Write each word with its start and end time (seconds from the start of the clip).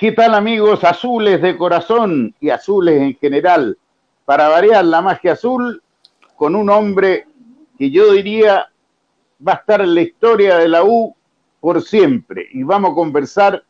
¿Qué 0.00 0.12
tal 0.12 0.34
amigos 0.34 0.82
azules 0.82 1.42
de 1.42 1.58
corazón 1.58 2.34
y 2.40 2.48
azules 2.48 3.02
en 3.02 3.14
general? 3.16 3.76
Para 4.24 4.48
variar 4.48 4.82
la 4.86 5.02
magia 5.02 5.32
azul 5.32 5.82
con 6.36 6.54
un 6.54 6.70
hombre 6.70 7.26
que 7.76 7.90
yo 7.90 8.10
diría 8.12 8.66
va 9.46 9.52
a 9.52 9.56
estar 9.56 9.82
en 9.82 9.94
la 9.94 10.00
historia 10.00 10.56
de 10.56 10.68
la 10.68 10.84
U 10.84 11.14
por 11.60 11.82
siempre. 11.82 12.48
Y 12.54 12.62
vamos 12.62 12.92
a 12.92 12.94
conversar 12.94 13.62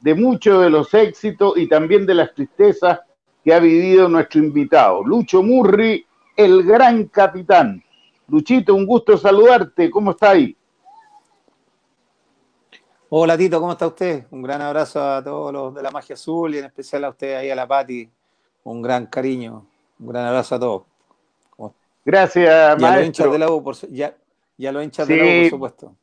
de 0.00 0.14
muchos 0.14 0.62
de 0.62 0.68
los 0.68 0.92
éxitos 0.92 1.56
y 1.56 1.66
también 1.66 2.04
de 2.04 2.16
las 2.16 2.34
tristezas 2.34 3.00
que 3.42 3.54
ha 3.54 3.58
vivido 3.58 4.10
nuestro 4.10 4.40
invitado, 4.40 5.02
Lucho 5.02 5.42
Murri, 5.42 6.04
el 6.36 6.64
gran 6.64 7.04
capitán. 7.04 7.82
Luchito, 8.28 8.74
un 8.74 8.84
gusto 8.84 9.16
saludarte. 9.16 9.88
¿Cómo 9.88 10.10
está 10.10 10.32
ahí? 10.32 10.54
Hola 13.10 13.38
Tito, 13.38 13.58
¿cómo 13.58 13.72
está 13.72 13.86
usted? 13.86 14.26
Un 14.30 14.42
gran 14.42 14.60
abrazo 14.60 15.02
a 15.02 15.24
todos 15.24 15.50
los 15.50 15.74
de 15.74 15.82
la 15.82 15.90
Magia 15.90 16.12
Azul 16.12 16.54
y 16.54 16.58
en 16.58 16.66
especial 16.66 17.04
a 17.04 17.08
usted 17.08 17.36
ahí 17.36 17.48
a 17.48 17.54
la 17.54 17.66
Pati. 17.66 18.06
Un 18.64 18.82
gran 18.82 19.06
cariño, 19.06 19.64
un 19.98 20.08
gran 20.08 20.26
abrazo 20.26 20.56
a 20.56 20.60
todos. 20.60 20.82
Gracias, 22.04 22.78
ya 22.78 22.96
Los 22.96 23.06
hinchas 23.06 23.32
de 23.32 23.38
la 23.38 23.50
U, 23.50 23.64
por, 23.64 23.74
ya, 23.90 24.14
ya 24.58 24.72
los 24.72 24.84
hinchas 24.84 25.08
de 25.08 25.16
la 25.16 25.24
U, 25.24 25.40
por 25.40 25.50
supuesto. 25.50 25.96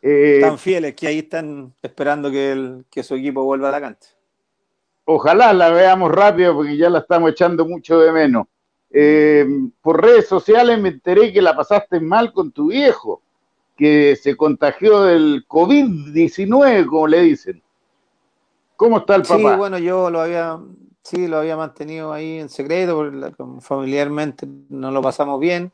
Eh, 0.00 0.38
Tan 0.40 0.58
fieles 0.58 0.94
que 0.94 1.06
ahí 1.06 1.18
están 1.18 1.74
esperando 1.82 2.30
que, 2.30 2.52
el, 2.52 2.86
que 2.90 3.02
su 3.02 3.16
equipo 3.16 3.44
vuelva 3.44 3.68
a 3.68 3.72
la 3.72 3.80
cancha. 3.82 4.08
Ojalá 5.04 5.52
la 5.52 5.68
veamos 5.68 6.10
rápido 6.10 6.54
porque 6.54 6.78
ya 6.78 6.88
la 6.88 7.00
estamos 7.00 7.30
echando 7.30 7.66
mucho 7.66 8.00
de 8.00 8.10
menos. 8.10 8.46
Eh, 8.90 9.46
por 9.82 10.02
redes 10.02 10.26
sociales 10.26 10.80
me 10.80 10.88
enteré 10.88 11.30
que 11.30 11.42
la 11.42 11.54
pasaste 11.54 12.00
mal 12.00 12.32
con 12.32 12.52
tu 12.52 12.68
viejo 12.68 13.20
que 13.76 14.16
se 14.16 14.36
contagió 14.36 15.02
del 15.02 15.46
COVID-19, 15.46 16.86
como 16.86 17.06
le 17.06 17.20
dicen. 17.22 17.62
¿Cómo 18.76 18.98
está 18.98 19.16
el 19.16 19.22
papá? 19.22 19.52
Sí, 19.52 19.56
bueno, 19.56 19.78
yo 19.78 20.10
lo 20.10 20.20
había, 20.20 20.58
sí, 21.02 21.28
lo 21.28 21.38
había 21.38 21.56
mantenido 21.56 22.12
ahí 22.12 22.38
en 22.38 22.48
secreto, 22.48 23.10
familiarmente 23.60 24.46
no 24.68 24.90
lo 24.90 25.02
pasamos 25.02 25.40
bien. 25.40 25.72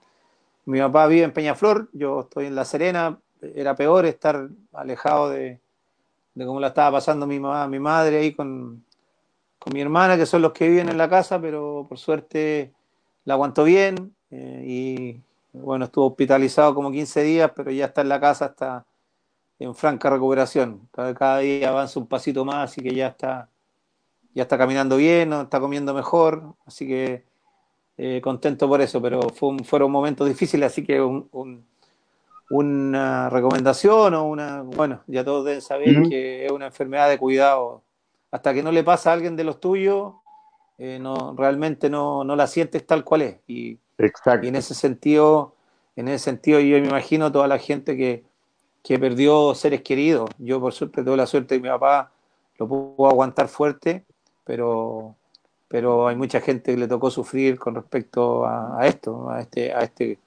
Mi 0.64 0.78
papá 0.78 1.06
vive 1.06 1.24
en 1.24 1.32
Peñaflor, 1.32 1.88
yo 1.92 2.20
estoy 2.20 2.46
en 2.46 2.54
La 2.54 2.64
Serena, 2.64 3.18
era 3.54 3.74
peor 3.74 4.06
estar 4.06 4.48
alejado 4.72 5.30
de, 5.30 5.60
de 6.34 6.46
cómo 6.46 6.60
la 6.60 6.68
estaba 6.68 6.98
pasando 6.98 7.26
mi 7.26 7.40
mamá, 7.40 7.66
mi 7.66 7.80
madre 7.80 8.18
ahí 8.18 8.32
con, 8.32 8.84
con 9.58 9.72
mi 9.72 9.80
hermana, 9.80 10.16
que 10.16 10.26
son 10.26 10.42
los 10.42 10.52
que 10.52 10.68
viven 10.68 10.88
en 10.88 10.98
la 10.98 11.08
casa, 11.08 11.40
pero 11.40 11.86
por 11.88 11.98
suerte 11.98 12.72
la 13.24 13.34
aguantó 13.34 13.64
bien 13.64 14.14
eh, 14.30 14.64
y 14.66 15.20
bueno, 15.52 15.84
estuvo 15.84 16.06
hospitalizado 16.06 16.74
como 16.74 16.90
15 16.90 17.22
días, 17.22 17.52
pero 17.54 17.70
ya 17.70 17.86
está 17.86 18.00
en 18.00 18.08
la 18.08 18.20
casa, 18.20 18.46
está 18.46 18.86
en 19.58 19.74
franca 19.74 20.10
recuperación. 20.10 20.88
Cada, 20.92 21.38
día 21.38 21.68
avanza 21.68 22.00
un 22.00 22.06
pasito 22.06 22.44
más, 22.44 22.70
así 22.70 22.82
que 22.82 22.94
ya 22.94 23.08
está, 23.08 23.48
ya 24.34 24.42
está 24.42 24.58
caminando 24.58 24.96
bien, 24.96 25.32
está 25.32 25.60
comiendo 25.60 25.94
mejor, 25.94 26.54
así 26.66 26.86
que 26.86 27.24
eh, 27.98 28.20
contento 28.22 28.68
por 28.68 28.80
eso, 28.80 29.00
pero 29.02 29.20
fueron 29.64 29.90
momentos 29.90 30.26
difíciles, 30.26 30.72
así 30.72 30.84
que 30.84 31.00
una 32.50 33.30
recomendación 33.30 34.14
o 34.14 34.24
una, 34.24 34.62
bueno, 34.62 35.02
ya 35.06 35.24
todos 35.24 35.44
deben 35.44 35.62
saber 35.62 36.08
que 36.08 36.46
es 36.46 36.52
una 36.52 36.66
enfermedad 36.66 37.08
de 37.08 37.18
cuidado. 37.18 37.82
Hasta 38.30 38.54
que 38.54 38.62
no 38.62 38.72
le 38.72 38.82
pasa 38.82 39.10
a 39.10 39.12
alguien 39.12 39.36
de 39.36 39.44
los 39.44 39.60
tuyos, 39.60 40.14
eh, 40.78 40.98
no, 40.98 41.34
realmente 41.36 41.90
no, 41.90 42.24
no 42.24 42.34
la 42.34 42.46
sientes 42.46 42.86
tal 42.86 43.04
cual 43.04 43.22
es. 43.22 43.40
Y, 43.46 43.78
Exacto. 44.02 44.44
Y 44.44 44.48
en 44.48 44.56
ese 44.56 44.74
sentido, 44.74 45.54
en 45.96 46.08
ese 46.08 46.24
sentido 46.24 46.60
yo 46.60 46.80
me 46.80 46.88
imagino 46.88 47.30
toda 47.30 47.46
la 47.48 47.58
gente 47.58 47.96
que, 47.96 48.24
perdió 48.98 49.54
seres 49.54 49.82
queridos. 49.82 50.28
Yo 50.38 50.60
por 50.60 50.72
suerte 50.72 51.02
tuve 51.02 51.16
la 51.16 51.26
suerte 51.26 51.54
de 51.54 51.60
mi 51.60 51.68
papá 51.68 52.10
lo 52.58 52.68
pudo 52.68 53.08
aguantar 53.08 53.48
fuerte, 53.48 54.04
pero, 54.44 55.14
pero 55.68 56.06
hay 56.08 56.16
mucha 56.16 56.40
gente 56.40 56.72
que 56.72 56.78
le 56.78 56.88
tocó 56.88 57.10
sufrir 57.10 57.58
con 57.58 57.74
respecto 57.74 58.46
a, 58.46 58.86
esto, 58.86 59.30
a 59.30 59.40
este, 59.40 59.72
a 59.72 59.80
este, 59.80 60.18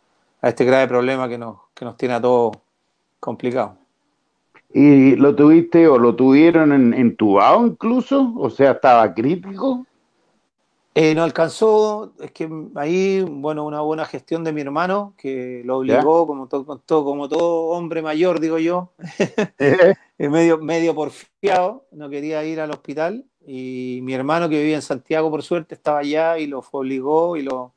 a 0.42 0.50
este 0.50 0.66
grave 0.66 0.88
problema 0.88 1.30
que 1.30 1.38
nos, 1.38 1.58
que 1.74 1.86
nos 1.86 1.96
tiene 1.96 2.16
a 2.16 2.22
todos 2.22 2.58
complicados. 3.20 3.74
¿Y 4.74 5.16
lo 5.16 5.36
tuviste 5.36 5.88
o 5.88 5.98
lo 5.98 6.16
tuvieron 6.16 6.74
en, 6.74 6.94
entubado 6.94 7.66
incluso? 7.66 8.34
O 8.38 8.50
sea, 8.50 8.72
¿estaba 8.72 9.14
crítico? 9.14 9.86
Eh, 10.98 11.14
no 11.14 11.24
alcanzó, 11.24 12.14
es 12.22 12.32
que 12.32 12.50
ahí, 12.76 13.22
bueno, 13.22 13.66
una 13.66 13.82
buena 13.82 14.06
gestión 14.06 14.46
de 14.46 14.54
mi 14.54 14.62
hermano, 14.62 15.14
que 15.18 15.62
lo 15.66 15.80
obligó, 15.80 16.26
como 16.26 16.48
todo, 16.48 17.04
como 17.04 17.28
todo 17.28 17.66
hombre 17.66 18.02
mayor, 18.02 18.40
digo 18.40 18.60
yo, 18.60 18.94
medio, 20.18 20.58
medio 20.58 20.96
porfiado, 20.96 21.86
no 21.92 22.10
quería 22.10 22.46
ir 22.46 22.62
al 22.62 22.72
hospital, 22.72 23.26
y 23.46 24.00
mi 24.04 24.14
hermano 24.14 24.48
que 24.48 24.58
vivía 24.58 24.78
en 24.78 24.82
Santiago, 24.82 25.30
por 25.30 25.44
suerte, 25.44 25.76
estaba 25.76 26.00
allá 26.00 26.40
y 26.40 26.48
lo 26.48 26.64
obligó 26.72 27.36
y 27.36 27.42
lo, 27.44 27.74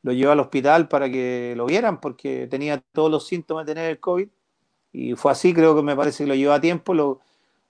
lo 0.00 0.12
llevó 0.12 0.32
al 0.32 0.40
hospital 0.40 0.88
para 0.88 1.10
que 1.10 1.52
lo 1.54 1.66
vieran, 1.66 2.00
porque 2.00 2.46
tenía 2.46 2.82
todos 2.92 3.10
los 3.10 3.26
síntomas 3.26 3.66
de 3.66 3.74
tener 3.74 3.90
el 3.90 4.00
COVID, 4.00 4.28
y 4.94 5.14
fue 5.16 5.32
así, 5.32 5.52
creo 5.52 5.76
que 5.76 5.82
me 5.82 5.94
parece 5.94 6.24
que 6.24 6.28
lo 6.28 6.34
llevó 6.34 6.54
a 6.54 6.62
tiempo, 6.62 6.94
lo, 6.94 7.20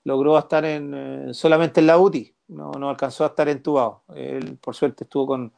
logró 0.05 0.39
estar 0.39 0.65
en, 0.65 0.95
eh, 0.95 1.35
solamente 1.35 1.81
en 1.81 1.87
la 1.87 1.99
UTI, 1.99 2.33
no, 2.53 2.73
no 2.73 2.91
alcanzó 2.91 3.25
a 3.25 3.29
estar 3.29 3.49
entubado. 3.49 4.01
Él, 4.15 4.59
por 4.61 4.75
suerte, 4.75 5.05
estuvo 5.05 5.27
con, 5.27 5.53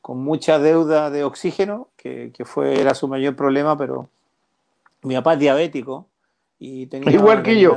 con 0.00 0.18
mucha 0.18 0.58
deuda 0.58 1.10
de 1.10 1.24
oxígeno, 1.24 1.88
que, 1.96 2.30
que, 2.34 2.44
fue, 2.44 2.80
era 2.80 2.94
su 2.94 3.08
mayor 3.08 3.36
problema, 3.36 3.76
pero 3.76 4.08
mi 5.02 5.14
papá 5.14 5.34
es 5.34 5.38
diabético. 5.40 6.06
Y 6.58 6.86
tenía, 6.86 7.10
Igual 7.14 7.42
que 7.42 7.58
yo. 7.58 7.74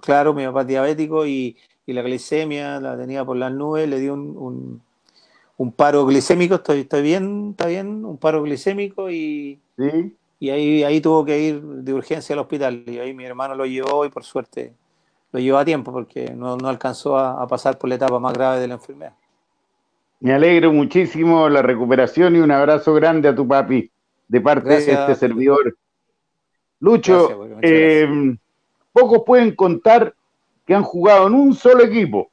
Claro, 0.00 0.34
mi 0.34 0.44
papá 0.46 0.62
es 0.62 0.66
diabético 0.66 1.26
y, 1.26 1.56
y, 1.86 1.92
la 1.92 2.02
glicemia 2.02 2.80
la 2.80 2.96
tenía 2.96 3.24
por 3.24 3.36
las 3.36 3.52
nubes, 3.52 3.88
le 3.88 4.00
dio 4.00 4.14
un, 4.14 4.80
un, 5.56 5.72
paro 5.72 6.06
glicémico, 6.06 6.56
estoy, 6.56 6.80
estoy 6.80 7.02
bien, 7.02 7.50
está 7.50 7.66
bien, 7.66 8.04
un 8.04 8.18
paro 8.18 8.42
glicémico 8.42 9.10
y, 9.10 9.60
y 10.40 10.50
ahí, 10.50 10.82
ahí 10.82 11.00
tuvo 11.00 11.24
que 11.24 11.40
ir 11.40 11.62
de 11.62 11.92
urgencia 11.92 12.34
al 12.34 12.40
hospital. 12.40 12.84
Y 12.86 12.98
ahí 12.98 13.14
mi 13.14 13.24
hermano 13.24 13.54
lo 13.54 13.66
llevó 13.66 14.04
y 14.04 14.08
por 14.08 14.24
suerte 14.24 14.74
lo 15.34 15.40
llevó 15.40 15.58
a 15.58 15.64
tiempo 15.64 15.90
porque 15.90 16.30
no, 16.30 16.56
alcanzó 16.62 17.18
a, 17.18 17.44
pasar 17.48 17.76
por 17.76 17.88
la 17.88 17.96
etapa 17.96 18.20
más 18.20 18.32
grave 18.32 18.60
de 18.60 18.68
la 18.68 18.74
enfermedad. 18.74 19.14
Me 20.20 20.32
alegro 20.32 20.72
muchísimo 20.72 21.48
la 21.48 21.60
recuperación 21.60 22.36
y 22.36 22.38
un 22.38 22.52
abrazo 22.52 22.94
grande 22.94 23.28
a 23.28 23.34
tu 23.34 23.46
papi 23.46 23.90
de 24.28 24.40
parte 24.40 24.68
de 24.68 24.92
este 24.92 25.14
servidor. 25.16 25.76
Lucho, 26.78 27.48
eh, 27.62 28.36
pocos 28.92 29.22
pueden 29.26 29.56
contar 29.56 30.14
que 30.64 30.72
han 30.72 30.84
jugado 30.84 31.26
en 31.26 31.34
un 31.34 31.52
solo 31.52 31.82
equipo, 31.82 32.30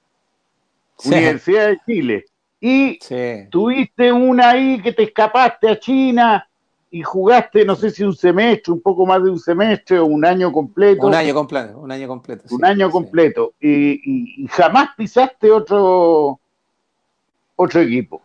Universidad 1.04 1.70
de 1.70 1.80
Chile, 1.84 2.26
y 2.60 3.00
tuviste 3.50 4.12
una 4.12 4.52
ahí 4.52 4.80
que 4.80 4.94
te 4.94 5.04
escapaste 5.04 5.70
a 5.70 5.80
China, 5.80 6.48
y 6.94 7.04
jugaste, 7.04 7.64
no 7.64 7.76
sé 7.78 7.90
si 7.90 8.04
un 8.04 8.14
semestre, 8.14 8.74
un 8.74 8.82
poco 8.82 9.06
más 9.06 9.24
de 9.24 9.30
un 9.30 9.40
semestre 9.40 9.98
o 9.98 10.06
un 10.06 10.26
año 10.26 10.52
completo. 10.52 11.08
Un 11.08 11.16
año 11.16 11.34
completo, 11.34 11.80
un 11.80 11.90
año 11.90 12.06
completo. 12.06 12.44
Un 12.52 12.66
año 12.66 12.92
completo. 12.92 13.54
Y, 13.62 14.46
jamás 14.50 14.90
pisaste 14.98 15.50
otro, 15.50 16.38
otro 17.56 17.80
equipo. 17.80 18.22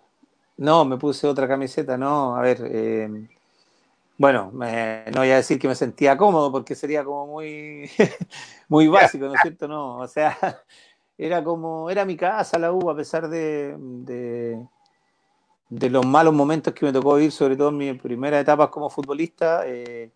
No, 0.57 0.85
me 0.85 0.97
puse 0.97 1.29
otra 1.29 1.47
camiseta, 1.47 1.97
no. 1.97 2.35
A 2.35 2.41
ver, 2.41 2.59
eh, 2.65 3.29
bueno, 4.19 4.51
no 4.53 5.21
voy 5.21 5.31
a 5.31 5.37
decir 5.37 5.61
que 5.61 5.69
me 5.69 5.77
sentía 5.77 6.17
cómodo 6.17 6.51
porque 6.51 6.75
sería 6.75 7.05
como 7.05 7.29
muy, 7.29 7.89
muy 8.69 8.89
básico, 8.89 9.27
¿no 9.27 9.35
es 9.35 9.43
cierto? 9.43 9.69
No, 9.69 9.99
o 9.99 10.09
sea, 10.09 10.37
era 11.17 11.45
como, 11.45 11.89
era 11.89 12.05
mi 12.05 12.17
casa 12.17 12.59
la 12.59 12.73
U, 12.73 12.91
a 12.91 12.97
pesar 12.97 13.29
de 13.29 13.77
de 13.79 14.67
los 15.71 16.07
malos 16.07 16.35
momentos 16.35 16.73
que 16.73 16.87
me 16.87 16.93
tocó 16.93 17.17
vivir, 17.17 17.33
sobre 17.33 17.57
todo 17.57 17.71
en 17.71 17.77
mi 17.77 17.93
primera 17.95 18.39
etapa 18.39 18.71
como 18.71 18.89
futbolista. 18.89 19.63
Eh, 19.67 20.11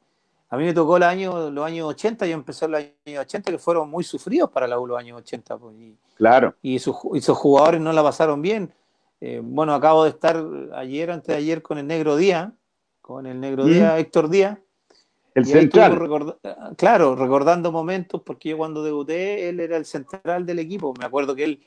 a 0.48 0.56
mí 0.56 0.64
me 0.64 0.72
tocó 0.72 0.96
el 0.96 1.02
año, 1.02 1.50
los 1.50 1.64
años 1.64 1.88
80, 1.88 2.26
yo 2.26 2.34
empecé 2.34 2.64
en 2.64 2.70
los 2.72 2.80
años 2.80 3.20
80, 3.20 3.52
que 3.52 3.58
fueron 3.58 3.88
muy 3.88 4.04
sufridos 4.04 4.50
para 4.50 4.66
la 4.66 4.78
U 4.78 4.86
los 4.86 4.98
años 4.98 5.18
80. 5.18 5.58
Pues, 5.58 5.76
y, 5.76 5.96
claro. 6.16 6.54
Y 6.62 6.78
sus, 6.78 6.96
jugadores 6.96 7.80
no 7.80 7.92
la 7.92 8.02
pasaron 8.02 8.42
bien. 8.42 8.72
Eh, 9.20 9.40
bueno, 9.42 9.74
acabo 9.74 10.04
de 10.04 10.10
estar 10.10 10.44
ayer, 10.74 11.10
antes 11.10 11.28
de 11.28 11.36
ayer, 11.36 11.62
con 11.62 11.78
el 11.78 11.86
Negro 11.86 12.16
Díaz, 12.16 12.52
con 13.00 13.26
el 13.26 13.38
Negro 13.40 13.64
Díaz, 13.64 13.98
Héctor 13.98 14.28
Díaz. 14.28 14.58
El 15.34 15.46
central. 15.46 16.36
claro, 16.76 17.14
recordando 17.14 17.70
momentos, 17.70 18.20
porque 18.22 18.50
yo 18.50 18.58
cuando 18.58 18.82
debuté, 18.82 19.48
él 19.48 19.60
era 19.60 19.76
el 19.76 19.84
central 19.84 20.44
del 20.44 20.58
equipo. 20.58 20.92
Me 20.98 21.04
acuerdo 21.04 21.36
que 21.36 21.44
él 21.44 21.60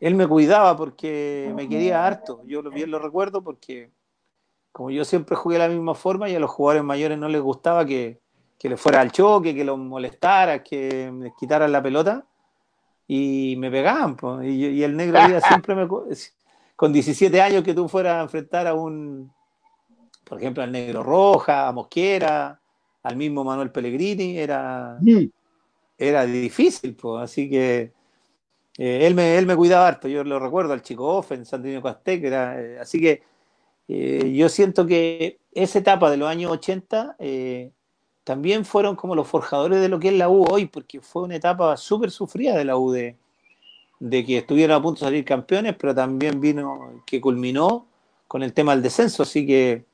él 0.00 0.14
me 0.14 0.26
cuidaba 0.26 0.76
porque 0.76 1.52
me 1.54 1.68
quería 1.68 2.06
harto. 2.06 2.42
Yo 2.46 2.62
bien 2.70 2.90
lo 2.90 2.98
recuerdo 2.98 3.42
porque 3.42 3.90
como 4.72 4.90
yo 4.90 5.04
siempre 5.04 5.36
jugué 5.36 5.58
de 5.58 5.68
la 5.68 5.72
misma 5.72 5.94
forma 5.94 6.28
y 6.28 6.34
a 6.34 6.40
los 6.40 6.50
jugadores 6.50 6.82
mayores 6.82 7.18
no 7.18 7.28
les 7.28 7.42
gustaba 7.42 7.84
que, 7.84 8.18
que 8.58 8.68
le 8.68 8.76
fuera 8.78 9.02
al 9.02 9.12
choque, 9.12 9.54
que 9.54 9.64
los 9.64 9.78
molestara, 9.78 10.62
que 10.62 11.10
me 11.12 11.34
quitaran 11.38 11.70
la 11.70 11.82
pelota 11.82 12.26
y 13.06 13.56
me 13.58 13.70
pegaban. 13.70 14.16
Y, 14.42 14.82
el 14.82 14.96
negro 14.96 15.18
siempre 15.48 15.74
me... 15.74 15.86
Con 16.76 16.92
17 16.94 17.42
años 17.42 17.62
que 17.62 17.74
tú 17.74 17.88
fueras 17.88 18.16
a 18.16 18.22
enfrentar 18.22 18.66
a 18.66 18.72
un, 18.72 19.30
por 20.24 20.38
ejemplo, 20.38 20.62
al 20.62 20.72
negro 20.72 21.02
Roja, 21.02 21.68
a 21.68 21.72
Mosquera, 21.72 22.58
al 23.02 23.16
mismo 23.16 23.44
Manuel 23.44 23.70
Pellegrini, 23.70 24.38
era, 24.38 24.98
era 25.98 26.24
difícil. 26.24 26.94
Pues. 26.94 27.24
Así 27.24 27.50
que 27.50 27.92
Eh, 28.80 29.06
él, 29.06 29.14
me, 29.14 29.36
él 29.36 29.46
me 29.46 29.56
cuidaba 29.56 29.86
harto, 29.86 30.08
yo 30.08 30.24
lo 30.24 30.38
recuerdo, 30.38 30.72
al 30.72 30.82
chico 30.82 31.06
Off 31.06 31.32
en 31.32 31.44
Santino 31.44 31.82
Castec, 31.82 32.24
era, 32.24 32.60
eh, 32.60 32.78
así 32.80 33.00
que 33.00 33.22
yo 33.88 34.48
siento 34.48 34.86
que 34.86 35.40
esa 35.52 35.80
etapa 35.80 36.12
de 36.12 36.16
los 36.16 36.28
años 36.28 36.52
80 36.52 37.16
también 38.22 38.64
fueron 38.64 38.94
como 38.94 39.16
los 39.16 39.26
forjadores 39.26 39.80
de 39.80 39.88
lo 39.88 39.98
que 39.98 40.08
es 40.08 40.14
la 40.14 40.28
U 40.28 40.44
hoy, 40.48 40.66
porque 40.66 41.00
fue 41.00 41.22
una 41.22 41.34
etapa 41.34 41.76
súper 41.76 42.12
sufrida 42.12 42.56
de 42.56 42.64
la 42.64 42.76
U, 42.76 42.92
de, 42.92 43.16
de 43.98 44.24
que 44.24 44.38
estuvieron 44.38 44.76
a 44.76 44.82
punto 44.82 45.00
de 45.00 45.06
salir 45.06 45.24
campeones, 45.24 45.74
pero 45.76 45.94
también 45.94 46.40
vino 46.40 47.02
que 47.04 47.20
culminó 47.20 47.86
con 48.28 48.44
el 48.44 48.52
tema 48.52 48.72
del 48.72 48.82
descenso, 48.82 49.24
así 49.24 49.44
que 49.46 49.84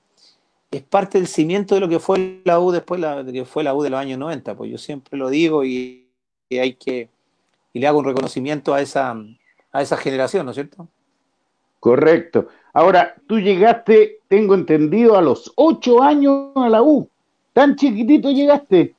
es 0.70 0.82
parte 0.82 1.18
del 1.18 1.26
cimiento 1.26 1.74
de 1.74 1.80
lo 1.80 1.88
que 1.88 1.98
fue 1.98 2.42
la 2.44 2.60
U 2.60 2.70
después 2.70 3.00
de 3.00 3.32
que 3.32 3.44
fue 3.44 3.64
la 3.64 3.74
U 3.74 3.82
de 3.82 3.88
los 3.90 3.98
años 3.98 4.18
90, 4.18 4.54
pues 4.54 4.70
yo 4.70 4.78
siempre 4.78 5.18
lo 5.18 5.30
digo 5.30 5.64
y, 5.64 6.02
hay 6.50 6.74
que 6.74 7.08
y 7.76 7.78
le 7.78 7.86
hago 7.86 7.98
un 7.98 8.06
reconocimiento 8.06 8.72
a 8.72 8.80
esa 8.80 9.14
a 9.76 9.82
esa 9.82 9.98
generación, 9.98 10.46
¿no 10.46 10.52
es 10.52 10.54
cierto? 10.54 10.88
Correcto. 11.80 12.48
Ahora, 12.72 13.14
tú 13.28 13.38
llegaste, 13.38 14.20
tengo 14.26 14.54
entendido, 14.54 15.18
a 15.18 15.20
los 15.20 15.52
ocho 15.54 16.02
años 16.02 16.52
a 16.56 16.70
la 16.70 16.82
U. 16.82 17.08
¿Tan 17.52 17.76
chiquitito 17.76 18.30
llegaste? 18.30 18.94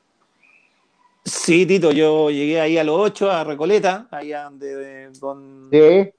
Sí, 1.26 1.66
Tito, 1.66 1.92
yo 1.92 2.30
llegué 2.30 2.62
ahí 2.62 2.78
a 2.78 2.84
los 2.84 3.00
ocho, 3.00 3.32
a 3.32 3.44
Recoleta, 3.44 4.08
allá 4.12 4.52
donde, 5.20 6.14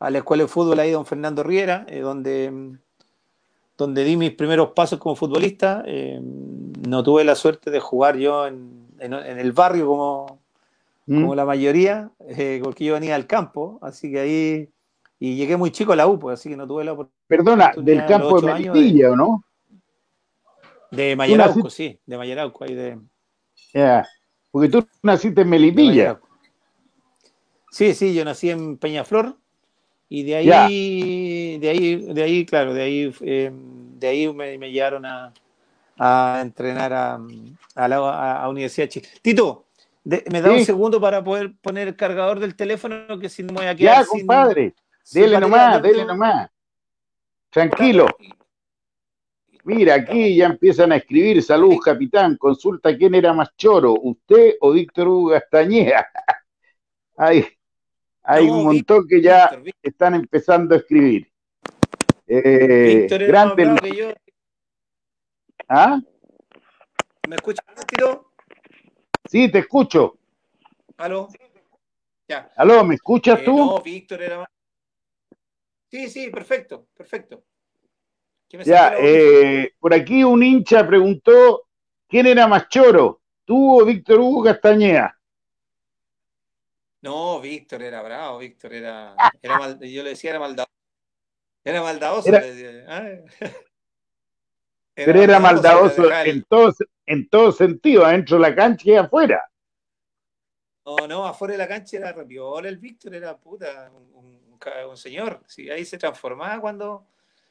a 0.00 0.10
la 0.10 0.18
escuela 0.18 0.44
de 0.44 0.48
fútbol 0.48 0.80
ahí 0.80 0.90
don 0.90 1.04
Fernando 1.04 1.42
Riera, 1.42 1.84
eh, 1.88 2.00
donde, 2.00 2.78
donde 3.76 4.04
di 4.04 4.16
mis 4.16 4.32
primeros 4.32 4.70
pasos 4.70 4.98
como 4.98 5.16
futbolista. 5.16 5.82
Eh, 5.86 6.18
no 6.22 7.02
tuve 7.02 7.24
la 7.24 7.34
suerte 7.34 7.70
de 7.70 7.80
jugar 7.80 8.16
yo 8.16 8.46
en, 8.46 8.88
el 8.98 9.52
barrio 9.52 9.86
como, 9.86 10.45
mm. 11.06 11.20
como 11.20 11.34
la 11.34 11.44
mayoría, 11.44 12.10
eh, 12.28 12.60
porque 12.62 12.84
yo 12.84 12.94
venía 12.94 13.14
al 13.14 13.26
campo, 13.26 13.78
así 13.82 14.10
que 14.10 14.20
ahí, 14.20 14.68
y 15.18 15.36
llegué 15.36 15.56
muy 15.56 15.70
chico 15.70 15.92
a 15.92 15.96
la 15.96 16.06
U, 16.06 16.18
pues, 16.18 16.38
así 16.38 16.50
que 16.50 16.56
no 16.56 16.66
tuve 16.66 16.84
la 16.84 16.92
oportunidad. 16.92 17.26
Perdona, 17.26 17.72
del 17.76 18.04
campo 18.06 18.40
de 18.40 18.52
Melipilla, 18.52 19.12
¿o 19.12 19.16
no? 19.16 19.44
De 20.90 21.16
Mayarauco, 21.16 21.68
sí, 21.70 21.98
de 22.06 22.16
Mayarauco, 22.16 22.64
ahí 22.64 22.74
de... 22.74 22.98
Ya, 23.72 24.06
porque 24.50 24.68
tú 24.68 24.86
naciste 25.02 25.42
en 25.42 25.48
Melipilla. 25.48 26.20
Sí, 27.70 27.92
sí, 27.92 28.14
yo 28.14 28.24
nací 28.24 28.48
en 28.48 28.78
Peñaflor 28.78 29.36
y 30.08 30.22
de 30.22 30.36
ahí, 30.36 31.58
de 31.58 31.68
ahí, 31.68 31.96
de 31.96 32.22
ahí, 32.22 32.46
claro, 32.46 32.72
de 32.72 32.82
ahí, 32.82 33.14
eh, 33.20 33.50
de 33.52 34.08
ahí 34.08 34.32
me, 34.32 34.56
me 34.56 34.72
llevaron 34.72 35.04
a, 35.04 35.34
a 35.98 36.38
entrenar 36.40 36.94
a, 36.94 37.20
a 37.74 37.88
la 37.88 38.48
Universidad 38.48 38.86
de 38.86 38.88
Chile. 38.88 39.08
Tito, 39.20 39.65
me 40.06 40.40
da 40.40 40.52
un 40.52 40.64
segundo 40.64 41.00
para 41.00 41.22
poder 41.24 41.56
poner 41.60 41.88
el 41.88 41.96
cargador 41.96 42.38
del 42.38 42.54
teléfono, 42.54 43.18
que 43.18 43.28
si 43.28 43.42
no 43.42 43.52
me 43.52 43.60
voy 43.60 43.66
a 43.66 43.74
quedar. 43.74 44.02
Ya, 44.02 44.06
compadre, 44.06 44.74
dele 45.12 45.40
nomás, 45.40 45.82
dele 45.82 46.04
nomás. 46.04 46.48
Tranquilo. 47.50 48.06
Mira, 49.64 49.94
aquí 49.96 50.36
ya 50.36 50.46
empiezan 50.46 50.92
a 50.92 50.96
escribir, 50.96 51.42
salud 51.42 51.76
capitán, 51.84 52.36
consulta 52.36 52.96
quién 52.96 53.16
era 53.16 53.32
más 53.32 53.56
choro, 53.56 53.94
usted 54.00 54.54
o 54.60 54.70
Víctor 54.70 55.08
Hugo 55.08 55.30
Castañeda. 55.30 56.08
hay, 57.16 57.44
hay 58.22 58.48
un 58.48 58.64
montón 58.64 59.08
que 59.08 59.20
ya 59.20 59.60
están 59.82 60.14
empezando 60.14 60.76
a 60.76 60.78
escribir. 60.78 61.28
Eh, 62.28 63.00
Víctor 63.00 63.22
era 63.22 63.54
grande... 63.54 63.80
que 63.80 63.96
yo. 63.96 64.12
¿Ah? 65.68 65.98
¿Me 67.28 67.34
escuchas, 67.34 67.64
Tito? 67.88 68.35
Sí, 69.28 69.50
te 69.50 69.60
escucho. 69.60 70.16
¿Aló? 70.96 71.28
Ya. 72.28 72.50
¿Aló, 72.56 72.84
me 72.84 72.94
escuchas 72.94 73.40
eh, 73.40 73.44
tú? 73.44 73.56
No, 73.56 73.80
Víctor 73.80 74.22
era 74.22 74.38
más... 74.38 74.48
Sí, 75.90 76.08
sí, 76.08 76.30
perfecto, 76.30 76.86
perfecto. 76.96 77.44
Ya, 78.48 78.94
eh, 78.98 79.74
por 79.78 79.92
aquí 79.92 80.22
un 80.22 80.42
hincha 80.42 80.86
preguntó 80.86 81.66
quién 82.08 82.26
era 82.26 82.46
más 82.46 82.68
choro, 82.68 83.20
tú 83.44 83.80
o 83.80 83.84
Víctor 83.84 84.20
Hugo 84.20 84.44
Castañeda. 84.44 85.18
No, 87.02 87.40
Víctor 87.40 87.82
era 87.82 88.02
bravo, 88.02 88.38
Víctor 88.38 88.74
era, 88.74 89.14
era 89.42 89.78
yo 89.80 90.02
le 90.02 90.10
decía 90.10 90.30
era 90.30 90.40
maldadoso. 90.40 90.72
Era 91.64 91.82
maldadoso. 91.82 92.28
Era, 92.28 93.24
pero 94.96 95.20
era 95.20 95.38
maldadoso 95.38 96.10
en 96.10 96.42
todo, 96.44 96.74
en 97.04 97.28
todo 97.28 97.52
sentido, 97.52 98.04
adentro 98.04 98.38
de 98.38 98.42
la 98.42 98.54
cancha 98.54 98.90
y 98.90 98.94
afuera. 98.96 99.48
No, 100.86 101.06
no, 101.06 101.26
afuera 101.26 101.52
de 101.52 101.58
la 101.58 101.68
cancha 101.68 101.98
era 101.98 102.12
rapiola, 102.12 102.68
el 102.68 102.78
Víctor 102.78 103.14
era 103.14 103.36
puta, 103.36 103.90
un, 103.92 104.58
un, 104.88 104.96
señor. 104.96 105.42
Sí, 105.46 105.68
ahí 105.70 105.84
se 105.84 105.98
transformaba 105.98 106.60
cuando 106.60 107.06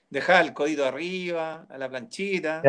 dejaba 0.10 0.42
el 0.42 0.54
codito 0.54 0.86
arriba, 0.86 1.68
a 1.70 1.78
la 1.78 1.88
planchita. 1.90 2.62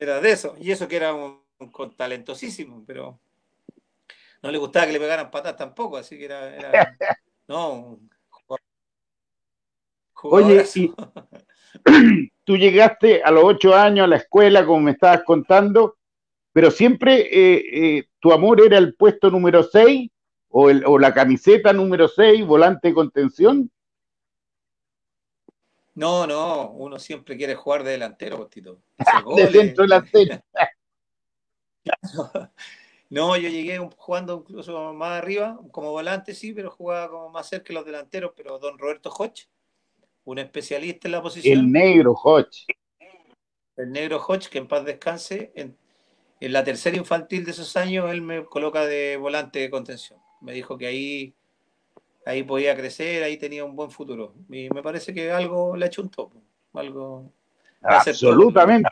Era, 0.00 0.20
de 0.20 0.30
eso. 0.30 0.54
Y 0.58 0.70
eso 0.70 0.88
que 0.88 0.96
era 0.96 1.12
un, 1.12 1.42
talentosísimo, 1.96 2.84
pero 2.86 3.18
no 4.42 4.50
le 4.50 4.58
gustaba 4.58 4.86
que 4.86 4.92
le 4.92 5.00
pegaran 5.00 5.30
patas 5.30 5.56
tampoco, 5.56 5.96
así 5.96 6.16
que 6.16 6.24
era, 6.24 6.96
no, 7.48 7.98
Oye, 10.22 10.64
tú 12.48 12.56
llegaste 12.56 13.22
a 13.22 13.30
los 13.30 13.44
ocho 13.44 13.74
años 13.74 14.04
a 14.04 14.06
la 14.06 14.16
escuela, 14.16 14.64
como 14.64 14.80
me 14.80 14.92
estabas 14.92 15.22
contando, 15.22 15.98
pero 16.50 16.70
siempre 16.70 17.28
eh, 17.30 17.62
eh, 17.98 18.08
tu 18.18 18.32
amor 18.32 18.62
era 18.62 18.78
el 18.78 18.94
puesto 18.94 19.30
número 19.30 19.62
seis 19.62 20.10
o, 20.48 20.70
el, 20.70 20.82
o 20.86 20.98
la 20.98 21.12
camiseta 21.12 21.74
número 21.74 22.08
seis, 22.08 22.46
volante 22.46 22.88
de 22.88 22.94
contención. 22.94 23.70
No, 25.94 26.26
no, 26.26 26.70
uno 26.70 26.98
siempre 26.98 27.36
quiere 27.36 27.54
jugar 27.54 27.84
de 27.84 27.90
delantero, 27.90 28.46
Tito. 28.46 28.80
de 29.36 29.46
centro 29.48 29.84
delantero. 29.84 30.40
no, 33.10 33.36
yo 33.36 33.50
llegué 33.50 33.76
jugando 33.94 34.42
incluso 34.48 34.94
más 34.94 35.18
arriba, 35.18 35.60
como 35.70 35.90
volante 35.90 36.34
sí, 36.34 36.54
pero 36.54 36.70
jugaba 36.70 37.10
como 37.10 37.28
más 37.28 37.46
cerca 37.46 37.68
de 37.68 37.74
los 37.74 37.84
delanteros, 37.84 38.32
pero 38.34 38.58
don 38.58 38.78
Roberto 38.78 39.10
Hodge, 39.10 39.50
un 40.28 40.38
especialista 40.38 41.08
en 41.08 41.12
la 41.12 41.22
posición. 41.22 41.58
El 41.58 41.72
negro 41.72 42.12
Hodge. 42.12 42.66
El 43.76 43.92
negro 43.92 44.18
Hodge, 44.18 44.48
que 44.50 44.58
en 44.58 44.68
paz 44.68 44.84
descanse, 44.84 45.52
en, 45.54 45.76
en 46.40 46.52
la 46.52 46.62
tercera 46.64 46.96
infantil 46.96 47.44
de 47.44 47.52
esos 47.52 47.76
años, 47.76 48.10
él 48.10 48.20
me 48.20 48.44
coloca 48.44 48.84
de 48.84 49.16
volante 49.16 49.58
de 49.58 49.70
contención. 49.70 50.18
Me 50.42 50.52
dijo 50.52 50.76
que 50.76 50.86
ahí 50.86 51.34
ahí 52.26 52.42
podía 52.42 52.76
crecer, 52.76 53.22
ahí 53.22 53.38
tenía 53.38 53.64
un 53.64 53.74
buen 53.74 53.90
futuro. 53.90 54.34
Y 54.50 54.68
me 54.68 54.82
parece 54.82 55.14
que 55.14 55.32
algo 55.32 55.74
le 55.76 55.86
ha 55.86 55.88
hecho 55.88 56.02
un 56.02 56.10
topo. 56.10 56.42
Algo. 56.74 57.32
Absolutamente. 57.80 58.90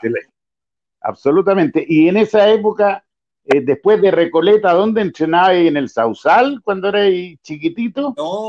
Absolutamente. 1.00 1.84
Y 1.86 2.08
en 2.08 2.16
esa 2.16 2.48
época, 2.50 3.04
eh, 3.44 3.60
después 3.60 4.00
de 4.00 4.10
Recoleta, 4.10 4.72
¿dónde 4.72 5.02
entrenaba 5.02 5.52
en 5.52 5.76
el 5.76 5.90
Sausal 5.90 6.62
cuando 6.62 6.88
era 6.88 7.04
chiquitito? 7.42 8.14
No, 8.16 8.48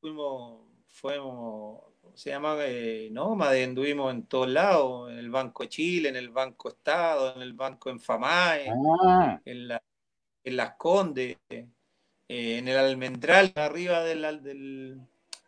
fuimos, 0.00 0.57
fuimos, 1.00 1.80
se 2.14 2.30
llama 2.30 2.56
eh, 2.60 3.08
Nómade, 3.12 3.64
anduvimos 3.64 4.12
en 4.12 4.24
todos 4.24 4.48
lados, 4.48 5.10
en 5.10 5.18
el 5.18 5.30
Banco 5.30 5.64
Chile, 5.66 6.08
en 6.08 6.16
el 6.16 6.30
Banco 6.30 6.68
Estado, 6.68 7.34
en 7.36 7.42
el 7.42 7.52
Banco 7.52 7.90
Enfamae, 7.90 8.70
ah. 8.70 9.40
en, 9.44 9.68
la, 9.68 9.82
en 10.44 10.56
Las 10.56 10.74
Condes. 10.76 11.36
Eh, 11.48 12.58
en 12.58 12.68
el 12.68 12.76
almendral 12.76 13.52
arriba 13.56 14.02
del, 14.02 14.42
del 14.42 15.00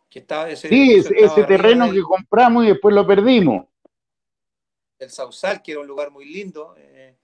que 0.09 0.19
estaba 0.19 0.49
ese, 0.49 0.67
sí, 0.67 0.95
ese, 0.95 1.43
terreno 1.43 1.91
que 1.91 2.01
compramos 2.01 2.65
y 2.65 2.69
después 2.69 2.95
lo 2.95 3.05
perdimos. 3.05 3.67
El 4.97 5.09
Sausal, 5.11 5.61
que 5.61 5.73
era 5.73 5.81
un 5.81 5.87
lugar 5.87 6.09
muy 6.09 6.25
lindo 6.25 6.73
eh, 6.77 7.15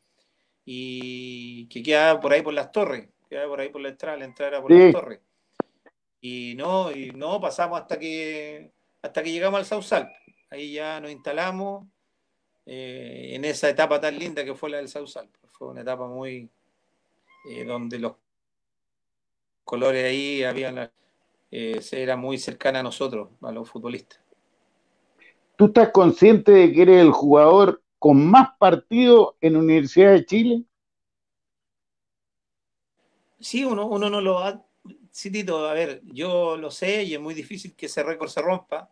y 0.64 1.68
que 1.70 1.82
queda 1.82 2.20
por 2.20 2.34
ahí 2.34 2.44
por 2.44 2.54
las 2.54 2.72
torres, 2.72 3.10
queda 3.28 3.48
por 3.48 3.60
ahí 3.60 3.70
por 3.70 3.82
la 3.82 3.90
entrada, 3.90 4.18
la 4.18 4.26
entrada 4.26 4.52
era 4.52 4.62
por 4.62 4.72
las 4.72 4.92
torres. 4.94 5.20
Y 6.22 6.56
no, 6.56 6.92
y 6.92 7.12
no 7.12 7.40
pasamos 7.40 7.80
hasta 7.80 8.00
que 8.00 8.72
hasta 9.02 9.24
que 9.24 9.32
llegamos 9.32 9.60
al 9.60 9.66
Sausal. 9.66 10.12
Ahí 10.50 10.74
ya 10.74 11.00
nos 11.00 11.12
instalamos 11.12 11.86
eh, 12.66 13.32
en 13.34 13.46
esa 13.46 13.70
etapa 13.70 14.00
tan 14.00 14.18
linda 14.18 14.44
que 14.44 14.56
fue 14.56 14.70
la 14.70 14.78
del 14.78 14.90
Sausal. 14.90 15.30
Fue 15.52 15.68
una 15.68 15.82
etapa 15.82 16.08
muy 16.08 16.50
donde 17.66 18.00
los 18.00 18.14
colores 19.64 20.06
ahí, 20.06 20.44
había 20.44 20.92
eh, 21.52 21.82
era 21.92 22.18
muy 22.18 22.38
cercana 22.38 22.80
a 22.80 22.84
nosotros, 22.84 23.30
a 23.42 23.52
los 23.52 23.70
futbolistas. 23.70 24.20
¿Tú 25.56 25.66
estás 25.66 25.90
consciente 25.92 26.52
de 26.52 26.72
que 26.72 26.82
eres 26.84 27.02
el 27.02 27.12
jugador 27.12 27.82
con 28.00 28.30
más 28.30 28.50
partidos 28.60 29.36
en 29.42 29.56
Universidad 29.56 30.12
de 30.12 30.26
Chile? 30.26 30.64
Sí, 33.40 33.64
uno, 33.64 33.88
uno 33.88 34.10
no 34.10 34.22
lo 34.22 34.40
ha... 34.40 34.64
Sí, 35.18 35.32
Tito, 35.32 35.68
a 35.68 35.74
ver, 35.74 36.04
yo 36.06 36.58
lo 36.58 36.70
sé 36.70 37.02
y 37.02 37.16
es 37.16 37.20
muy 37.20 37.34
difícil 37.34 37.76
que 37.76 37.88
ese 37.88 38.04
récord 38.04 38.30
se 38.30 38.40
rompa. 38.40 38.92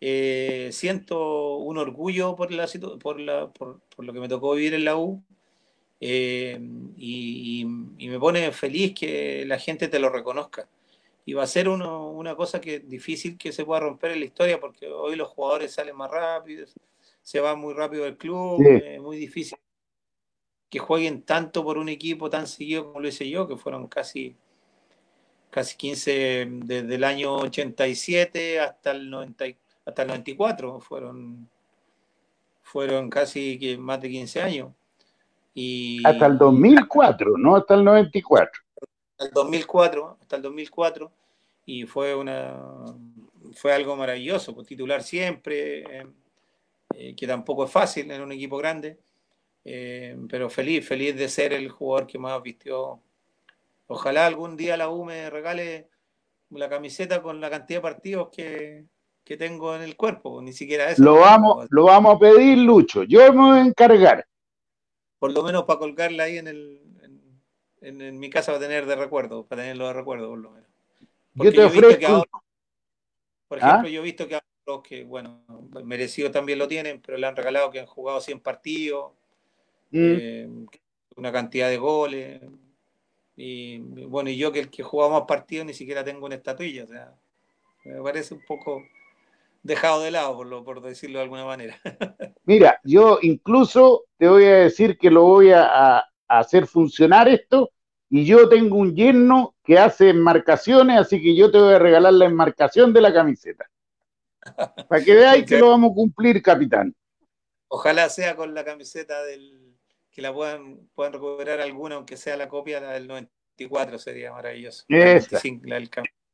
Eh, 0.00 0.70
siento 0.72 1.58
un 1.58 1.76
orgullo 1.76 2.34
por, 2.34 2.50
la, 2.50 2.66
por, 2.98 3.20
la, 3.20 3.52
por, 3.52 3.82
por, 3.94 4.02
lo 4.02 4.14
que 4.14 4.20
me 4.20 4.30
tocó 4.30 4.54
vivir 4.54 4.72
en 4.72 4.86
la 4.86 4.96
U. 4.96 5.22
Eh, 6.00 6.58
y, 6.96 7.66
me 7.66 8.18
pone 8.18 8.50
feliz 8.52 8.94
que 8.94 9.44
la 9.44 9.58
gente 9.58 9.88
te 9.88 9.98
lo 9.98 10.08
reconozca. 10.08 10.70
Y 11.26 11.34
va 11.34 11.42
a 11.42 11.46
ser 11.46 11.68
una 11.68 12.34
cosa 12.34 12.58
que 12.58 12.78
difícil 12.78 13.36
que 13.36 13.52
se 13.52 13.66
pueda 13.66 13.80
romper 13.80 14.12
en 14.12 14.20
la 14.20 14.26
historia 14.26 14.58
porque 14.58 14.88
hoy 14.88 15.16
los 15.16 15.28
jugadores 15.28 15.74
salen 15.74 15.96
más 15.96 16.10
rápido, 16.10 16.64
se 17.20 17.40
va 17.40 17.56
muy 17.56 17.74
rápido 17.74 18.06
el 18.06 18.16
club, 18.16 18.58
es 18.66 19.02
muy 19.02 19.18
difícil 19.18 19.58
que 20.70 20.78
jueguen 20.78 21.24
tanto 21.24 21.62
por 21.62 21.76
un 21.76 21.90
equipo 21.90 22.30
tan 22.30 22.46
seguido 22.46 22.86
como 22.86 23.00
lo 23.00 23.08
hice 23.08 23.28
yo, 23.28 23.46
que 23.46 23.58
fueron 23.58 23.86
casi, 23.86 24.34
casi 25.52 25.76
15 25.76 26.48
desde 26.64 26.94
el 26.94 27.04
año 27.04 27.36
87 27.36 28.58
hasta 28.58 28.90
el, 28.90 29.10
90, 29.10 29.44
hasta 29.84 30.02
el 30.02 30.08
94, 30.08 30.80
fueron, 30.80 31.48
fueron 32.62 33.08
casi 33.10 33.76
más 33.78 34.00
de 34.00 34.10
15 34.10 34.42
años. 34.42 34.72
Y, 35.54 36.04
hasta 36.06 36.26
el 36.26 36.38
2004, 36.38 37.36
no 37.36 37.56
hasta 37.56 37.74
el 37.74 37.84
94. 37.84 38.62
Hasta 39.12 39.24
el 39.26 39.30
2004, 39.32 40.16
hasta 40.20 40.36
el 40.36 40.42
2004, 40.42 41.12
y 41.66 41.84
fue 41.84 42.14
una 42.14 42.58
fue 43.54 43.72
algo 43.72 43.96
maravilloso, 43.96 44.54
pues, 44.54 44.66
titular 44.66 45.02
siempre, 45.02 45.80
eh, 45.80 46.06
eh, 46.94 47.14
que 47.14 47.26
tampoco 47.26 47.64
es 47.64 47.70
fácil 47.70 48.10
en 48.10 48.22
un 48.22 48.32
equipo 48.32 48.56
grande, 48.56 48.98
eh, 49.64 50.16
pero 50.28 50.50
feliz, 50.50 50.86
feliz 50.86 51.16
de 51.16 51.28
ser 51.28 51.52
el 51.52 51.68
jugador 51.68 52.06
que 52.06 52.18
más 52.18 52.42
vistió. 52.42 53.00
Ojalá 53.92 54.26
algún 54.26 54.56
día 54.56 54.76
la 54.76 54.88
U 54.88 55.04
me 55.04 55.30
regale 55.30 55.88
la 56.50 56.68
camiseta 56.68 57.22
con 57.22 57.40
la 57.40 57.50
cantidad 57.50 57.78
de 57.78 57.82
partidos 57.82 58.28
que, 58.30 58.86
que 59.24 59.36
tengo 59.36 59.74
en 59.74 59.82
el 59.82 59.96
cuerpo, 59.96 60.42
ni 60.42 60.52
siquiera 60.52 60.90
eso. 60.90 61.02
Lo 61.02 61.16
vamos, 61.16 61.66
lo 61.70 61.84
vamos 61.84 62.16
a 62.16 62.18
pedir, 62.18 62.58
Lucho. 62.58 63.04
Yo 63.04 63.20
me 63.32 63.40
voy 63.40 63.58
a 63.58 63.64
encargar 63.64 64.26
por 65.22 65.32
lo 65.32 65.44
menos 65.44 65.62
para 65.66 65.78
colgarla 65.78 66.24
ahí 66.24 66.38
en, 66.38 66.48
el, 66.48 66.80
en, 67.80 68.18
mi 68.18 68.28
casa 68.28 68.50
va 68.50 68.58
a 68.58 68.60
tener 68.60 68.86
de 68.86 68.96
recuerdo, 68.96 69.46
para 69.46 69.62
tenerlo 69.62 69.86
de 69.86 69.92
recuerdo 69.92 70.30
por 70.30 70.38
lo 70.40 70.50
menos. 70.50 70.68
yo 71.34 71.52
te 71.52 71.62
ofrezco. 71.64 72.24
por 73.46 73.58
ejemplo, 73.58 73.86
¿Ah? 73.86 73.88
yo 73.88 74.00
he 74.00 74.04
visto 74.04 74.26
que 74.26 74.40
los 74.66 74.82
que, 74.82 75.04
bueno, 75.04 75.44
merecido 75.84 76.32
también 76.32 76.58
lo 76.58 76.66
tienen, 76.66 77.00
pero 77.00 77.18
le 77.18 77.28
han 77.28 77.36
regalado 77.36 77.70
que 77.70 77.78
han 77.78 77.86
jugado 77.86 78.20
100 78.20 78.40
partidos, 78.40 79.12
mm. 79.92 80.16
eh, 80.18 80.48
una 81.14 81.30
cantidad 81.30 81.68
de 81.68 81.76
goles. 81.76 82.42
Y 83.36 83.78
bueno, 83.78 84.30
y 84.30 84.36
yo 84.36 84.52
que 84.52 84.60
el 84.60 84.70
que 84.70 84.82
jugaba 84.82 85.20
más 85.20 85.26
partidos 85.26 85.66
ni 85.66 85.74
siquiera 85.74 86.04
tengo 86.04 86.26
una 86.26 86.34
estatuilla, 86.34 86.84
o 86.84 86.86
sea, 86.86 87.14
me 87.84 88.02
parece 88.02 88.34
un 88.34 88.42
poco 88.46 88.82
dejado 89.62 90.02
de 90.02 90.10
lado, 90.10 90.36
por, 90.36 90.64
por 90.64 90.82
decirlo 90.82 91.18
de 91.18 91.24
alguna 91.24 91.44
manera. 91.44 91.78
Mira, 92.44 92.80
yo 92.84 93.18
incluso 93.22 94.04
te 94.18 94.28
voy 94.28 94.44
a 94.44 94.56
decir 94.56 94.98
que 94.98 95.10
lo 95.10 95.22
voy 95.22 95.50
a, 95.52 96.04
hacer 96.28 96.66
funcionar 96.66 97.28
esto 97.28 97.72
y 98.08 98.24
yo 98.24 98.48
tengo 98.48 98.76
un 98.76 98.94
yerno 98.94 99.54
que 99.62 99.78
hace 99.78 100.08
enmarcaciones, 100.08 100.98
así 100.98 101.20
que 101.20 101.36
yo 101.36 101.50
te 101.50 101.58
voy 101.58 101.74
a 101.74 101.78
regalar 101.78 102.14
la 102.14 102.24
enmarcación 102.24 102.92
de 102.92 103.00
la 103.02 103.12
camiseta. 103.12 103.68
Para 104.88 105.04
que 105.04 105.14
veáis 105.14 105.44
que 105.44 105.58
lo 105.58 105.70
vamos 105.70 105.92
a 105.92 105.94
cumplir, 105.94 106.42
capitán. 106.42 106.94
Ojalá 107.68 108.08
sea 108.08 108.34
con 108.34 108.54
la 108.54 108.64
camiseta 108.64 109.22
del 109.24 109.61
que 110.12 110.22
la 110.22 110.32
puedan, 110.32 110.78
puedan 110.94 111.14
recuperar 111.14 111.60
alguna, 111.60 111.96
aunque 111.96 112.16
sea 112.16 112.36
la 112.36 112.48
copia 112.48 112.80
del 112.80 113.08
94, 113.08 113.98
sería 113.98 114.32
maravilloso. 114.32 114.84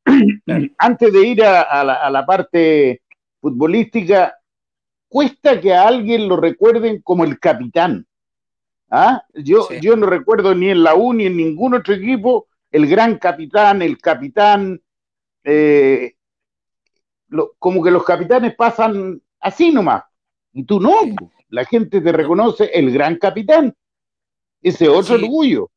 Antes 0.78 1.12
de 1.12 1.26
ir 1.26 1.44
a, 1.44 1.84
la, 1.84 1.94
a 1.94 2.10
la 2.10 2.26
parte 2.26 3.02
futbolística, 3.40 4.36
cuesta 5.08 5.60
que 5.60 5.72
a 5.72 5.86
alguien 5.86 6.28
lo 6.28 6.36
recuerden 6.36 7.00
como 7.02 7.24
el 7.24 7.38
capitán. 7.38 8.04
¿Ah? 8.90 9.22
Yo, 9.34 9.68
yo 9.80 9.96
no 9.96 10.06
recuerdo 10.06 10.54
ni 10.54 10.70
en 10.70 10.82
la 10.82 10.94
U 10.94 11.12
ni 11.12 11.26
en 11.26 11.36
ningún 11.36 11.74
otro 11.74 11.94
equipo 11.94 12.48
el 12.70 12.86
gran 12.86 13.18
capitán, 13.18 13.82
el 13.82 13.98
capitán, 13.98 14.80
eh, 15.44 16.14
como 17.58 17.82
que 17.82 17.90
los 17.90 18.04
capitanes 18.04 18.54
pasan 18.54 19.22
así 19.40 19.72
nomás. 19.72 20.04
Y 20.52 20.64
tú 20.64 20.80
no, 20.80 20.94
la 21.48 21.64
gente 21.64 22.00
te 22.00 22.12
reconoce 22.12 22.66
el 22.66 22.92
gran 22.92 23.16
capitán. 23.16 23.74
Ese 24.60 24.88
otro 24.88 25.14
orgullo. 25.14 25.70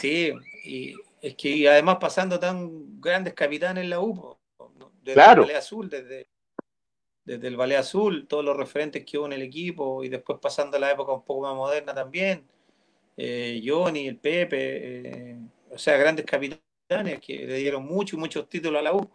Sí, 0.00 0.32
y 0.64 0.94
es 1.22 1.34
que 1.34 1.68
además 1.68 1.96
pasando 2.00 2.38
tan 2.38 3.00
grandes 3.00 3.34
capitanes 3.34 3.84
en 3.84 3.90
la 3.90 4.00
U, 4.00 4.36
desde 5.02 5.14
claro. 5.14 5.46
Azul, 5.56 5.88
desde 5.88 6.28
desde 7.26 7.48
el 7.48 7.56
Ballet 7.56 7.76
Azul, 7.76 8.26
todos 8.28 8.44
los 8.44 8.56
referentes 8.56 9.04
que 9.04 9.18
hubo 9.18 9.26
en 9.26 9.32
el 9.32 9.42
equipo 9.42 10.04
y 10.04 10.08
después 10.08 10.38
pasando 10.40 10.76
a 10.76 10.80
la 10.80 10.92
época 10.92 11.12
un 11.12 11.24
poco 11.24 11.42
más 11.42 11.56
moderna 11.56 11.92
también. 11.92 12.46
Eh, 13.16 13.60
Johnny, 13.64 14.06
el 14.06 14.16
Pepe, 14.16 14.58
eh, 14.60 15.38
o 15.70 15.76
sea, 15.76 15.96
grandes 15.96 16.24
capitanes 16.24 17.20
que 17.20 17.44
le 17.46 17.56
dieron 17.56 17.84
muchos, 17.84 18.18
muchos 18.18 18.48
títulos 18.48 18.78
a 18.78 18.82
la 18.82 18.94
U, 18.94 19.10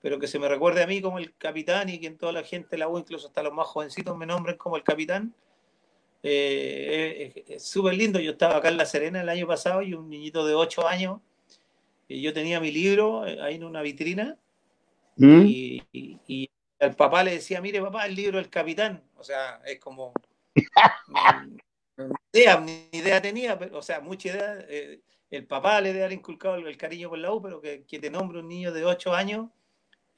pero 0.00 0.18
que 0.18 0.26
se 0.26 0.38
me 0.38 0.48
recuerde 0.48 0.82
a 0.82 0.86
mí 0.86 1.00
como 1.00 1.18
el 1.18 1.34
capitán 1.36 1.88
y 1.88 1.98
que 1.98 2.06
en 2.06 2.18
toda 2.18 2.32
la 2.32 2.42
gente 2.42 2.68
de 2.72 2.78
la 2.78 2.88
U, 2.88 2.98
incluso 2.98 3.28
hasta 3.28 3.42
los 3.42 3.52
más 3.52 3.66
jovencitos, 3.66 4.16
me 4.16 4.26
nombren 4.26 4.56
como 4.56 4.76
el 4.76 4.82
capitán. 4.82 5.34
Eh, 6.22 7.44
es 7.48 7.64
súper 7.64 7.94
lindo. 7.94 8.18
Yo 8.20 8.32
estaba 8.32 8.56
acá 8.56 8.68
en 8.68 8.76
La 8.76 8.86
Serena 8.86 9.20
el 9.20 9.28
año 9.28 9.46
pasado 9.46 9.82
y 9.82 9.94
un 9.94 10.08
niñito 10.08 10.46
de 10.46 10.54
8 10.54 10.86
años, 10.86 11.20
y 12.06 12.22
yo 12.22 12.32
tenía 12.32 12.60
mi 12.60 12.70
libro 12.70 13.22
ahí 13.22 13.56
en 13.56 13.64
una 13.64 13.82
vitrina. 13.82 14.36
¿Mm? 15.16 15.44
y, 15.46 16.50
el 16.78 16.94
papá 16.94 17.24
le 17.24 17.32
decía, 17.32 17.60
mire 17.60 17.82
papá, 17.82 18.06
el 18.06 18.14
libro 18.14 18.38
del 18.38 18.50
capitán. 18.50 19.02
O 19.16 19.24
sea, 19.24 19.60
es 19.66 19.80
como... 19.80 20.12
ni, 21.96 22.40
idea, 22.40 22.60
ni 22.60 22.88
idea 22.92 23.20
tenía, 23.20 23.58
pero, 23.58 23.78
o 23.78 23.82
sea, 23.82 24.00
mucha 24.00 24.28
idea. 24.28 24.58
Eh, 24.68 25.00
el 25.30 25.46
papá 25.46 25.80
le 25.80 25.88
debe 25.88 26.04
haber 26.04 26.16
inculcado 26.16 26.54
el, 26.54 26.76
cariño 26.76 27.08
por 27.08 27.18
la 27.18 27.32
U, 27.32 27.42
pero 27.42 27.60
que, 27.60 27.78
te 27.80 28.10
nombre 28.10 28.38
un 28.38 28.48
niño 28.48 28.72
de 28.72 28.84
8 28.84 29.12
años 29.12 29.48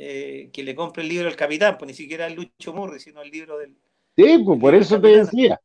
eh, 0.02 0.48
que 0.50 0.62
le 0.62 0.74
compre 0.74 1.02
el 1.02 1.10
libro 1.10 1.26
del 1.26 1.36
capitán, 1.36 1.76
pues 1.76 1.88
ni 1.88 1.94
siquiera 1.94 2.26
el 2.26 2.32
Lucho 2.32 2.72
Murri, 2.72 2.98
sino 2.98 3.20
el 3.20 3.30
libro 3.30 3.58
del... 3.58 3.76
Sí, 4.16 4.38
pues 4.42 4.58
por 4.58 4.74
eso 4.74 4.98
te 4.98 5.08
decía. 5.08 5.60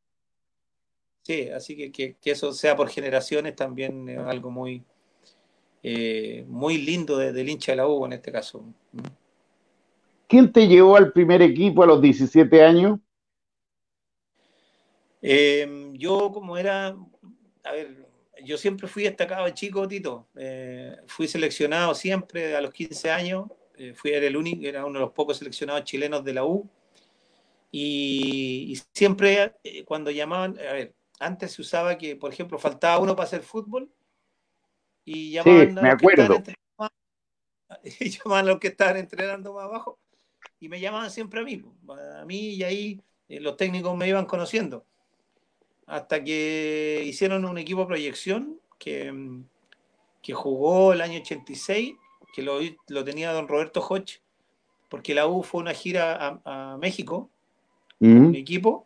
Sí, 1.22 1.48
así 1.48 1.90
que, 1.90 2.18
que, 2.20 2.32
eso 2.32 2.52
sea 2.52 2.76
por 2.76 2.90
generaciones 2.90 3.56
también 3.56 4.10
es 4.10 4.20
algo 4.20 4.52
muy, 4.52 4.84
eh, 5.84 6.44
muy 6.50 6.80
lindo 6.80 7.18
del 7.18 7.48
hincha 7.48 7.72
de 7.72 7.78
la 7.78 7.88
U 7.88 8.06
en 8.06 8.12
este 8.12 8.30
caso. 8.30 8.66
¿Quién 10.28 10.52
te 10.52 10.68
llevó 10.68 10.98
al 10.98 11.14
primer 11.14 11.42
equipo 11.42 11.84
a 11.84 11.88
los 11.88 12.02
17 12.02 12.62
años? 12.62 13.00
Em, 15.22 15.94
yo 15.94 16.30
como 16.34 16.58
era, 16.58 16.88
a 17.64 17.72
ver, 17.72 18.06
yo 18.44 18.58
siempre 18.58 18.90
fui 18.90 19.04
destacado 19.04 19.50
chico, 19.52 19.88
Tito. 19.88 20.28
Eh, 20.36 20.98
fui 21.08 21.30
seleccionado 21.30 21.96
siempre 21.96 22.54
a 22.54 22.60
los 22.60 22.74
15 22.74 23.10
años. 23.10 23.46
Eh, 23.78 23.94
fui 23.94 24.12
era 24.12 24.28
el 24.28 24.38
único, 24.38 24.66
era 24.66 24.86
uno 24.86 25.00
de 25.00 25.06
los 25.06 25.14
pocos 25.14 25.38
seleccionados 25.38 25.84
chilenos 25.84 26.24
de 26.24 26.34
la 26.34 26.46
U. 26.46 26.70
Y, 27.72 28.80
siempre 28.94 29.56
eh, 29.64 29.84
cuando 29.84 30.10
llamaban, 30.12 30.58
a 30.60 30.74
ver, 30.74 30.96
antes 31.20 31.54
se 31.54 31.62
usaba 31.62 31.98
que, 31.98 32.16
por 32.16 32.32
ejemplo, 32.32 32.58
faltaba 32.58 33.00
uno 33.00 33.16
para 33.16 33.28
hacer 33.28 33.42
fútbol 33.42 33.92
y 35.04 35.32
llamaban 35.32 35.68
sí, 35.68 35.82
me 35.82 35.90
acuerdo. 35.90 36.44
y 37.84 38.10
llamaban 38.10 38.46
a 38.46 38.52
los 38.52 38.60
que 38.60 38.70
estaban 38.70 38.98
entrenando 38.98 39.54
más 39.54 39.66
abajo 39.66 40.00
y 40.60 40.70
me 40.70 40.80
llamaban 40.80 41.12
siempre 41.12 41.42
a 41.42 41.44
mí, 41.44 41.64
a 42.20 42.26
mí 42.26 42.50
y 42.50 42.64
ahí 42.64 43.02
eh, 43.28 43.40
los 43.40 43.58
técnicos 43.58 43.96
me 43.98 44.08
iban 44.08 44.26
conociendo. 44.26 44.86
Hasta 45.86 46.24
que 46.24 47.04
hicieron 47.06 47.46
un 47.46 47.58
equipo 47.58 47.82
de 47.82 47.88
proyección 47.88 48.60
que, 48.80 49.14
que 50.22 50.34
jugó 50.34 50.94
el 50.94 51.02
año 51.02 51.20
86, 51.20 51.96
que 52.36 52.42
lo, 52.42 52.60
lo 52.90 53.06
tenía 53.06 53.32
don 53.32 53.48
Roberto 53.48 53.80
Hodge, 53.80 54.20
porque 54.90 55.16
la 55.16 55.26
U 55.26 55.42
fue 55.42 55.62
una 55.62 55.74
gira 55.74 56.42
a, 56.44 56.78
México, 56.78 57.30
un 58.02 58.36
equipo, 58.36 58.86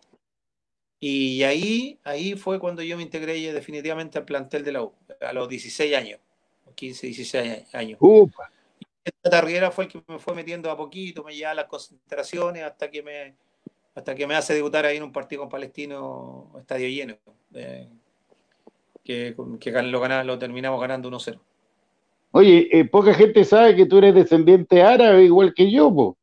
y 1.00 1.41
ahí, 1.41 1.98
ahí 2.03 2.36
fue 2.36 2.60
cuando 2.60 2.84
yo 2.84 2.96
me 2.96 3.01
integré 3.01 3.51
definitivamente 3.51 4.20
al 4.20 4.25
plantel 4.25 4.63
de 4.63 4.72
la 4.72 4.84
U, 4.84 4.94
a 5.20 5.34
los 5.34 5.50
16 5.50 5.96
años, 5.96 6.20
15, 6.75 7.08
16 7.08 7.74
años. 7.74 7.98
Upa. 8.00 8.51
Tarriera 9.24 9.72
fue 9.72 9.86
el 9.86 9.91
que 9.91 10.03
me 10.08 10.20
fue 10.20 10.36
metiendo 10.36 10.70
a 10.70 10.77
poquito, 10.77 11.24
me 11.24 11.34
llevaba 11.34 11.53
a 11.53 11.56
las 11.56 11.65
concentraciones 11.65 12.62
hasta 12.63 12.91
que 12.91 13.01
me 13.01 13.34
hasta 13.96 14.13
que 14.13 14.27
me 14.27 14.36
hace 14.36 14.53
debutar 14.53 14.86
ahí 14.86 14.98
en 14.98 15.03
un 15.03 15.12
partido 15.12 15.41
con 15.41 15.50
Palestino 15.50 16.53
estadio 16.60 16.88
lleno. 16.88 17.18
Eh, 17.56 17.89
que, 19.03 19.34
lo, 19.36 20.24
lo 20.24 20.39
terminamos 20.39 20.79
ganando 20.79 21.10
1-0. 21.10 21.39
Oye, 22.31 22.69
eh, 22.71 22.86
poca 22.86 23.13
gente 23.13 23.43
sabe 23.43 23.75
que 23.75 23.86
tú 23.86 23.98
eres 23.98 24.13
descendiente 24.13 24.81
árabe 24.81 25.24
igual 25.24 25.53
que 25.53 25.71
yo, 25.71 25.93
po. 25.93 26.17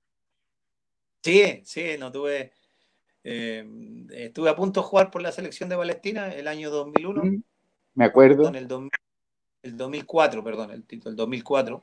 Sí, 1.22 1.62
sí, 1.64 1.96
no 1.98 2.12
tuve. 2.12 2.52
Eh, 3.24 3.66
estuve 4.10 4.48
a 4.48 4.54
punto 4.54 4.80
de 4.80 4.86
jugar 4.86 5.10
por 5.10 5.20
la 5.20 5.32
selección 5.32 5.68
de 5.68 5.76
Palestina 5.76 6.32
el 6.32 6.46
año 6.46 6.70
2001. 6.70 7.24
Mm, 7.24 7.42
me 7.94 8.04
acuerdo. 8.04 8.48
el, 8.48 8.68
el 9.62 9.76
2004, 9.76 10.44
perdón, 10.44 10.70
el 10.70 10.84
título, 10.84 11.10
el 11.10 11.16
2004 11.16 11.82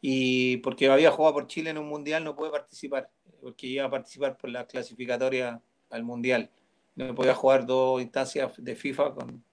y 0.00 0.58
porque 0.58 0.88
había 0.88 1.10
jugado 1.10 1.34
por 1.34 1.46
Chile 1.46 1.70
en 1.70 1.78
un 1.78 1.88
mundial 1.88 2.24
no 2.24 2.34
pude 2.34 2.50
participar, 2.50 3.10
porque 3.40 3.66
iba 3.66 3.84
a 3.84 3.90
participar 3.90 4.36
por 4.36 4.50
la 4.50 4.66
clasificatoria 4.66 5.60
al 5.90 6.04
mundial. 6.04 6.50
no 6.94 7.14
podía 7.14 7.34
jugar 7.34 7.66
dos 7.66 8.00
instancias 8.00 8.52
de 8.56 8.76
FIFA 8.76 9.14
con, 9.14 9.44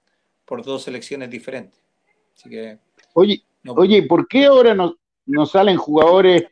por 0.46 0.64
dos 0.64 0.84
selecciones 0.84 1.30
diferentes. 1.30 1.82
Así 2.36 2.50
que, 2.50 2.80
oye, 3.14 3.44
oye, 3.66 4.04
¿por 4.04 4.28
qué 4.28 4.46
ahora 4.46 4.74
no, 4.74 4.96
no 5.26 5.46
salen 5.46 5.78
jugadores? 5.78 6.46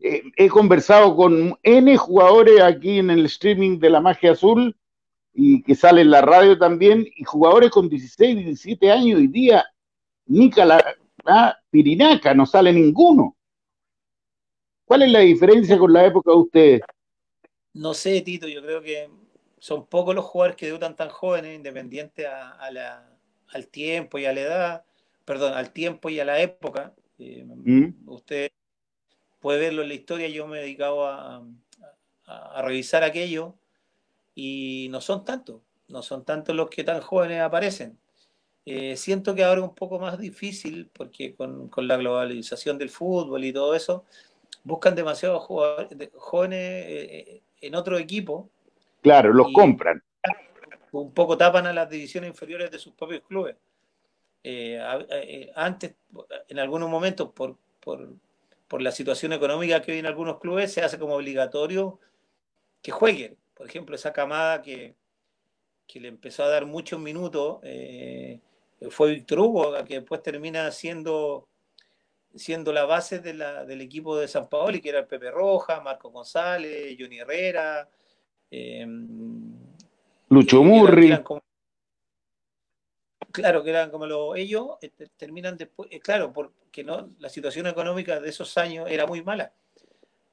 Eh, 0.00 0.22
he 0.36 0.48
conversado 0.48 1.16
con 1.16 1.58
N 1.62 1.96
jugadores 1.96 2.60
aquí 2.60 2.98
en 2.98 3.10
el 3.10 3.26
streaming 3.26 3.78
de 3.78 3.90
la 3.90 4.00
Magia 4.00 4.32
Azul 4.32 4.76
y 5.40 5.62
que 5.62 5.74
sale 5.74 6.00
en 6.00 6.10
la 6.10 6.20
radio 6.20 6.58
también, 6.58 7.06
y 7.14 7.22
jugadores 7.22 7.70
con 7.70 7.88
16, 7.88 8.38
17 8.38 8.90
años 8.90 9.20
hoy 9.20 9.28
día, 9.28 9.64
Nica 10.26 10.64
la, 10.64 11.58
Pirinaca, 11.70 12.34
no 12.34 12.44
sale 12.44 12.72
ninguno. 12.72 13.36
¿Cuál 14.84 15.02
es 15.02 15.12
la 15.12 15.20
diferencia 15.20 15.78
con 15.78 15.92
la 15.92 16.06
época 16.06 16.32
de 16.32 16.36
ustedes? 16.36 16.80
No 17.74 17.94
sé, 17.94 18.20
Tito, 18.22 18.48
yo 18.48 18.62
creo 18.62 18.82
que 18.82 19.08
son 19.60 19.86
pocos 19.86 20.14
los 20.14 20.24
jugadores 20.24 20.56
que 20.56 20.66
debutan 20.66 20.96
tan 20.96 21.08
jóvenes, 21.08 21.54
independiente 21.54 22.26
a, 22.26 22.70
la, 22.72 23.08
al 23.48 23.68
tiempo 23.68 24.18
y 24.18 24.24
a 24.24 24.32
la 24.32 24.40
edad, 24.40 24.84
perdón, 25.28 25.52
al 25.52 25.72
tiempo 25.72 26.08
y 26.08 26.18
a 26.20 26.24
la 26.24 26.40
época. 26.40 26.94
Eh, 27.18 27.44
¿Mm? 27.44 28.08
Usted 28.08 28.50
puede 29.40 29.60
verlo 29.60 29.82
en 29.82 29.88
la 29.88 29.94
historia, 29.94 30.26
yo 30.28 30.46
me 30.46 30.56
he 30.56 30.62
dedicado 30.62 31.06
a, 31.06 31.44
a, 32.24 32.62
revisar 32.62 33.04
aquello 33.04 33.54
y 34.34 34.88
no 34.90 35.02
son 35.02 35.26
tantos, 35.26 35.60
no 35.88 36.02
son 36.02 36.24
tantos 36.24 36.56
los 36.56 36.70
que 36.70 36.82
tan 36.82 37.02
jóvenes 37.02 37.42
aparecen. 37.42 37.98
Eh, 38.64 38.96
siento 38.96 39.34
que 39.34 39.44
ahora 39.44 39.60
es 39.60 39.68
un 39.68 39.74
poco 39.74 39.98
más 39.98 40.18
difícil 40.18 40.88
porque 40.92 41.34
con, 41.34 41.68
con, 41.68 41.86
la 41.86 41.98
globalización 41.98 42.78
del 42.78 42.88
fútbol 42.88 43.44
y 43.44 43.52
todo 43.52 43.74
eso, 43.74 44.06
buscan 44.64 44.94
demasiados 44.94 45.44
jóvenes 45.44 46.60
eh, 46.88 47.42
en 47.60 47.74
otro 47.74 47.98
equipo 47.98 48.50
Claro, 49.02 49.32
los 49.32 49.52
compran. 49.52 50.02
Un 50.92 51.12
poco 51.12 51.36
tapan 51.36 51.66
a 51.66 51.72
las 51.72 51.88
divisiones 51.88 52.30
inferiores 52.30 52.70
de 52.70 52.78
sus 52.78 52.94
propios 52.94 53.22
clubes. 53.28 53.56
Eh, 54.42 54.80
eh, 55.10 55.52
antes, 55.54 55.94
en 56.48 56.58
algunos 56.58 56.88
momentos, 56.88 57.30
por, 57.32 57.56
por, 57.80 58.82
la 58.82 58.92
situación 58.92 59.32
económica 59.32 59.82
que 59.82 59.92
hay 59.92 59.98
en 59.98 60.06
algunos 60.06 60.38
clubes, 60.38 60.72
se 60.72 60.82
hace 60.82 60.98
como 60.98 61.14
obligatorio 61.14 61.98
que 62.82 62.90
jueguen. 62.90 63.36
Por 63.54 63.66
ejemplo, 63.66 63.94
esa 63.96 64.12
camada 64.12 64.62
que, 64.62 64.94
que 65.86 66.00
le 66.00 66.08
empezó 66.08 66.44
a 66.44 66.48
dar 66.48 66.66
muchos 66.66 67.00
minutos 67.00 67.58
eh, 67.62 68.40
fue 68.90 69.14
Víctor 69.14 69.40
Hugo, 69.40 69.84
que 69.84 70.00
después 70.00 70.22
termina 70.22 70.70
siendo, 70.70 71.48
siendo 72.34 72.72
la 72.72 72.84
base 72.84 73.18
de 73.18 73.34
la, 73.34 73.64
del 73.64 73.80
equipo 73.80 74.16
de 74.16 74.28
San 74.28 74.48
Paolo, 74.48 74.78
que 74.80 74.90
era 74.90 75.00
el 75.00 75.06
Pepe 75.06 75.30
Roja, 75.30 75.80
Marco 75.80 76.10
González, 76.10 76.96
Johnny 76.98 77.18
Herrera, 77.18 77.88
Em, 78.50 79.52
Lucho 80.28 80.62
Murri. 80.62 81.12
Claro, 83.38 83.62
que 83.62 83.70
eran 83.70 83.90
como 83.90 84.06
los, 84.06 84.36
ellos 84.36 84.76
eh, 84.80 84.90
terminan 85.16 85.56
después, 85.56 85.88
eh, 85.92 86.00
claro, 86.00 86.32
porque 86.32 86.84
no, 86.84 87.10
la 87.18 87.28
situación 87.28 87.66
económica 87.66 88.20
de 88.20 88.28
esos 88.28 88.56
años 88.58 88.88
era 88.90 89.06
muy 89.06 89.22
mala, 89.22 89.52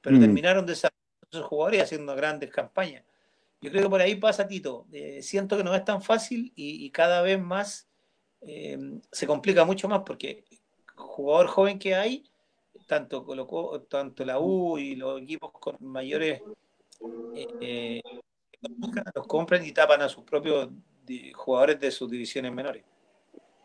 pero 0.00 0.16
mm. 0.16 0.20
terminaron 0.20 0.66
desarrollando 0.66 1.28
esos 1.30 1.46
jugadores 1.46 1.82
haciendo 1.82 2.14
grandes 2.14 2.50
campañas. 2.50 3.04
Yo 3.60 3.70
creo 3.70 3.84
que 3.84 3.88
por 3.88 4.00
ahí 4.00 4.14
pasa, 4.16 4.46
Tito. 4.46 4.86
Eh, 4.92 5.22
siento 5.22 5.56
que 5.56 5.64
no 5.64 5.74
es 5.74 5.84
tan 5.84 6.02
fácil 6.02 6.52
y, 6.54 6.90
cada 6.90 7.22
vez 7.22 7.40
más 7.40 7.88
em, 8.42 9.00
se 9.10 9.26
complica 9.26 9.64
mucho 9.64 9.88
más 9.88 10.02
porque 10.04 10.44
jugador 10.94 11.46
joven 11.46 11.78
que 11.78 11.94
hay, 11.94 12.24
tanto, 12.86 13.24
colocó, 13.24 13.80
tanto 13.82 14.24
la 14.24 14.38
U 14.38 14.78
y 14.78 14.94
los 14.94 15.20
equipos 15.22 15.50
con 15.52 15.76
mayores 15.80 16.42
eh, 17.34 18.02
los 19.14 19.26
compran 19.26 19.64
y 19.64 19.72
tapan 19.72 20.02
a 20.02 20.08
sus 20.08 20.24
propios 20.24 20.68
jugadores 21.34 21.80
de 21.80 21.90
sus 21.90 22.10
divisiones 22.10 22.52
menores. 22.52 22.84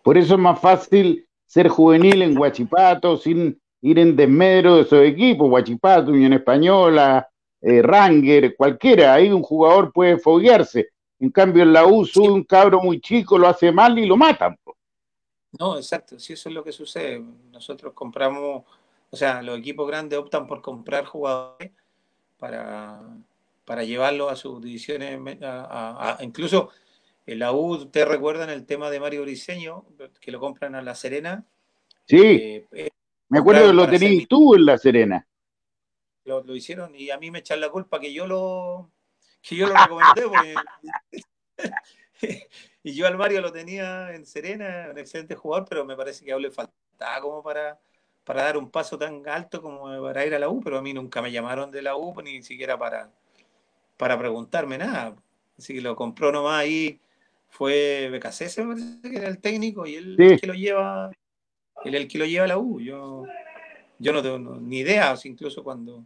Por 0.04 0.18
eso 0.18 0.36
es 0.36 0.40
más 0.40 0.60
fácil 0.60 1.28
ser 1.46 1.68
juvenil 1.68 2.22
en 2.22 2.38
Huachipato 2.38 3.18
sin 3.18 3.60
ir 3.82 4.00
en 4.00 4.16
desmedro 4.16 4.76
de 4.76 4.82
esos 4.84 5.04
equipos, 5.04 5.50
Huachipato, 5.50 6.12
Unión 6.12 6.34
Española, 6.34 7.28
eh, 7.62 7.82
Ranger, 7.82 8.56
cualquiera, 8.56 9.14
ahí 9.14 9.30
un 9.30 9.44
jugador 9.44 9.92
puede 9.92 10.18
foguearse. 10.18 10.90
En 11.20 11.30
cambio, 11.30 11.64
en 11.64 11.74
la 11.74 11.86
U 11.86 12.06
sube 12.06 12.32
un 12.32 12.44
cabro 12.44 12.82
muy 12.82 13.00
chico, 13.00 13.38
lo 13.38 13.48
hace 13.48 13.72
mal 13.72 13.98
y 14.00 14.06
lo 14.06 14.18
matan. 14.18 14.58
No, 15.60 15.76
exacto, 15.76 16.18
si 16.18 16.34
eso 16.34 16.50
es 16.50 16.56
lo 16.56 16.64
que 16.64 16.72
sucede. 16.72 17.24
Nosotros 17.52 17.94
compramos, 17.94 18.64
o 19.10 19.16
sea, 19.16 19.42
los 19.42 19.60
equipos 19.60 19.88
grandes 19.88 20.18
optan 20.18 20.48
por 20.48 20.62
comprar 20.62 21.06
jugadores 21.06 21.72
para, 22.40 23.02
para 23.66 23.84
llevarlo 23.84 24.30
a 24.30 24.36
sus 24.36 24.62
divisiones, 24.62 25.20
incluso 26.22 26.70
la 27.36 27.54
U, 27.54 27.86
¿te 27.88 28.06
recuerdan 28.06 28.50
el 28.50 28.66
tema 28.66 28.90
de 28.90 29.00
Mario 29.00 29.22
Briseño, 29.24 29.86
que 30.20 30.32
lo 30.32 30.40
compran 30.40 30.76
a 30.76 30.82
La 30.82 30.96
Serena? 30.96 31.46
Sí, 32.06 32.22
eh, 32.22 32.68
eh, 32.72 32.90
me 33.30 33.40
acuerdo 33.40 33.68
que 33.68 33.74
lo 33.74 33.90
tenías 33.90 34.28
tú 34.28 34.56
en 34.56 34.66
La 34.66 34.78
Serena. 34.78 35.28
Lo, 36.26 36.56
hicieron 36.56 36.96
y 36.96 37.10
a 37.10 37.18
mí 37.18 37.32
me 37.32 37.40
echan 37.40 37.60
la 37.60 37.70
culpa 37.70 38.00
que 38.00 38.14
yo 38.14 38.28
lo, 38.28 38.92
que 39.42 39.56
yo 39.56 39.68
lo 39.68 39.74
recomendé, 39.76 40.56
y 42.84 42.94
yo 42.94 43.08
al 43.08 43.18
Mario 43.18 43.42
lo 43.42 43.52
tenía 43.52 44.14
en 44.14 44.26
Serena, 44.26 44.90
un 44.92 44.98
excelente 45.00 45.36
jugador, 45.36 45.68
pero 45.68 45.84
me 45.84 45.96
parece 45.96 46.24
que 46.24 46.32
aún 46.32 46.44
le 46.44 46.52
faltaba 46.52 47.22
como 47.22 47.44
para 47.44 47.80
para 48.24 48.44
dar 48.44 48.58
un 48.58 48.70
paso 48.70 48.98
tan 48.98 49.28
alto 49.28 49.62
como 49.62 49.86
para 50.02 50.26
ir 50.26 50.36
a 50.36 50.40
la 50.40 50.50
U, 50.50 50.62
pero 50.62 50.78
a 50.78 50.82
mí 50.82 50.94
nunca 50.94 51.22
me 51.22 51.32
llamaron 51.32 51.72
de 51.72 51.82
la 51.82 51.96
U, 51.96 52.14
ni 52.22 52.44
siquiera 52.44 52.78
para, 52.78 53.12
para 53.98 54.18
preguntarme 54.18 54.78
nada. 54.78 55.16
Así 55.58 55.74
que 55.74 55.82
lo 55.82 55.96
compró 55.96 56.32
nomás 56.32 56.62
ahí, 56.62 57.00
fue 57.52 58.10
BKC, 58.10 58.58
me 58.64 58.74
parece 58.74 59.02
que 59.02 59.18
era 59.18 59.28
el 59.28 59.40
técnico, 59.40 59.86
y 59.86 59.96
él 59.96 60.16
el 60.18 60.40
que 60.40 60.48
lo 60.48 60.54
lleva, 60.54 61.12
él 61.84 61.96
el 61.96 62.08
que 62.08 62.18
lo 62.18 62.26
lleva 62.26 62.46
a 62.46 62.48
la 62.48 62.58
U. 62.58 62.80
Yo, 62.80 63.26
yo 64.00 64.14
no 64.14 64.24
tengo 64.24 64.56
ni 64.56 64.80
idea, 64.80 65.14
incluso 65.26 65.64
cuando 65.64 66.06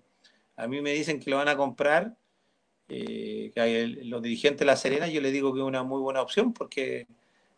a 0.58 0.68
mí 0.68 0.82
me 0.82 0.92
dicen 0.92 1.20
que 1.20 1.30
lo 1.30 1.38
van 1.38 1.48
a 1.48 1.56
comprar, 1.56 2.18
eh, 2.90 3.52
que 3.54 3.88
los 4.04 4.22
dirigentes 4.22 4.60
de 4.60 4.66
La 4.66 4.76
Serena, 4.76 5.08
yo 5.08 5.22
le 5.22 5.32
digo 5.32 5.54
que 5.54 5.60
es 5.60 5.66
una 5.66 5.84
muy 5.84 6.02
buena 6.02 6.22
opción 6.22 6.52
porque 6.52 7.08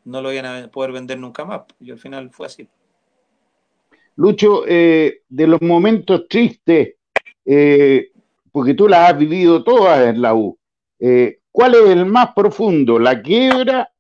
no 0.04 0.22
lo 0.22 0.32
iban 0.32 0.46
a 0.46 0.68
poder 0.70 0.92
vender 0.92 1.18
nunca 1.18 1.46
más. 1.46 1.62
Y 1.80 1.92
al 1.92 1.98
final 1.98 2.30
fue 2.32 2.48
así. 2.48 2.68
Lucho, 4.18 4.64
eh, 4.68 5.22
de 5.30 5.48
los 5.48 5.62
momentos 5.62 6.28
tristes, 6.28 6.96
eh, 7.46 8.12
porque 8.52 8.74
tú 8.74 8.88
las 8.88 9.12
has 9.12 9.18
vivido 9.18 9.64
todas 9.64 10.08
en 10.08 10.22
la 10.22 10.34
U, 10.34 10.58
eh, 11.00 11.37
¿cuál 11.58 11.74
es 11.74 11.90
el 11.90 12.06
más 12.06 12.36
profundo, 12.36 13.00
la 13.00 13.20
quiebra 13.20 13.92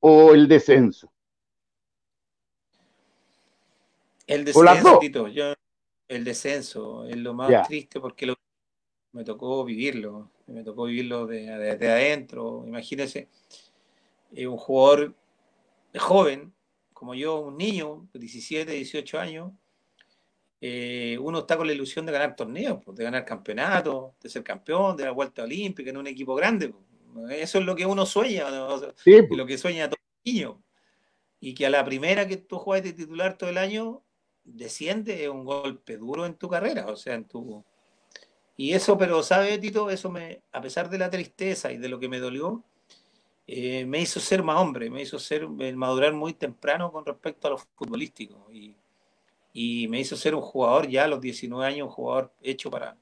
o 0.00 0.34
el 0.34 0.46
descenso? 0.46 1.10
El 4.26 4.44
descenso, 4.44 4.98
Tito, 4.98 5.26
el 6.06 6.22
descenso 6.22 7.06
es 7.06 7.16
lo 7.16 7.32
más 7.32 7.66
triste 7.66 7.98
porque 7.98 8.34
me 9.12 9.24
tocó 9.24 9.64
vivirlo, 9.64 10.32
me 10.48 10.62
tocó 10.62 10.84
vivirlo 10.84 11.26
de, 11.26 11.76
de 11.78 11.90
adentro. 11.90 12.62
Imagínese, 12.66 13.30
un 14.36 14.58
jugador 14.58 15.14
joven, 15.98 16.52
como 16.92 17.14
yo, 17.14 17.40
un 17.40 17.56
niño 17.56 18.06
de 18.12 18.20
17, 18.20 18.70
18 18.70 19.18
años, 19.18 19.52
eh, 20.64 21.18
uno 21.20 21.40
está 21.40 21.56
con 21.56 21.66
la 21.66 21.72
ilusión 21.72 22.06
de 22.06 22.12
ganar 22.12 22.36
torneos, 22.36 22.78
pues, 22.84 22.96
de 22.96 23.02
ganar 23.02 23.24
campeonatos, 23.24 24.12
de 24.22 24.28
ser 24.28 24.44
campeón, 24.44 24.96
de 24.96 25.04
la 25.04 25.10
vuelta 25.10 25.42
olímpica 25.42 25.90
en 25.90 25.96
un 25.96 26.06
equipo 26.06 26.36
grande. 26.36 26.68
Pues. 27.12 27.32
Eso 27.40 27.58
es 27.58 27.64
lo 27.64 27.74
que 27.74 27.84
uno 27.84 28.06
sueña, 28.06 28.46
pues. 29.04 29.28
lo 29.30 29.44
que 29.44 29.58
sueña 29.58 29.90
todo 29.90 29.98
niño. 30.24 30.62
Y 31.40 31.54
que 31.54 31.66
a 31.66 31.70
la 31.70 31.84
primera 31.84 32.28
que 32.28 32.36
tú 32.36 32.58
juegas 32.58 32.84
de 32.84 32.92
titular 32.92 33.36
todo 33.36 33.50
el 33.50 33.58
año, 33.58 34.04
desciende 34.44 35.24
es 35.24 35.28
un 35.28 35.44
golpe 35.44 35.96
duro 35.96 36.26
en 36.26 36.34
tu 36.34 36.48
carrera, 36.48 36.86
o 36.86 36.94
sea, 36.94 37.14
en 37.14 37.24
tu... 37.24 37.64
Y 38.56 38.74
eso, 38.74 38.96
pero 38.96 39.20
sabe, 39.24 39.58
Tito, 39.58 39.90
eso 39.90 40.10
me, 40.12 40.42
a 40.52 40.60
pesar 40.60 40.88
de 40.88 40.98
la 40.98 41.10
tristeza 41.10 41.72
y 41.72 41.78
de 41.78 41.88
lo 41.88 41.98
que 41.98 42.08
me 42.08 42.20
dolió, 42.20 42.62
eh, 43.48 43.84
me 43.84 44.00
hizo 44.00 44.20
ser 44.20 44.44
más 44.44 44.60
hombre, 44.60 44.90
me 44.90 45.02
hizo 45.02 45.18
ser, 45.18 45.48
madurar 45.48 46.12
muy 46.12 46.34
temprano 46.34 46.92
con 46.92 47.04
respecto 47.04 47.48
a 47.48 47.50
lo 47.50 47.58
futbolístico 47.58 48.46
y, 48.52 48.76
y, 49.52 49.88
me 49.88 50.00
hizo 50.00 50.16
ser 50.16 50.34
un 50.34 50.40
jugador 50.40 50.88
ya 50.88 51.04
a 51.04 51.08
los 51.08 51.20
19 51.20 51.64
años, 51.66 51.88
un 51.88 51.92
jugador 51.92 52.32
hecho 52.42 52.70
para, 52.70 52.96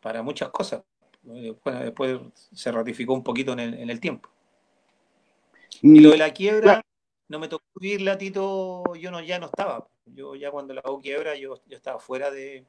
para 0.00 0.22
muchas 0.22 0.48
cosas. 0.50 0.82
Después, 1.22 1.78
después 1.80 2.18
se 2.52 2.72
ratificó 2.72 3.14
un 3.14 3.22
poquito 3.22 3.52
en 3.52 3.60
el, 3.60 3.74
en 3.74 3.90
el 3.90 4.00
tiempo. 4.00 4.28
Y, 5.82 6.00
lo 6.00 6.10
de 6.10 6.18
la 6.18 6.32
quiebra, 6.32 6.82
no 7.28 7.38
me 7.38 7.48
tocó 7.48 7.64
vivirla, 7.80 8.18
Tito, 8.18 8.82
yo 8.96 9.10
no, 9.10 9.20
ya 9.20 9.38
no 9.38 9.46
estaba. 9.46 9.86
Yo 10.06 10.34
ya 10.34 10.50
cuando 10.50 10.74
la 10.74 10.80
hago 10.80 11.00
quiebra, 11.00 11.36
yo, 11.36 11.60
yo 11.66 11.76
estaba 11.76 11.98
fuera 11.98 12.30
de... 12.30 12.64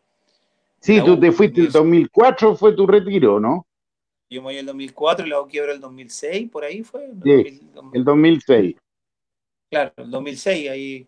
Sí, 0.79 1.01
tú 1.03 1.19
te 1.19 1.31
fuiste 1.31 1.61
en 1.61 1.71
2004, 1.71 2.55
fue 2.55 2.73
tu 2.73 2.87
retiro, 2.87 3.39
¿no? 3.39 3.65
Yo 4.29 4.41
me 4.41 4.45
voy 4.45 4.57
el 4.57 4.65
2004 4.65 5.25
y 5.25 5.29
la 5.29 5.45
quiebra 5.47 5.73
el 5.73 5.79
2006, 5.79 6.49
por 6.49 6.63
ahí 6.63 6.83
fue. 6.83 7.05
el 7.05 8.03
2006. 8.03 8.75
Claro, 9.69 9.93
el 9.97 10.09
2006, 10.09 10.69
ahí 10.69 11.07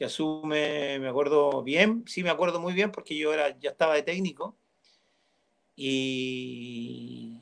que 0.00 0.06
asume, 0.06 0.98
me 0.98 1.08
acuerdo 1.08 1.62
bien, 1.62 2.04
sí 2.06 2.22
me 2.22 2.30
acuerdo 2.30 2.58
muy 2.58 2.72
bien 2.72 2.90
porque 2.90 3.14
yo 3.14 3.34
era, 3.34 3.58
ya 3.58 3.68
estaba 3.68 3.94
de 3.94 4.02
técnico 4.02 4.56
y, 5.76 7.38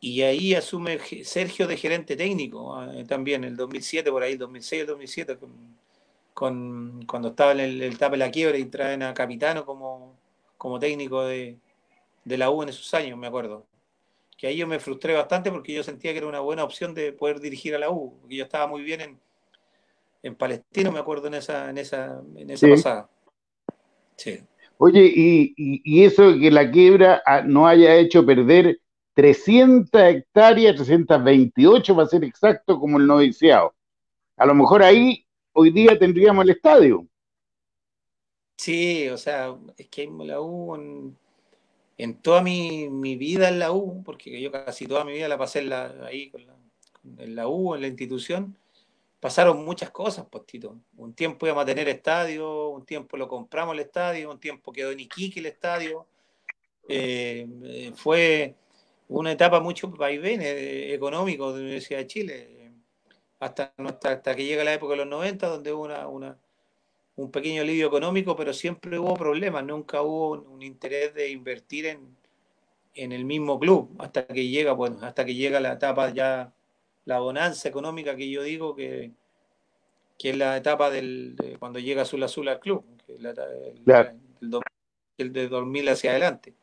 y 0.00 0.22
ahí 0.22 0.56
asume 0.56 0.98
Sergio 1.22 1.68
de 1.68 1.76
gerente 1.76 2.16
técnico, 2.16 2.82
eh, 2.82 3.04
también 3.04 3.44
el 3.44 3.56
2007, 3.56 4.10
por 4.10 4.24
ahí, 4.24 4.32
el 4.32 4.38
2006, 4.38 4.80
el 4.80 4.86
2007, 4.88 5.38
con, 6.34 7.06
cuando 7.06 7.28
estaba 7.28 7.52
en 7.52 7.60
el, 7.60 7.80
el 7.82 7.96
de 7.96 8.16
la 8.16 8.30
quiebra 8.32 8.58
y 8.58 8.64
traen 8.64 9.04
a 9.04 9.14
Capitano 9.14 9.64
como, 9.64 10.18
como 10.56 10.80
técnico 10.80 11.22
de, 11.22 11.60
de 12.24 12.38
la 12.38 12.50
U 12.50 12.64
en 12.64 12.70
esos 12.70 12.92
años, 12.92 13.16
me 13.16 13.28
acuerdo. 13.28 13.68
Que 14.36 14.48
ahí 14.48 14.56
yo 14.56 14.66
me 14.66 14.80
frustré 14.80 15.14
bastante 15.14 15.52
porque 15.52 15.72
yo 15.74 15.84
sentía 15.84 16.10
que 16.10 16.18
era 16.18 16.26
una 16.26 16.40
buena 16.40 16.64
opción 16.64 16.92
de 16.92 17.12
poder 17.12 17.38
dirigir 17.38 17.76
a 17.76 17.78
la 17.78 17.90
U, 17.90 18.18
porque 18.20 18.34
yo 18.34 18.42
estaba 18.42 18.66
muy 18.66 18.82
bien 18.82 19.00
en, 19.00 19.20
en 20.22 20.34
Palestino, 20.34 20.92
me 20.92 20.98
acuerdo 20.98 21.28
en 21.28 21.34
esa, 21.34 21.70
en 21.70 21.78
esa, 21.78 22.22
en 22.36 22.50
esa 22.50 22.68
pasada. 22.68 23.10
Sí. 24.16 24.40
Oye, 24.78 25.04
y, 25.04 25.54
y, 25.56 26.04
eso 26.04 26.32
que 26.38 26.50
la 26.50 26.70
quiebra 26.70 27.22
ah, 27.26 27.42
no 27.42 27.66
haya 27.66 27.96
hecho 27.96 28.24
perder 28.24 28.80
300 29.14 30.00
hectáreas, 30.00 30.76
328 30.76 31.94
para 31.94 32.08
ser 32.08 32.24
exacto, 32.24 32.80
como 32.80 32.98
el 32.98 33.06
noviciado. 33.06 33.74
A 34.36 34.46
lo 34.46 34.54
mejor 34.54 34.82
ahí 34.82 35.26
hoy 35.52 35.70
día 35.70 35.98
tendríamos 35.98 36.44
el 36.44 36.50
estadio. 36.50 37.06
Sí, 38.56 39.08
o 39.08 39.16
sea, 39.16 39.56
es 39.76 39.88
que 39.88 40.06
la 40.06 40.40
U 40.40 40.74
en, 41.96 42.14
toda 42.22 42.42
mi, 42.42 42.88
vida 43.16 43.48
en 43.48 43.58
la 43.58 43.72
U, 43.72 44.02
porque 44.04 44.40
yo 44.40 44.50
casi 44.52 44.86
toda 44.86 45.04
mi 45.04 45.12
vida 45.12 45.28
la 45.28 45.38
pasé 45.38 45.60
ahí 46.04 46.30
con 46.30 46.46
la, 46.46 46.56
en 47.18 47.34
la 47.34 47.48
U, 47.48 47.74
en 47.74 47.82
la 47.82 47.88
institución, 47.88 48.56
pasaron 49.20 49.64
muchas 49.64 49.90
cosas, 49.90 50.26
postito. 50.26 50.80
Un 50.96 51.14
tiempo 51.14 51.46
íbamos 51.46 51.62
a 51.62 51.66
tener 51.66 51.88
estadio, 51.88 52.70
un 52.70 52.84
tiempo 52.86 53.16
lo 53.18 53.28
compramos 53.28 53.74
el 53.74 53.80
estadio, 53.80 54.30
un 54.30 54.40
tiempo 54.40 54.72
quedó 54.72 54.90
en 54.90 55.00
Iquique 55.00 55.40
el 55.40 55.46
estadio. 55.46 56.06
Eh, 56.88 57.46
eh, 57.64 57.92
fue 57.94 58.56
una 59.08 59.32
etapa 59.32 59.60
mucho 59.60 59.88
vaivén 59.90 60.40
eh, 60.42 60.94
económico 60.94 61.52
de 61.52 61.58
la 61.58 61.64
Universidad 61.64 62.00
de 62.00 62.06
Chile, 62.06 62.72
hasta, 63.38 63.74
hasta, 63.76 64.34
que 64.34 64.44
llega 64.44 64.64
la 64.64 64.74
época 64.74 64.92
de 64.92 64.98
los 64.98 65.06
90, 65.08 65.46
donde 65.46 65.72
hubo 65.72 65.84
una, 65.84 66.38
un 67.16 67.30
pequeño 67.30 67.62
alivio 67.62 67.86
económico, 67.86 68.34
pero 68.36 68.52
siempre 68.52 68.98
hubo 68.98 69.14
problemas, 69.14 69.64
nunca 69.64 70.02
hubo 70.02 70.32
un, 70.32 70.62
interés 70.62 71.14
de 71.14 71.30
invertir 71.30 71.86
en, 71.86 72.16
en, 72.94 73.12
el 73.12 73.24
mismo 73.24 73.58
club, 73.58 73.94
hasta 73.98 74.26
que 74.26 74.48
llega, 74.48 74.72
bueno, 74.72 74.98
hasta 75.02 75.24
que 75.24 75.34
llega 75.34 75.60
la 75.60 75.72
etapa 75.72 76.10
ya 76.10 76.52
la 77.04 77.18
bonanza 77.18 77.68
económica 77.68 78.16
que 78.16 78.30
yo 78.30 78.42
digo 78.42 78.74
que, 78.74 79.12
que 80.18 80.30
es 80.30 80.36
la 80.36 80.56
etapa 80.56 80.90
del, 80.90 81.34
de 81.36 81.56
cuando 81.58 81.78
llega 81.78 82.02
Azul 82.02 82.22
Azul 82.22 82.48
al 82.48 82.60
club, 82.60 82.84
que 83.06 83.14
es 83.14 83.20
el, 85.18 85.32
de 85.32 85.48
2000 85.48 85.88
hacia 85.88 86.10
adelante, 86.12 86.54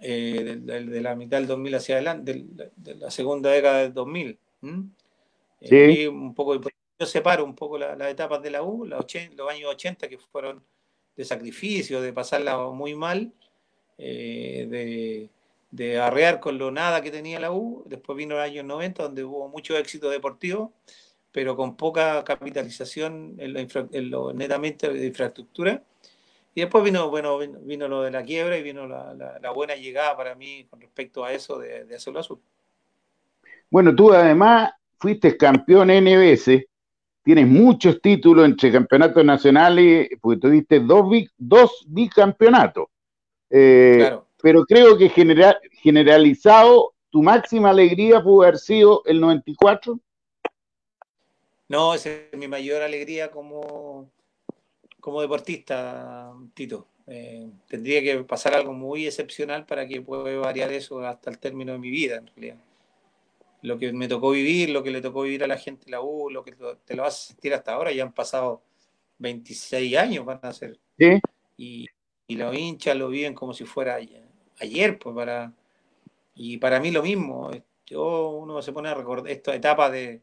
eh, 0.00 0.56
de, 0.60 1.00
la 1.00 1.14
mitad 1.14 1.38
del 1.38 1.46
2000 1.46 1.74
hacia 1.74 1.96
adelante, 1.96 2.44
de, 2.76 2.94
la 2.94 3.10
segunda 3.10 3.50
década 3.50 3.82
del 3.82 3.92
2000. 3.92 4.38
Eh, 5.62 6.08
un 6.08 6.34
poco, 6.34 6.60
yo 6.98 7.06
separo 7.06 7.44
un 7.44 7.54
poco 7.54 7.76
las 7.76 8.00
etapas 8.08 8.42
de 8.42 8.50
la 8.50 8.62
U, 8.62 8.86
los, 8.86 9.04
años 9.14 9.70
80 9.70 10.08
que 10.08 10.18
fueron 10.18 10.62
de 11.16 11.24
sacrificio, 11.24 12.00
de 12.00 12.12
pasarla 12.12 12.56
muy 12.68 12.94
mal, 12.94 13.32
eh, 13.98 14.66
de 14.70 15.30
de 15.70 15.98
arrear 16.00 16.40
con 16.40 16.58
lo 16.58 16.70
nada 16.70 17.02
que 17.02 17.10
tenía 17.10 17.40
la 17.40 17.52
U. 17.52 17.84
Después 17.86 18.16
vino 18.16 18.34
el 18.34 18.40
año 18.40 18.62
90, 18.62 19.02
donde 19.02 19.24
hubo 19.24 19.48
mucho 19.48 19.76
éxito 19.76 20.10
deportivo, 20.10 20.72
pero 21.32 21.56
con 21.56 21.76
poca 21.76 22.24
capitalización 22.24 23.36
en 23.38 24.10
lo, 24.10 24.32
netamente 24.32 24.92
de 24.92 25.06
infraestructura. 25.06 25.82
Y 26.54 26.62
después 26.62 26.82
vino, 26.82 27.08
bueno, 27.10 27.38
vino, 27.38 27.86
lo 27.86 28.02
de 28.02 28.10
la 28.10 28.24
quiebra 28.24 28.58
y 28.58 28.62
vino 28.62 28.86
la, 28.86 29.52
buena 29.54 29.76
llegada 29.76 30.16
para 30.16 30.34
mí 30.34 30.66
con 30.68 30.80
respecto 30.80 31.24
a 31.24 31.32
eso 31.32 31.58
de, 31.58 31.84
de 31.84 31.94
Azul 31.94 32.16
Azul. 32.16 32.40
Bueno, 33.70 33.94
tú 33.94 34.12
además 34.12 34.72
fuiste 34.98 35.36
campeón 35.36 35.88
NBS, 35.88 36.66
tienes 37.22 37.46
muchos 37.46 38.02
títulos 38.02 38.44
entre 38.44 38.72
campeonatos 38.72 39.24
nacionales, 39.24 40.08
porque 40.20 40.40
tuviste 40.40 40.80
dos, 40.80 41.06
dos 41.38 41.84
bicampeonatos. 41.86 42.88
Eh, 43.48 43.96
claro 43.98 44.29
pero 44.42 44.64
creo 44.64 44.96
que 44.96 45.08
general, 45.08 45.58
generalizado, 45.82 46.94
tu 47.10 47.22
máxima 47.22 47.70
alegría 47.70 48.22
pudo 48.22 48.42
haber 48.42 48.58
sido 48.58 49.02
el 49.06 49.20
94. 49.20 49.98
No, 51.68 51.94
esa 51.94 52.10
es 52.10 52.36
mi 52.36 52.48
mayor 52.48 52.82
alegría 52.82 53.30
como, 53.30 54.10
como 55.00 55.20
deportista, 55.20 56.32
Tito. 56.54 56.88
Eh, 57.06 57.48
tendría 57.66 58.02
que 58.02 58.22
pasar 58.24 58.54
algo 58.54 58.72
muy 58.72 59.06
excepcional 59.06 59.66
para 59.66 59.86
que 59.86 60.00
pueda 60.00 60.36
variar 60.38 60.72
eso 60.72 61.00
hasta 61.00 61.30
el 61.30 61.38
término 61.38 61.72
de 61.72 61.78
mi 61.78 61.90
vida, 61.90 62.16
en 62.16 62.26
realidad. 62.28 62.56
Lo 63.62 63.78
que 63.78 63.92
me 63.92 64.08
tocó 64.08 64.30
vivir, 64.30 64.70
lo 64.70 64.82
que 64.82 64.90
le 64.90 65.00
tocó 65.00 65.22
vivir 65.22 65.44
a 65.44 65.48
la 65.48 65.58
gente 65.58 65.86
en 65.86 65.92
la 65.92 66.00
U, 66.00 66.30
lo 66.30 66.44
que 66.44 66.52
te 66.52 66.94
lo 66.94 67.02
vas 67.02 67.24
a 67.24 67.26
sentir 67.28 67.52
hasta 67.52 67.72
ahora, 67.72 67.92
ya 67.92 68.04
han 68.04 68.12
pasado 68.12 68.62
26 69.18 69.96
años, 69.96 70.24
van 70.24 70.40
a 70.42 70.52
ser. 70.52 70.78
¿Sí? 70.98 71.20
Y, 71.56 71.86
y 72.26 72.36
los 72.36 72.56
hinchas 72.56 72.96
lo 72.96 73.08
viven 73.08 73.34
como 73.34 73.52
si 73.52 73.64
fuera 73.64 73.96
ayer, 73.96 74.24
pues 74.98 75.14
para. 75.14 75.52
Y 76.34 76.58
para 76.58 76.80
mí 76.80 76.90
lo 76.90 77.02
mismo. 77.02 77.50
Yo, 77.86 78.30
uno 78.30 78.62
se 78.62 78.72
pone 78.72 78.88
a 78.88 78.94
recordar 78.94 79.30
esta 79.30 79.54
etapa 79.54 79.90
de, 79.90 80.22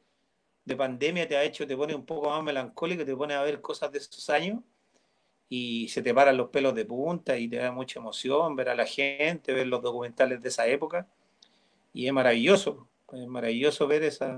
pandemia, 0.78 1.28
te 1.28 1.38
ha 1.38 1.44
hecho, 1.44 1.68
te 1.68 1.78
pone 1.78 1.96
un 1.96 2.06
poco 2.06 2.30
más 2.30 2.44
melancólico, 2.44 3.06
te 3.06 3.16
pone 3.16 3.34
a 3.34 3.42
ver 3.42 3.62
cosas 3.62 3.92
de 3.92 4.00
esos 4.00 4.30
años 4.30 4.62
y 5.50 5.88
se 5.90 6.02
te 6.02 6.14
paran 6.14 6.38
los 6.38 6.50
pelos 6.50 6.76
de 6.76 6.86
punta 6.86 7.38
y 7.38 7.48
te 7.48 7.58
da 7.58 7.72
mucha 7.72 8.00
emoción 8.00 8.56
ver 8.56 8.70
a 8.70 8.76
la 8.76 8.86
gente, 8.86 9.54
ver 9.54 9.68
los 9.68 9.82
documentales 9.82 10.42
de 10.42 10.50
esa 10.50 10.68
época. 10.68 11.08
Y 11.94 12.08
es 12.08 12.14
maravilloso, 12.14 12.88
es 13.14 13.28
maravilloso 13.28 13.88
ver 13.88 14.04
esa, 14.04 14.38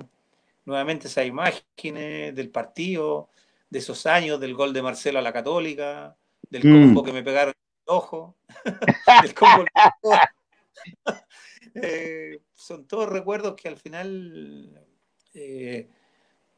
nuevamente 0.65 1.07
esas 1.07 1.25
imágenes 1.25 2.35
del 2.35 2.49
partido, 2.49 3.29
de 3.69 3.79
esos 3.79 4.05
años, 4.05 4.39
del 4.39 4.53
gol 4.53 4.73
de 4.73 4.81
Marcelo 4.81 5.19
a 5.19 5.21
la 5.21 5.33
Católica, 5.33 6.15
del 6.49 6.63
mm. 6.65 6.71
combo 6.71 7.03
que 7.03 7.13
me 7.13 7.23
pegaron 7.23 7.53
ojo, 7.89 8.35
eh, 11.75 12.39
son 12.53 12.87
todos 12.87 13.09
recuerdos 13.09 13.55
que 13.55 13.67
al 13.67 13.77
final 13.77 14.85
eh, 15.33 15.89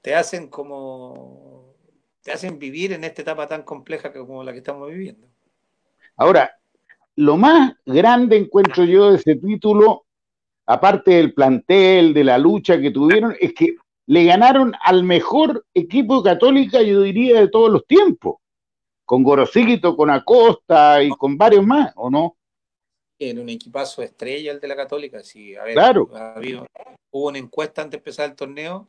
te 0.01 0.15
hacen 0.15 0.47
como 0.49 1.73
te 2.21 2.31
hacen 2.31 2.59
vivir 2.59 2.93
en 2.93 3.03
esta 3.03 3.23
etapa 3.23 3.47
tan 3.47 3.63
compleja 3.63 4.13
como 4.13 4.43
la 4.43 4.51
que 4.51 4.59
estamos 4.59 4.87
viviendo. 4.91 5.27
Ahora, 6.17 6.51
lo 7.15 7.35
más 7.35 7.73
grande 7.83 8.37
encuentro 8.37 8.83
yo 8.83 9.09
de 9.09 9.17
ese 9.17 9.37
título, 9.37 10.05
aparte 10.67 11.11
del 11.11 11.33
plantel, 11.33 12.13
de 12.13 12.23
la 12.23 12.37
lucha 12.37 12.79
que 12.79 12.91
tuvieron, 12.91 13.35
es 13.39 13.53
que 13.53 13.75
le 14.05 14.25
ganaron 14.25 14.73
al 14.83 15.03
mejor 15.03 15.65
equipo 15.73 16.21
católica, 16.21 16.83
yo 16.83 17.01
diría, 17.01 17.39
de 17.39 17.47
todos 17.47 17.71
los 17.71 17.87
tiempos 17.87 18.40
con 19.05 19.23
Gorosíquito, 19.23 19.95
con 19.95 20.09
Acosta 20.09 21.03
y 21.03 21.09
con 21.09 21.37
varios 21.37 21.65
más, 21.65 21.91
¿o 21.95 22.09
no? 22.09 22.37
En 23.19 23.39
un 23.39 23.49
equipazo 23.49 24.01
estrella 24.01 24.51
el 24.51 24.59
de 24.59 24.67
la 24.67 24.75
Católica, 24.75 25.23
sí. 25.23 25.55
A 25.55 25.63
ver, 25.63 25.73
claro. 25.73 26.09
hubo 27.11 27.27
una 27.27 27.37
encuesta 27.37 27.81
antes 27.81 27.91
de 27.91 27.97
empezar 27.97 28.29
el 28.29 28.35
torneo. 28.35 28.87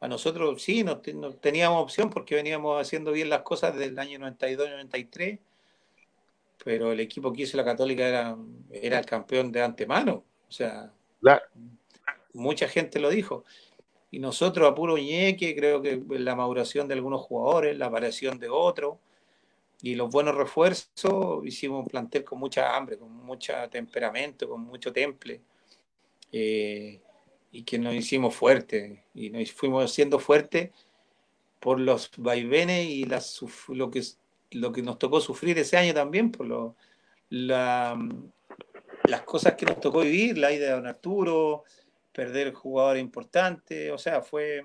A 0.00 0.08
nosotros 0.08 0.62
sí, 0.62 0.82
no, 0.82 0.98
teníamos 0.98 1.82
opción 1.82 2.10
porque 2.10 2.34
veníamos 2.34 2.80
haciendo 2.80 3.12
bien 3.12 3.28
las 3.28 3.42
cosas 3.42 3.74
desde 3.74 3.90
el 3.90 3.98
año 3.98 4.18
92-93, 4.18 5.38
pero 6.64 6.92
el 6.92 7.00
equipo 7.00 7.32
que 7.32 7.42
hizo 7.42 7.56
la 7.56 7.64
Católica 7.64 8.06
era, 8.06 8.36
era 8.70 8.98
el 8.98 9.06
campeón 9.06 9.52
de 9.52 9.62
antemano. 9.62 10.24
O 10.48 10.52
sea, 10.52 10.92
mucha 12.32 12.68
gente 12.68 12.98
lo 12.98 13.10
dijo. 13.10 13.44
Y 14.10 14.18
nosotros 14.18 14.68
a 14.68 14.74
puro 14.74 14.98
ñeque, 14.98 15.54
creo 15.54 15.80
que 15.80 16.02
la 16.08 16.34
maduración 16.34 16.88
de 16.88 16.94
algunos 16.94 17.20
jugadores, 17.20 17.78
la 17.78 17.86
aparición 17.86 18.38
de 18.38 18.48
otros, 18.48 18.96
y 19.82 19.94
los 19.94 20.10
buenos 20.10 20.34
refuerzos, 20.34 21.44
hicimos 21.44 21.80
un 21.80 21.86
plantel 21.86 22.24
con 22.24 22.38
mucha 22.38 22.76
hambre, 22.76 22.98
con 22.98 23.12
mucho 23.12 23.54
temperamento, 23.70 24.48
con 24.48 24.60
mucho 24.60 24.92
temple, 24.92 25.40
eh, 26.32 27.00
y 27.52 27.62
que 27.62 27.78
nos 27.78 27.94
hicimos 27.94 28.34
fuertes, 28.34 29.00
y 29.14 29.30
nos 29.30 29.50
fuimos 29.52 29.92
siendo 29.92 30.18
fuertes 30.18 30.70
por 31.58 31.80
los 31.80 32.10
vaivenes 32.16 32.86
y 32.86 33.06
lo, 33.68 33.90
que, 33.90 34.02
lo 34.52 34.72
que 34.72 34.82
nos 34.82 34.98
tocó 34.98 35.20
sufrir 35.20 35.58
ese 35.58 35.76
año 35.76 35.94
también, 35.94 36.30
por 36.30 36.46
lo, 36.46 36.76
la, 37.28 37.98
las 39.04 39.22
cosas 39.22 39.54
que 39.54 39.66
nos 39.66 39.80
tocó 39.80 40.00
vivir, 40.00 40.38
la 40.38 40.52
idea 40.52 40.70
de 40.70 40.74
don 40.74 40.86
Arturo, 40.86 41.64
perder 42.12 42.52
jugadores 42.52 43.02
importantes, 43.02 43.90
o 43.92 43.98
sea, 43.98 44.22
fue 44.22 44.64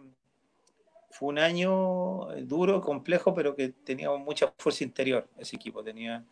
fue 1.15 1.29
un 1.29 1.39
año 1.39 2.27
duro, 2.41 2.81
complejo, 2.81 3.33
pero 3.33 3.55
que 3.55 3.69
tenía 3.69 4.11
mucha 4.11 4.53
fuerza 4.57 4.83
interior 4.83 5.25
ese 5.37 5.55
equipo. 5.55 5.81
Tenía, 5.81 6.25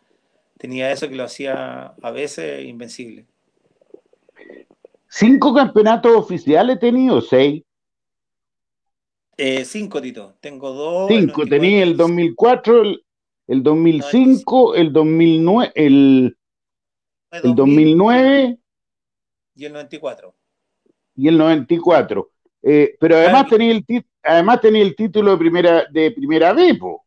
tenía 0.58 0.92
eso 0.92 1.08
que 1.08 1.14
lo 1.14 1.24
hacía 1.24 1.94
a 2.02 2.10
veces 2.10 2.66
invencible. 2.66 3.24
¿Cinco 5.08 5.54
campeonatos 5.54 6.14
oficiales 6.14 6.76
he 6.76 6.80
tenido? 6.80 7.22
¿Seis? 7.22 7.62
Eh, 9.38 9.64
cinco, 9.64 10.02
Tito. 10.02 10.36
Tengo 10.40 10.70
dos. 10.72 11.08
Cinco. 11.08 11.46
Tenía 11.46 11.82
el 11.82 11.96
2004, 11.96 12.82
el, 12.82 13.04
el 13.46 13.62
2005, 13.62 14.74
el 14.74 14.92
2009, 14.92 15.72
el, 15.76 16.36
el 17.30 17.54
2009 17.54 18.58
y 19.56 19.64
el 19.64 19.72
94. 19.72 20.34
y 21.16 21.28
el 21.28 21.38
94. 21.38 22.33
Eh, 22.66 22.96
pero 22.98 23.16
además 23.16 23.46
tenía, 23.48 23.72
el 23.72 23.84
además 24.22 24.60
tenía 24.60 24.82
el 24.82 24.96
título 24.96 25.32
de 25.32 25.36
primera, 25.36 25.86
de 25.90 26.10
primera 26.12 26.52
B, 26.54 26.74
po. 26.76 27.04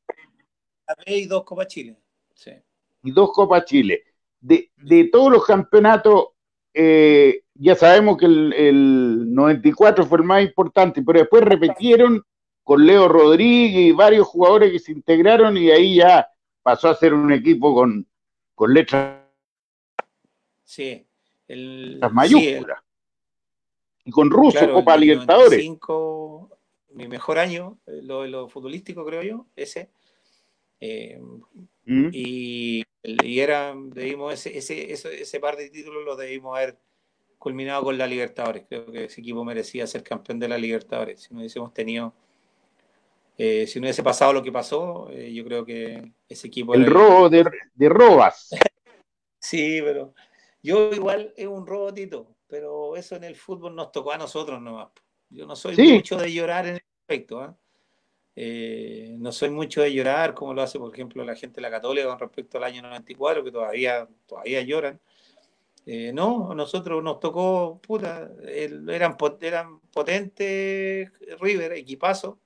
y 1.05 1.25
dos 1.25 1.43
Copas 1.43 1.67
Chile. 1.67 1.97
Sí. 2.35 2.51
Y 3.03 3.11
dos 3.11 3.31
Copas 3.33 3.65
Chile. 3.65 4.03
De, 4.39 4.69
todos 5.11 5.31
los 5.31 5.45
campeonatos, 5.45 6.27
eh, 6.73 7.41
ya 7.55 7.75
sabemos 7.75 8.17
que 8.17 8.27
el, 8.27 8.53
el, 8.53 9.33
94 9.33 10.05
fue 10.05 10.19
el 10.19 10.23
más 10.25 10.43
importante, 10.43 11.01
pero 11.01 11.19
después 11.19 11.43
repitieron 11.43 12.23
con 12.63 12.85
Leo 12.85 13.07
Rodríguez 13.07 13.87
y 13.87 13.91
varios 13.93 14.27
jugadores 14.27 14.71
que 14.71 14.79
se 14.79 14.91
integraron 14.91 15.57
y 15.57 15.71
ahí 15.71 15.95
ya 15.95 16.29
pasó 16.61 16.89
a 16.89 16.95
ser 16.95 17.15
un 17.15 17.31
equipo 17.31 17.73
con, 17.73 18.05
con 18.53 18.73
letras 18.73 19.21
sí, 20.63 21.07
el, 21.47 21.99
mayúsculas. 22.11 22.83
Y 24.07 24.11
con 24.11 24.29
Russo, 24.29 24.71
Copa 24.71 24.95
Libertadores. 24.95 25.69
mi 26.93 27.07
mejor 27.09 27.37
año, 27.37 27.77
lo, 27.85 28.25
lo 28.25 28.47
futbolístico 28.47 29.05
creo 29.05 29.21
yo, 29.21 29.45
ese. 29.55 29.89
Eh, 30.79 31.19
mm. 31.85 32.09
y, 32.13 32.83
y, 33.03 33.39
era, 33.39 33.75
debimos 33.75 34.33
ese, 34.33 34.57
ese, 34.57 35.21
ese, 35.21 35.39
par 35.41 35.57
de 35.57 35.69
títulos 35.69 36.05
lo 36.05 36.15
debimos 36.15 36.55
haber 36.55 36.77
culminado 37.37 37.83
con 37.83 37.97
la 37.97 38.07
Libertadores. 38.07 38.65
Creo 38.69 38.89
que 38.91 39.03
ese 39.05 39.19
equipo 39.19 39.43
merecía 39.43 39.85
ser 39.85 40.03
campeón 40.03 40.39
de 40.39 40.47
la 40.47 40.57
Libertadores. 40.57 41.23
Si 41.23 41.33
no 41.33 41.41
hubiésemos 41.41 41.73
tenido 41.73 42.13
eh, 43.37 43.67
si 43.67 43.79
no 43.79 43.85
hubiese 43.85 44.03
pasado 44.03 44.33
lo 44.33 44.41
que 44.41 44.53
pasó, 44.53 45.09
eh, 45.11 45.31
yo 45.33 45.43
creo 45.43 45.65
que 45.65 46.11
ese 46.29 46.47
equipo... 46.47 46.73
El 46.73 46.85
robo 46.85 47.29
de, 47.29 47.45
de, 47.75 47.89
robas. 47.89 48.49
sí, 49.39 49.79
pero 49.83 50.13
yo 50.63 50.91
igual 50.91 51.33
es 51.37 51.45
un 51.45 51.67
robotito, 51.67 52.36
pero 52.47 52.95
eso 52.95 53.15
en 53.15 53.23
el 53.23 53.35
fútbol 53.35 53.75
nos 53.75 53.91
tocó 53.91 54.11
a 54.11 54.17
nosotros 54.17 54.61
nomás. 54.61 54.89
Yo 55.29 55.45
no 55.45 55.55
soy 55.55 55.75
mucho 55.77 56.17
de 56.17 56.31
llorar 56.33 56.67
en 56.67 56.75
el 56.75 56.83
aspecto. 57.01 57.41
¿ah? 57.41 57.57
¿eh? 58.35 59.15
no 59.19 59.31
soy 59.31 59.49
mucho 59.49 59.81
de 59.81 59.93
llorar 59.93 60.33
como 60.33 60.53
lo 60.53 60.61
hace, 60.61 60.79
por 60.79 60.93
ejemplo, 60.93 61.23
la 61.25 61.35
gente 61.35 61.55
de 61.55 61.61
la 61.61 61.71
Católica 61.71 62.07
con 62.07 62.19
respecto 62.19 62.57
al 62.57 62.63
año 62.63 62.81
94, 62.81 63.43
que 63.43 63.51
todavía, 63.51 64.07
todavía 64.25 64.61
lloran. 64.61 64.99
no, 66.13 66.51
a 66.51 66.55
nosotros 66.55 67.03
nos 67.03 67.19
tocó, 67.19 67.79
puta, 67.81 68.29
eran, 68.47 69.17
eran 69.41 69.79
potentes 69.91 71.11
River, 71.39 71.73
equipazo, 71.73 72.39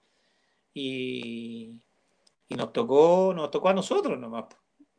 y, 0.73 1.79
nos 2.49 2.73
tocó, 2.73 3.33
nos 3.35 3.51
tocó 3.51 3.69
a 3.69 3.73
nosotros 3.73 4.19
nomás. 4.19 4.45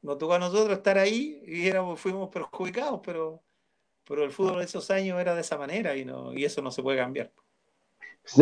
Nos 0.03 0.19
tocó 0.19 0.35
a 0.35 0.39
nosotros 0.39 0.77
estar 0.77 0.99
ahí 0.99 1.43
y 1.47 1.69
éramos, 1.69 2.01
fuimos 2.01 2.29
perjudicados, 2.29 3.01
pero, 3.05 3.43
pero 4.07 4.25
el 4.25 4.31
fútbol 4.31 4.59
de 4.59 4.65
esos 4.65 4.91
años 4.91 5.21
era 5.21 5.35
de 5.35 5.41
esa 5.41 5.57
manera 5.57 5.97
y, 5.97 6.05
no, 6.05 6.33
y 6.33 6.45
eso 6.45 6.63
no 6.63 6.71
se 6.71 6.83
puede 6.83 6.99
cambiar. 6.99 7.33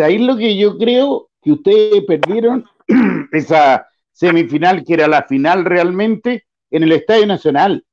ahí 0.03 0.19
lo 0.19 0.37
que 0.37 0.57
yo 0.57 0.79
creo 0.79 1.31
que 1.43 1.53
ustedes 1.53 2.05
perdieron 2.05 2.65
esa 3.33 3.87
semifinal, 4.13 4.85
que 4.85 4.95
era 4.95 5.09
la 5.09 5.23
final 5.25 5.65
realmente, 5.65 6.47
en 6.71 6.83
el 6.83 6.93
Estadio 6.93 7.27
Nacional, 7.27 7.85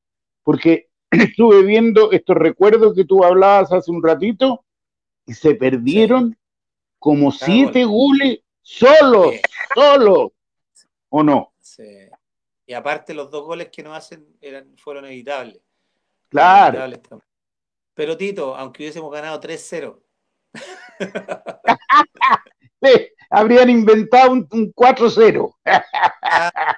porque 0.44 0.90
estuve 1.12 1.64
viendo 1.64 2.12
estos 2.12 2.36
recuerdos 2.36 2.94
que 2.94 3.06
tú 3.06 3.24
hablabas 3.24 3.72
hace 3.72 3.92
un 3.92 4.04
ratito 4.04 4.64
y 5.26 5.34
se 5.34 5.56
perdieron 5.56 6.38
como 7.00 7.32
siete 7.32 7.86
goles 7.86 8.40
Solo, 8.68 9.32
solo. 9.74 10.34
¿O 11.08 11.24
no? 11.24 11.54
Sí. 11.62 12.10
Y 12.66 12.74
aparte 12.74 13.14
los 13.14 13.32
dos 13.32 13.46
goles 13.46 13.70
que 13.72 13.82
nos 13.82 13.96
hacen 13.96 14.28
eran, 14.42 14.76
fueron 14.76 15.06
evitables. 15.06 15.62
Claro. 16.28 16.86
Pero 17.98 18.16
Tito, 18.16 18.56
aunque 18.56 18.84
hubiésemos 18.84 19.12
ganado 19.12 19.42
3-0. 19.42 20.00
habrían 23.32 23.72
inventado 23.72 24.34
un, 24.34 24.48
4-0. 24.48 25.52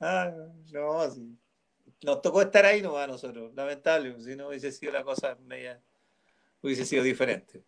Ah, 0.00 0.30
no, 0.72 1.00
nos 2.04 2.22
tocó 2.22 2.42
estar 2.42 2.64
ahí 2.64 2.80
nomás 2.80 3.02
a 3.02 3.08
nosotros, 3.08 3.52
lamentable, 3.56 4.14
si 4.20 4.36
no 4.36 4.46
hubiese 4.46 4.70
sido 4.70 4.92
la 4.92 5.02
cosa 5.02 5.36
media, 5.44 5.80
hubiese 6.62 6.84
sido 6.84 7.02
diferente. 7.02 7.64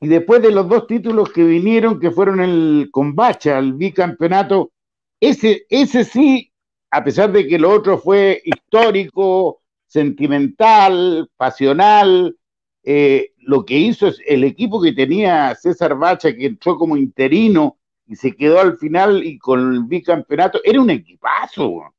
Y 0.00 0.08
después 0.08 0.40
de 0.40 0.50
los 0.50 0.66
dos 0.66 0.86
títulos 0.86 1.30
que 1.30 1.44
vinieron, 1.44 2.00
que 2.00 2.10
fueron 2.10 2.40
el 2.40 2.88
Combacha, 2.90 3.58
el 3.58 3.74
bicampeonato, 3.74 4.70
ese, 5.20 5.66
ese 5.68 6.04
sí, 6.04 6.50
a 6.90 7.04
pesar 7.04 7.30
de 7.30 7.46
que 7.46 7.58
lo 7.58 7.70
otro 7.70 7.98
fue 7.98 8.40
histórico, 8.42 9.61
sentimental, 9.92 11.30
pasional, 11.36 12.34
eh, 12.82 13.34
lo 13.40 13.66
que 13.66 13.76
hizo 13.76 14.08
es 14.08 14.18
el 14.26 14.42
equipo 14.42 14.80
que 14.80 14.92
tenía 14.92 15.54
César 15.54 15.98
Bacha, 15.98 16.34
que 16.34 16.46
entró 16.46 16.78
como 16.78 16.96
interino 16.96 17.78
y 18.06 18.16
se 18.16 18.34
quedó 18.34 18.58
al 18.58 18.78
final 18.78 19.22
y 19.22 19.38
con 19.38 19.74
el 19.74 19.84
bicampeonato, 19.84 20.60
era 20.64 20.80
un 20.80 20.88
equipazo. 20.88 21.92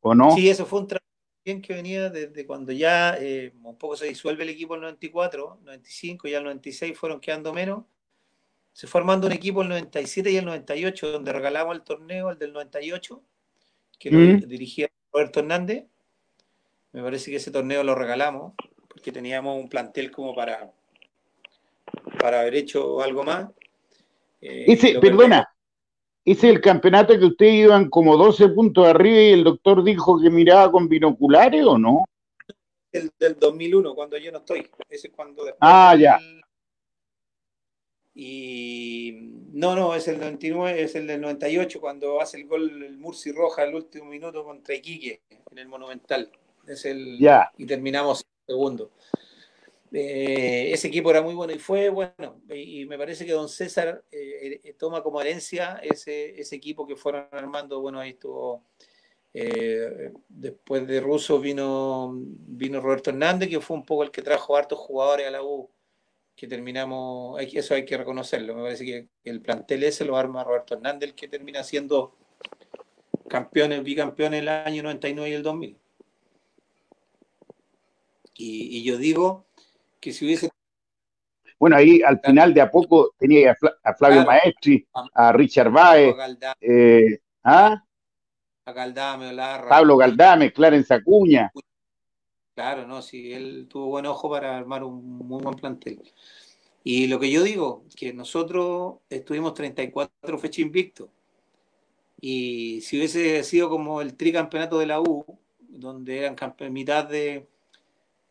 ¿O 0.00 0.14
no? 0.14 0.32
Sí, 0.32 0.50
eso 0.50 0.66
fue 0.66 0.80
un 0.80 0.88
trabajo 0.88 1.06
que 1.44 1.74
venía 1.74 2.10
desde 2.10 2.44
cuando 2.44 2.72
ya 2.72 3.16
eh, 3.20 3.52
un 3.62 3.78
poco 3.78 3.96
se 3.96 4.06
disuelve 4.06 4.42
el 4.42 4.50
equipo 4.50 4.74
en 4.74 4.80
el 4.80 4.86
94, 4.86 5.60
95 5.62 6.26
y 6.26 6.34
el 6.34 6.42
96 6.42 6.98
fueron 6.98 7.20
quedando 7.20 7.54
menos. 7.54 7.84
Se 8.72 8.88
formando 8.88 9.28
un 9.28 9.32
equipo 9.32 9.62
el 9.62 9.68
97 9.68 10.32
y 10.32 10.36
el 10.36 10.44
98, 10.44 11.12
donde 11.12 11.32
regalamos 11.32 11.76
el 11.76 11.82
torneo, 11.82 12.30
el 12.30 12.38
del 12.38 12.52
98, 12.52 13.22
que 14.00 14.10
lo 14.10 14.18
mm. 14.18 14.48
dirigía 14.48 14.88
Roberto 15.12 15.38
Hernández. 15.38 15.84
Me 16.96 17.02
parece 17.02 17.30
que 17.30 17.36
ese 17.36 17.50
torneo 17.50 17.84
lo 17.84 17.94
regalamos, 17.94 18.54
porque 18.88 19.12
teníamos 19.12 19.62
un 19.62 19.68
plantel 19.68 20.10
como 20.10 20.34
para, 20.34 20.72
para 22.18 22.40
haber 22.40 22.54
hecho 22.54 23.02
algo 23.02 23.22
más. 23.22 23.50
Eh, 24.40 24.98
perdona, 24.98 25.46
ese 26.24 26.48
es 26.48 26.54
el 26.54 26.62
campeonato 26.62 27.18
que 27.18 27.26
ustedes 27.26 27.66
iban 27.66 27.90
como 27.90 28.16
12 28.16 28.48
puntos 28.48 28.86
arriba 28.86 29.20
y 29.20 29.32
el 29.32 29.44
doctor 29.44 29.84
dijo 29.84 30.18
que 30.18 30.30
miraba 30.30 30.72
con 30.72 30.88
binoculares 30.88 31.66
o 31.66 31.76
no? 31.76 32.04
El 32.90 33.12
del 33.18 33.38
2001, 33.38 33.94
cuando 33.94 34.16
yo 34.16 34.32
no 34.32 34.38
estoy. 34.38 34.66
Ese 34.88 35.08
es 35.08 35.12
cuando 35.14 35.42
Ah, 35.60 35.94
ya. 36.00 36.18
Y 38.14 39.32
no, 39.52 39.76
no, 39.76 39.94
es 39.94 40.08
el 40.08 40.18
99, 40.18 40.80
es 40.80 40.94
el 40.94 41.06
del 41.06 41.20
98 41.20 41.78
cuando 41.78 42.22
hace 42.22 42.38
el 42.38 42.46
gol 42.46 42.82
el 42.82 42.96
Murci 42.96 43.32
Roja 43.32 43.64
el 43.64 43.74
último 43.74 44.06
minuto 44.06 44.42
contra 44.44 44.74
Iquique 44.74 45.20
en 45.50 45.58
el 45.58 45.68
Monumental. 45.68 46.32
Es 46.66 46.84
el 46.84 47.18
y 47.56 47.66
terminamos 47.66 48.26
segundo. 48.46 48.90
Eh, 49.92 50.72
ese 50.72 50.88
equipo 50.88 51.10
era 51.10 51.22
muy 51.22 51.34
bueno 51.34 51.52
y 51.52 51.58
fue 51.58 51.88
bueno. 51.88 52.40
Y, 52.48 52.84
me 52.86 52.98
parece 52.98 53.24
que 53.24 53.32
don 53.32 53.48
César 53.48 54.04
eh, 54.10 54.60
eh, 54.62 54.72
toma 54.74 55.02
como 55.02 55.20
herencia 55.20 55.80
ese, 55.82 56.38
ese, 56.40 56.56
equipo 56.56 56.86
que 56.86 56.96
fueron 56.96 57.26
armando. 57.30 57.80
Bueno, 57.80 58.00
ahí 58.00 58.10
estuvo. 58.10 58.64
después 60.28 60.86
de 60.86 61.00
Russo 61.00 61.38
vino, 61.38 62.12
vino 62.14 62.80
Roberto 62.80 63.10
Hernández, 63.10 63.48
que 63.48 63.60
fue 63.60 63.76
un 63.76 63.84
poco 63.84 64.02
el 64.02 64.10
que 64.10 64.22
trajo 64.22 64.56
hartos 64.56 64.78
jugadores 64.78 65.26
a 65.26 65.30
la 65.30 65.42
U, 65.42 65.70
que 66.34 66.46
terminamos, 66.46 67.40
eso 67.40 67.74
hay 67.74 67.84
que 67.84 67.96
reconocerlo. 67.96 68.54
Me 68.54 68.62
parece 68.62 68.84
que 68.84 69.08
el 69.24 69.40
plantel 69.40 69.84
ese 69.84 70.04
lo 70.04 70.16
arma 70.16 70.44
Roberto 70.44 70.74
Hernández, 70.74 71.10
el 71.10 71.14
que 71.14 71.28
termina 71.28 71.64
siendo 71.64 72.14
campeones, 73.28 73.82
bicampeones 73.82 74.40
el 74.40 74.48
año 74.48 74.82
99 74.82 75.30
y 75.30 75.34
el 75.34 75.42
2000. 75.42 75.76
Y 78.38 78.82
yo 78.82 78.98
digo, 78.98 79.46
que 80.00 80.12
si 80.12 80.24
hubiese... 80.24 80.50
Bueno, 81.58 81.76
ahí 81.76 82.00
al 82.02 82.20
final 82.20 82.52
de 82.52 82.60
a 82.60 82.70
poco 82.70 83.14
tenía 83.18 83.56
a, 83.82 83.94
Flavio 83.94 84.24
Maestri, 84.24 84.86
a 85.14 85.32
Richard 85.32 85.70
Baez, 85.70 86.14
eh, 86.60 87.18
¿ah? 87.42 87.82
a 88.66 88.72
Galdame, 88.72 89.34
Pablo 89.68 89.96
Galdame, 89.96 90.52
Clarence 90.52 90.92
Acuña. 90.92 91.50
Claro, 92.54 92.86
no, 92.86 93.00
sí, 93.00 93.32
él 93.32 93.66
tuvo 93.68 93.86
buen 93.86 94.06
ojo 94.06 94.30
para 94.30 94.56
armar 94.56 94.84
un 94.84 95.18
muy 95.18 95.42
buen 95.42 95.56
plantel. 95.56 96.02
Y 96.84 97.06
lo 97.06 97.18
que 97.18 97.30
yo 97.30 97.42
digo, 97.42 97.84
que 97.96 98.12
nosotros 98.12 98.98
estuvimos 99.08 99.54
34 99.54 100.38
fechas 100.38 100.58
invictos. 100.60 101.08
Y 102.20 102.80
si 102.82 102.96
hubiese 102.96 103.42
sido 103.44 103.68
como 103.70 104.00
el 104.00 104.14
tricampeonato 104.14 104.78
de 104.78 104.86
la 104.86 105.00
U, 105.00 105.24
donde 105.58 106.18
eran 106.18 106.36
mitad 106.70 107.04
de, 107.06 107.46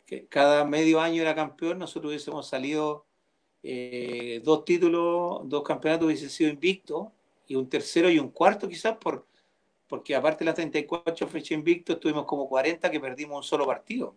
que 0.06 0.28
cada 0.28 0.66
medio 0.66 1.02
año 1.02 1.22
era 1.22 1.36
campeón, 1.36 1.80
nosotros 1.80 2.10
hubiésemos 2.10 2.48
salido 2.48 3.06
eh, 3.64 4.42
dos 4.44 4.64
títulos, 4.64 5.42
dos 5.46 5.64
campeonatos 5.64 6.06
hubiesen 6.06 6.30
sido 6.30 6.50
invictos, 6.50 7.08
y 7.48 7.56
un 7.56 7.70
tercero 7.70 8.10
y 8.10 8.20
un 8.20 8.30
cuarto 8.30 8.68
quizás, 8.68 8.98
por, 8.98 9.26
porque 9.88 10.16
aparte 10.16 10.40
de 10.40 10.46
las 10.46 10.56
34 10.56 11.28
fechas 11.28 11.52
invictos, 11.52 12.00
tuvimos 12.00 12.26
como 12.26 12.48
40 12.48 12.90
que 12.90 13.00
perdimos 13.00 13.38
un 13.38 13.44
solo 13.44 13.66
partido. 13.66 14.16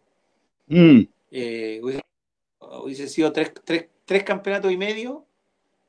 Mm. 0.67 1.01
Eh, 1.31 1.81
hubiese, 1.83 3.09
sido 3.09 3.33
tres, 3.33 3.53
tres, 4.05 4.25
campeonatos 4.25 4.73
y 4.73 4.77
medio 4.77 5.27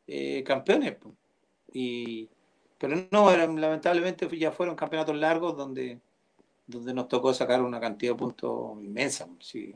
eh, 0.07 0.43
campeones. 0.45 0.97
Y, 1.73 2.29
pero 2.77 3.07
no, 3.11 3.35
lamentablemente 3.35 4.27
ya 4.37 4.51
fueron 4.51 4.75
campeonatos 4.75 5.15
largos 5.15 5.55
donde, 5.55 5.99
donde 6.65 6.93
nos 6.93 7.07
tocó 7.07 7.33
sacar 7.33 7.61
una 7.61 7.79
cantidad 7.79 8.13
de 8.13 8.17
puntos 8.17 8.81
inmensa. 8.81 9.27
Sí 9.39 9.75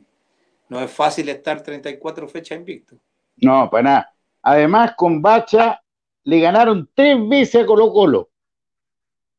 no 0.74 0.82
es 0.82 0.92
fácil 0.92 1.30
estar 1.30 1.62
34 1.62 2.28
fechas 2.28 2.58
invicto. 2.58 2.98
No, 3.38 3.70
para 3.70 3.84
nada. 3.84 4.14
Además, 4.42 4.94
con 4.98 5.22
Bacha 5.22 5.82
le 6.24 6.40
ganaron 6.40 6.90
tres 6.94 7.18
veces 7.30 7.64
a 7.64 7.66
Colo 7.66 7.94
Colo. 7.94 8.30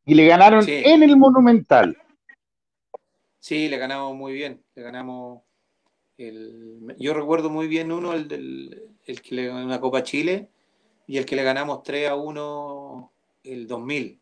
Y 0.06 0.14
le 0.14 0.26
ganaron 0.26 0.64
en 0.66 1.02
el 1.02 1.16
Monumental. 1.16 1.96
Sí, 3.40 3.68
le 3.68 3.78
ganamos 3.78 4.14
muy 4.14 4.32
bien. 4.32 4.62
Le 4.74 4.82
ganamos. 4.82 5.42
El, 6.16 6.94
yo 6.98 7.12
recuerdo 7.12 7.50
muy 7.50 7.66
bien 7.66 7.90
uno, 7.90 8.12
el, 8.12 8.92
el 9.04 9.20
que 9.20 9.34
le 9.34 9.48
ganó 9.48 9.64
una 9.64 9.80
Copa 9.80 10.04
Chile, 10.04 10.48
y 11.08 11.18
el 11.18 11.26
que 11.26 11.34
le 11.34 11.42
ganamos 11.42 11.82
3 11.82 12.10
a 12.10 12.14
1 12.14 13.12
el 13.42 13.66
2000. 13.66 14.20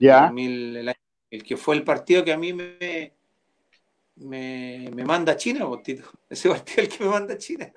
Ya. 0.00 0.32
El, 0.36 0.94
que 1.44 1.56
fue 1.56 1.76
el 1.76 1.84
partido 1.84 2.24
que 2.24 2.32
a 2.32 2.38
mí 2.38 2.52
me, 2.52 3.12
me, 4.20 4.90
manda 5.04 5.32
a 5.32 5.36
China, 5.36 5.64
Botito. 5.64 6.08
Ese 6.28 6.48
partido 6.48 6.82
el 6.82 6.88
que 6.88 7.04
me 7.04 7.10
manda 7.10 7.34
a 7.34 7.38
China. 7.38 7.72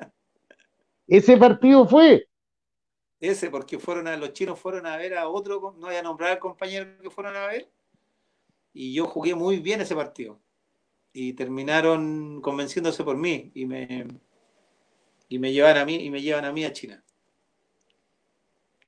Ese 1.08 1.38
partido 1.38 1.88
fue. 1.88 2.28
Ese, 3.20 3.50
porque 3.50 3.80
fueron 3.80 4.08
a, 4.08 4.18
los 4.18 4.34
chinos 4.34 4.60
fueron 4.60 4.86
a 4.86 4.98
ver 4.98 5.18
a 5.18 5.30
otro, 5.30 5.76
no 5.78 5.88
voy 5.88 5.96
a 5.96 6.04
nombrar 6.04 6.32
al 6.32 6.40
compañero 6.40 7.02
que 7.02 7.10
fueron 7.10 7.38
a 7.38 7.48
ver, 7.48 7.70
y 8.74 8.94
yo 8.94 9.06
jugué 9.06 9.34
muy 9.34 9.60
bien 9.60 9.80
ese 9.82 9.96
partido. 9.96 10.40
Y 11.14 11.34
terminaron 11.34 12.42
convenciéndose 12.42 13.04
por 13.04 13.16
mí 13.16 13.52
y 13.54 13.66
me, 13.66 14.08
y 15.30 15.40
me 15.40 15.54
llevan 15.54 15.78
a 15.78 15.86
mí 15.86 15.96
y 15.96 16.10
me 16.10 16.22
llevan 16.22 16.46
a 16.46 16.52
mí 16.52 16.66
a 16.66 16.74
China. 16.74 17.04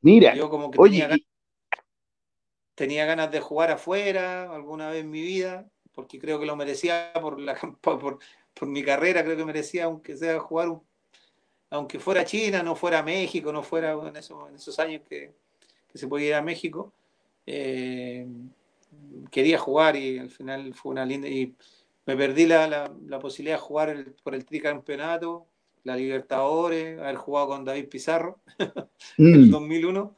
Mira, 0.02 0.36
yo 0.36 0.50
como 0.50 0.70
que 0.70 0.78
tenía, 0.78 1.08
ganas, 1.08 1.26
tenía, 2.76 3.06
ganas, 3.06 3.32
de 3.32 3.40
jugar 3.40 3.72
afuera 3.72 4.54
alguna 4.54 4.90
vez 4.90 5.02
en 5.02 5.10
mi 5.10 5.22
vida, 5.22 5.70
porque 5.96 6.20
creo 6.20 6.40
que 6.40 6.46
lo 6.46 6.56
merecía 6.56 7.12
por 7.14 7.40
la 7.40 7.56
por, 7.82 8.20
por 8.54 8.68
mi 8.68 8.84
carrera, 8.84 9.24
creo 9.24 9.38
que 9.38 9.46
merecía 9.46 9.86
aunque 9.86 10.18
sea 10.18 10.40
jugar 10.40 10.70
un 10.70 10.82
aunque 11.70 12.00
fuera 12.00 12.26
China, 12.26 12.64
no 12.64 12.76
fuera 12.76 13.04
México, 13.04 13.52
no 13.52 13.64
fuera 13.64 13.94
en 13.94 14.16
esos, 14.16 14.80
años 14.80 15.02
que, 15.08 15.34
se 15.94 16.08
podía 16.08 16.28
ir 16.28 16.34
a 16.36 16.42
México, 16.42 16.94
eh, 17.46 18.28
quería 19.32 19.58
jugar 19.58 19.96
y 19.96 20.18
al 20.20 20.30
final 20.30 20.74
fue 20.74 20.92
una 20.92 21.06
linda. 21.06 21.28
Y 21.28 21.56
me 22.06 22.16
perdí 22.16 22.46
la, 22.46 22.92
posibilidad 23.22 23.56
de 23.56 23.62
jugar 23.62 24.06
por 24.24 24.36
el 24.36 24.46
tricampeonato, 24.46 25.48
la 25.84 25.96
Libertadores, 25.96 27.00
haber 27.00 27.16
jugado 27.16 27.50
con 27.50 27.66
David 27.66 27.90
Pizarro 27.90 28.40
en 29.18 29.34
el 29.34 29.52
2001, 29.52 30.04
mm. 30.04 30.10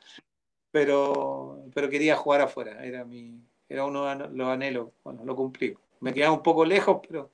pero, 0.72 1.64
pero 1.74 1.90
quería 1.90 2.16
jugar 2.16 2.42
afuera, 2.42 2.84
era, 2.86 3.06
mi, 3.06 3.40
era 3.70 3.86
uno 3.86 4.06
de 4.06 4.30
los 4.30 4.48
anhelos. 4.48 4.90
Bueno, 5.04 5.24
lo 5.26 5.36
cumplí. 5.36 5.76
Me 6.00 6.14
quedaba 6.14 6.34
un 6.34 6.44
poco 6.44 6.66
lejos, 6.66 7.00
pero, 7.08 7.30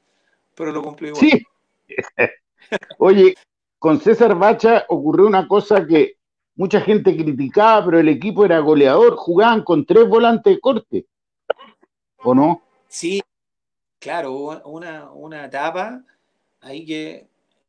pero 0.55 0.71
lo 0.71 0.81
cumplí 0.81 1.09
igual. 1.09 1.21
Sí. 1.21 1.45
Oye, 2.97 3.35
con 3.79 3.99
César 3.99 4.35
Bacha 4.35 4.85
ocurrió 4.89 5.27
una 5.27 5.47
cosa 5.47 5.85
que 5.85 6.17
mucha 6.55 6.81
gente 6.81 7.15
criticaba, 7.15 7.85
pero 7.85 7.99
el 7.99 8.09
equipo 8.09 8.45
era 8.45 8.59
goleador, 8.59 9.15
jugaban 9.15 9.63
con 9.63 9.85
tres 9.85 10.07
volantes 10.07 10.53
de 10.53 10.59
corte, 10.59 11.05
¿o 12.17 12.33
no? 12.33 12.61
Sí, 12.87 13.21
claro, 13.99 14.31
hubo 14.31 14.61
una, 14.65 15.11
una 15.11 15.45
etapa 15.45 16.03
ahí 16.61 16.85
que 16.85 17.27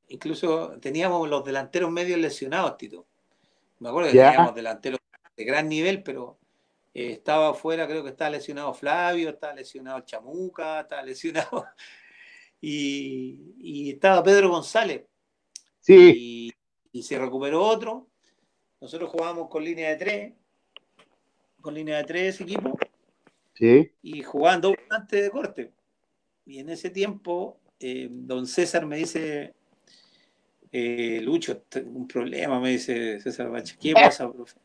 incluso 0.09 0.79
teníamos 0.81 1.29
los 1.29 1.45
delanteros 1.45 1.91
medio 1.91 2.17
lesionados, 2.17 2.77
Tito. 2.77 3.07
Me 3.81 3.89
acuerdo 3.89 4.11
que 4.13 4.19
teníamos 4.19 4.55
delanteros 4.55 5.01
de 5.37 5.45
gran 5.45 5.69
nivel, 5.69 6.03
pero 6.03 6.39
eh, 6.95 7.13
estaba 7.13 7.51
afuera, 7.51 7.87
creo 7.87 8.03
que 8.03 8.11
estaba 8.11 8.31
lesionado 8.31 8.73
Flavio, 8.73 9.31
estaba 9.31 9.55
lesionado 9.55 10.01
Chamuca, 10.01 10.81
estaba 10.81 11.03
lesionado. 11.03 11.67
y 12.61 13.91
estaba 13.91 14.23
Pedro 14.23 14.49
González, 14.51 15.05
Sí. 15.85 16.55
Y, 16.93 17.03
se 17.03 17.19
recuperó 17.19 17.63
otro. 17.63 18.09
Nosotros 18.81 19.11
jugábamos 19.11 19.51
con 19.51 19.63
línea 19.63 19.91
de 19.91 19.97
tres, 19.97 20.33
con 21.61 21.75
línea 21.75 21.99
de 21.99 22.05
tres 22.05 22.41
equipo. 22.41 22.79
Sí. 23.53 23.91
Y 24.01 24.23
jugando 24.23 24.75
antes 24.89 25.23
de 25.23 25.31
corte. 25.31 25.73
Y 26.47 26.59
en 26.59 26.71
ese 26.71 26.89
tiempo, 26.89 27.61
eh, 27.79 28.09
don 28.11 28.47
César 28.47 28.87
me 28.87 28.97
dice, 28.97 29.55
eh, 30.73 31.21
Lucho, 31.21 31.65
un 31.85 32.09
problema, 32.09 32.59
me 32.61 32.71
dice 32.71 33.21
César 33.21 33.51
Bache. 33.51 33.77
¿Qué 33.79 33.93
pasa, 34.17 34.33
profe? 34.33 34.59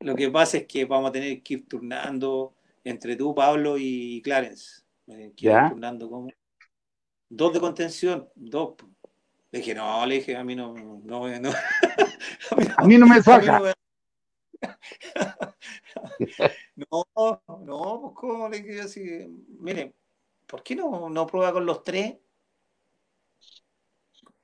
Lo 0.00 0.14
que 0.14 0.30
pasa 0.30 0.58
es 0.58 0.66
que 0.66 0.84
vamos 0.84 1.10
a 1.10 1.12
tener 1.12 1.42
que 1.42 1.54
ir 1.54 1.68
turnando 1.68 2.54
entre 2.84 3.16
tú, 3.16 3.34
Pablo 3.34 3.76
y 3.78 4.22
Clarence. 4.22 4.82
Que 5.06 5.46
ir 5.46 5.68
turnando 5.68 6.08
como 6.08 6.28
dos 7.28 7.52
de 7.52 7.60
contención, 7.60 8.28
dos. 8.34 8.74
Le 9.50 9.58
dije, 9.58 9.74
no, 9.74 10.06
le 10.06 10.16
dije, 10.16 10.36
a 10.36 10.44
mí 10.44 10.54
no, 10.54 10.74
no, 10.74 11.28
no. 11.40 11.50
a, 12.76 12.84
mí 12.84 12.98
no 12.98 13.06
me 13.06 13.22
saca. 13.22 13.74
No, 16.76 17.06
no, 17.14 18.00
pues 18.00 18.12
cómo 18.14 18.48
le 18.48 18.60
dije 18.60 18.80
así, 18.80 19.26
mire, 19.58 19.94
¿por 20.46 20.62
qué 20.62 20.74
no, 20.74 21.10
no 21.10 21.26
prueba 21.26 21.52
con 21.52 21.66
los 21.66 21.82
tres? 21.82 22.16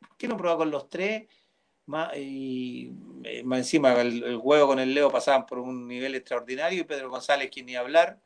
¿Por 0.01 0.17
qué 0.19 0.29
no 0.29 0.37
prueba 0.37 0.59
con 0.59 0.71
los 0.71 0.89
tres? 0.89 1.29
Más, 1.87 2.17
y 2.17 2.93
eh, 3.25 3.45
más 3.45 3.61
encima 3.61 4.01
el, 4.01 4.37
juego 4.37 4.67
con 4.69 4.81
el 4.81 4.93
Leo 4.93 5.11
pasaban 5.11 5.47
por 5.47 5.61
un 5.61 5.87
nivel 5.87 6.15
extraordinario 6.17 6.81
y 6.81 6.85
Pedro 6.85 7.11
González 7.11 7.51
quien 7.51 7.67
ni 7.67 7.77
hablar. 7.77 8.21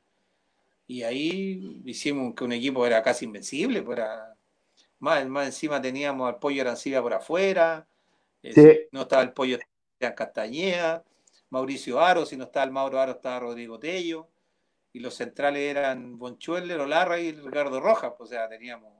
Y 0.86 1.02
ahí 1.02 1.82
hicimos 1.84 2.34
que 2.34 2.44
un 2.44 2.52
equipo 2.52 2.86
era 2.86 3.02
casi 3.02 3.24
invencible, 3.26 3.82
pues 3.82 3.98
era 3.98 4.34
más, 5.00 5.24
encima 5.46 5.80
teníamos 5.80 6.28
al 6.28 6.38
pollo 6.38 6.62
Arancibia 6.62 7.02
por 7.02 7.14
afuera. 7.14 7.86
Eh, 8.42 8.88
no 8.92 9.02
estaba 9.02 9.22
el 9.22 9.32
pollo 9.32 9.58
de 9.98 10.14
Castañeda, 10.14 11.04
Mauricio 11.50 12.00
Aro, 12.00 12.26
si 12.26 12.36
no 12.36 12.44
estaba 12.44 12.64
el 12.64 12.70
Mauro 12.70 13.00
Aro, 13.00 13.12
estaba 13.12 13.40
Rodrigo 13.40 13.78
Tello. 13.78 14.28
Y 14.92 15.00
los 15.00 15.14
centrales 15.14 15.62
eran 15.62 16.18
Bonchueller, 16.18 16.80
Olarra 16.80 17.18
y 17.18 17.32
Ricardo 17.32 17.80
Rojas. 17.80 18.12
O 18.18 18.26
sea, 18.26 18.48
teníamos 18.48 18.92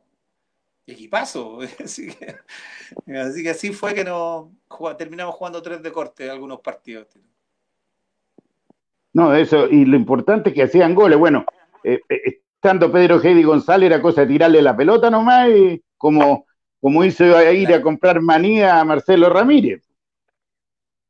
equipazo. 0.91 1.61
Así 1.85 2.13
que 3.43 3.51
así, 3.51 3.73
fue 3.73 3.95
que 3.95 4.05
no 4.05 4.53
terminamos 4.99 5.35
jugando 5.35 5.63
tres 5.63 5.83
de 5.83 5.93
corte 5.93 6.29
algunos 6.29 6.61
partidos. 6.61 7.07
No, 9.13 9.35
eso, 9.35 9.69
y 9.69 9.85
lo 9.85 9.97
importante 9.97 10.51
es 10.51 10.55
que 10.55 10.63
hacían 10.63 10.95
goles. 10.95 11.19
Bueno, 11.19 11.45
eh, 11.83 12.01
eh, 12.09 12.41
estando 12.55 12.93
Pedro 12.93 13.21
Heidi 13.21 13.43
González 13.43 13.87
era 13.87 14.03
cosa 14.03 14.23
de 14.23 14.29
tirarle 14.29 14.63
la 14.63 14.77
pelota 14.77 15.11
nomás 15.11 15.49
y 15.49 15.83
como, 15.97 16.47
como 16.81 17.05
hizo 17.05 17.25
ir 17.53 17.73
a 17.73 17.83
comprar 17.83 18.21
manía 18.21 18.81
a 18.81 18.85
Marcelo 18.85 19.29
Ramírez. 19.29 19.91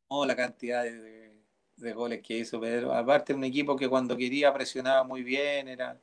Oh, 0.09 0.27
la 0.27 0.35
cantidad 0.35 0.85
de, 0.85 1.93
goles 1.93 2.21
que 2.23 2.38
hizo 2.38 2.61
Pedro. 2.61 2.93
Aparte, 2.93 3.33
un 3.33 3.45
equipo 3.45 3.77
que 3.77 3.88
cuando 3.88 4.16
quería 4.16 4.53
presionaba 4.53 5.05
muy 5.05 5.23
bien. 5.23 5.69
Era, 5.69 5.99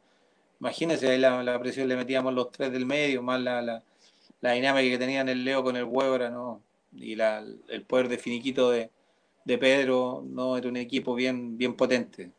imagínense, 0.60 1.10
ahí 1.10 1.20
la, 1.20 1.60
presión 1.60 1.88
le 1.88 1.96
metíamos 1.96 2.34
los 2.34 2.52
tres 2.52 2.72
del 2.72 2.86
medio, 2.86 3.22
más 3.22 3.42
la, 3.42 3.62
la, 3.62 4.52
dinámica 4.52 4.90
que 4.90 4.98
tenían 4.98 5.30
el 5.30 5.44
Leo 5.44 5.64
con 5.64 5.76
el 5.76 5.84
Huebra, 5.84 6.30
¿no? 6.30 6.62
Y 6.94 7.16
la, 7.16 7.44
el 7.68 7.84
poder 7.84 8.08
de 8.08 8.18
finiquito 8.18 8.72
de, 8.72 8.92
de 9.46 9.58
Pedro, 9.58 10.24
¿no? 10.28 10.58
Era 10.58 10.68
un 10.68 10.78
equipo 10.78 11.16
bien, 11.16 11.58
bien 11.58 11.76
potente. 11.76 12.32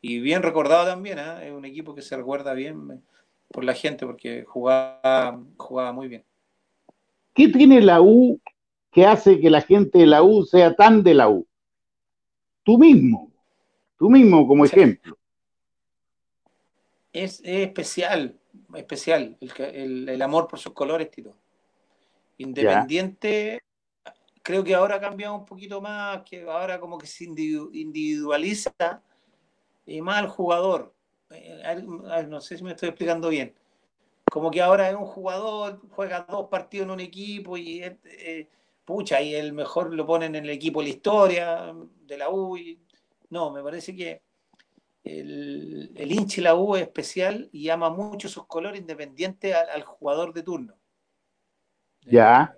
Y 0.00 0.20
bien 0.20 0.42
recordado 0.42 0.86
también, 0.86 1.18
¿eh? 1.18 1.48
es 1.48 1.52
un 1.52 1.64
equipo 1.64 1.94
que 1.94 2.02
se 2.02 2.16
recuerda 2.16 2.54
bien 2.54 3.02
por 3.50 3.64
la 3.64 3.74
gente 3.74 4.06
porque 4.06 4.44
jugaba, 4.44 5.40
jugaba 5.56 5.92
muy 5.92 6.08
bien. 6.08 6.24
¿Qué 7.34 7.48
tiene 7.48 7.80
la 7.80 8.00
U 8.00 8.40
que 8.92 9.04
hace 9.04 9.40
que 9.40 9.50
la 9.50 9.60
gente 9.60 9.98
de 9.98 10.06
la 10.06 10.22
U 10.22 10.44
sea 10.44 10.74
tan 10.74 11.02
de 11.02 11.14
la 11.14 11.28
U? 11.28 11.46
Tú 12.62 12.78
mismo, 12.78 13.30
tú 13.98 14.08
mismo 14.08 14.46
como 14.46 14.64
ejemplo. 14.64 15.17
Es, 17.12 17.40
especial, 17.44 18.38
especial, 18.74 19.36
el, 19.58 20.22
amor 20.22 20.46
por 20.46 20.58
sus 20.58 20.72
colores, 20.72 21.10
Tito. 21.10 21.34
Independiente, 22.36 23.60
creo 24.42 24.62
que 24.62 24.74
ahora 24.74 24.96
ha 24.96 25.00
cambiado 25.00 25.34
un 25.34 25.44
poquito 25.44 25.80
más, 25.80 26.22
que 26.22 26.42
ahora 26.42 26.78
como 26.78 26.98
que 26.98 27.06
se 27.06 27.24
individualiza 27.24 29.02
y 29.86 30.00
más 30.00 30.18
al 30.18 30.28
jugador. 30.28 30.94
Eh, 31.30 31.82
no 32.28 32.40
sé 32.40 32.56
si 32.56 32.64
me 32.64 32.72
estoy 32.72 32.90
explicando 32.90 33.28
bien. 33.28 33.54
Como 34.30 34.50
que 34.50 34.60
ahora 34.60 34.88
es 34.88 34.94
un 34.94 35.06
jugador, 35.06 35.80
juega 35.90 36.26
dos 36.28 36.48
partidos 36.48 36.84
en 36.84 36.90
un 36.90 37.00
equipo 37.00 37.56
y 37.56 37.82
eh, 37.82 38.48
pucha, 38.84 39.20
y 39.20 39.34
el 39.34 39.52
mejor 39.52 39.92
lo 39.94 40.06
ponen 40.06 40.34
en 40.34 40.44
el 40.44 40.50
equipo 40.50 40.82
la 40.82 40.88
historia 40.88 41.74
de 42.06 42.18
la 42.18 42.30
U. 42.30 42.56
no, 43.30 43.50
me 43.50 43.62
parece 43.62 43.96
que 43.96 44.22
el, 45.04 45.92
el 45.94 46.12
hinche 46.12 46.40
la 46.40 46.54
U 46.54 46.76
es 46.76 46.82
especial 46.82 47.48
y 47.52 47.68
ama 47.68 47.90
mucho 47.90 48.28
sus 48.28 48.46
colores 48.46 48.80
independientes 48.80 49.54
al, 49.54 49.82
jugador 49.82 50.32
de 50.32 50.42
turno. 50.42 50.74
Ya. 52.02 52.56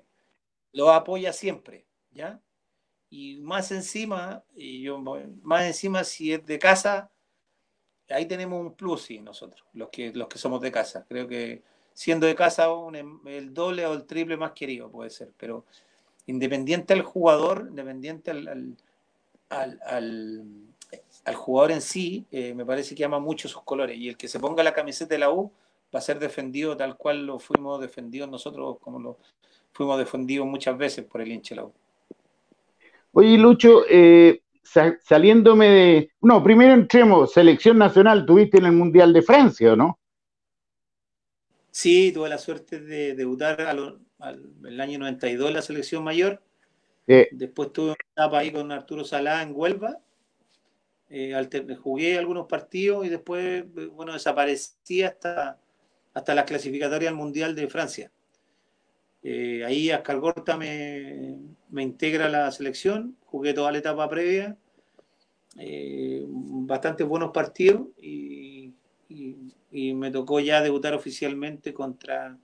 lo 0.72 0.90
apoya 0.92 1.32
siempre, 1.32 1.86
¿ya? 2.12 2.40
Y 3.08 3.40
más 3.40 3.72
encima, 3.72 4.44
y 4.54 4.82
yo, 4.82 5.00
más 5.42 5.64
encima 5.64 6.04
si 6.04 6.32
es 6.32 6.46
de 6.46 6.58
casa, 6.58 7.10
ahí 8.08 8.26
tenemos 8.26 8.60
un 8.60 8.74
plus, 8.74 9.02
sí, 9.02 9.20
nosotros, 9.20 9.64
los 9.72 9.88
que, 9.88 10.12
los 10.12 10.28
que 10.28 10.38
somos 10.38 10.60
de 10.60 10.70
casa. 10.70 11.04
Creo 11.08 11.26
que 11.26 11.62
siendo 11.92 12.26
de 12.26 12.34
casa 12.34 12.68
em, 12.94 13.20
el 13.26 13.52
doble 13.52 13.86
o 13.86 13.94
el 13.94 14.06
triple 14.06 14.36
más 14.36 14.52
querido, 14.52 14.90
puede 14.90 15.10
ser, 15.10 15.32
pero 15.36 15.66
independiente 16.26 16.92
al 16.94 17.02
jugador, 17.02 17.66
independiente 17.68 18.30
al, 18.30 18.76
al, 19.48 20.69
jugador 21.34 21.72
en 21.72 21.80
sí, 21.80 22.26
eh, 22.30 22.54
me 22.54 22.64
parece 22.64 22.94
que 22.94 23.04
ama 23.04 23.18
mucho 23.18 23.48
sus 23.48 23.62
colores 23.62 23.98
y 23.98 24.08
el 24.08 24.16
que 24.16 24.28
se 24.28 24.40
ponga 24.40 24.62
la 24.62 24.74
camiseta 24.74 25.14
de 25.14 25.18
la 25.18 25.30
U 25.30 25.52
va 25.94 25.98
a 25.98 26.02
ser 26.02 26.18
defendido 26.18 26.76
tal 26.76 26.96
cual 26.96 27.26
lo 27.26 27.38
fuimos 27.38 27.80
defendidos 27.80 28.28
nosotros, 28.28 28.78
como 28.80 28.98
lo 28.98 29.18
fuimos 29.72 29.98
defendidos 29.98 30.46
muchas 30.46 30.76
veces 30.76 31.04
por 31.04 31.20
el 31.20 31.32
hinche 31.32 31.54
de 31.54 31.60
la 31.60 31.66
U. 31.66 31.72
Oye, 33.12 33.36
Lucho, 33.38 33.82
eh, 33.88 34.42
saliéndome 34.62 35.68
de. 35.68 36.10
No, 36.20 36.42
primero 36.42 36.74
entremos, 36.74 37.32
selección 37.32 37.76
nacional, 37.76 38.24
tuviste 38.24 38.58
en 38.58 38.66
el 38.66 38.72
Mundial 38.72 39.12
de 39.12 39.22
Francia, 39.22 39.72
¿o 39.72 39.76
no? 39.76 39.98
Sí, 41.72 42.12
tuve 42.12 42.28
la 42.28 42.38
suerte 42.38 42.80
de 42.80 43.14
debutar 43.14 43.60
al, 43.62 43.98
el 44.64 44.80
año 44.80 44.98
92 44.98 45.48
en 45.48 45.54
la 45.54 45.62
selección 45.62 46.04
mayor. 46.04 46.42
Después 47.32 47.72
tuve 47.72 47.86
una 47.86 47.96
etapa 48.12 48.38
ahí 48.38 48.52
con 48.52 48.70
Arturo 48.70 49.04
Salá 49.04 49.42
en 49.42 49.52
Huelva. 49.52 49.98
Eh, 51.12 51.76
jugué 51.82 52.16
algunos 52.16 52.46
partidos 52.46 53.04
y 53.04 53.08
después, 53.08 53.64
bueno, 53.92 54.12
desaparecí 54.12 55.02
hasta, 55.02 55.58
hasta 56.14 56.34
las 56.36 56.44
clasificatorias 56.44 57.10
al 57.10 57.16
Mundial 57.16 57.56
de 57.56 57.68
Francia. 57.68 58.12
Eh, 59.22 59.64
ahí 59.66 59.90
Ascar 59.90 60.20
Gorta 60.20 60.56
me, 60.56 61.36
me, 61.68 61.82
integra 61.82 62.26
a 62.26 62.28
la 62.30 62.50
selección, 62.52 63.16
jugué 63.26 63.52
toda 63.52 63.72
la 63.72 63.78
etapa 63.78 64.08
previa, 64.08 64.56
eh, 65.58 66.24
bastantes 66.26 67.06
buenos 67.06 67.32
partidos 67.32 67.88
y, 68.00 68.72
y, 69.08 69.94
me 69.94 70.10
tocó 70.10 70.40
ya 70.40 70.62
debutar 70.62 70.94
oficialmente 70.94 71.74
contra, 71.74 72.38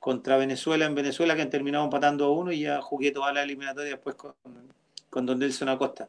contra 0.00 0.36
Venezuela 0.38 0.86
en 0.86 0.94
Venezuela, 0.94 1.36
que 1.36 1.42
han 1.42 1.50
terminado 1.50 1.84
empatando 1.84 2.24
a 2.24 2.32
uno 2.32 2.50
y 2.50 2.60
ya 2.60 2.80
jugué 2.80 3.10
toda 3.12 3.32
la 3.32 3.42
eliminatoria 3.42 3.92
después 3.92 4.16
con, 4.16 4.34
con 5.10 5.26
Don 5.26 5.38
Nelson 5.38 5.68
Acosta. 5.68 6.08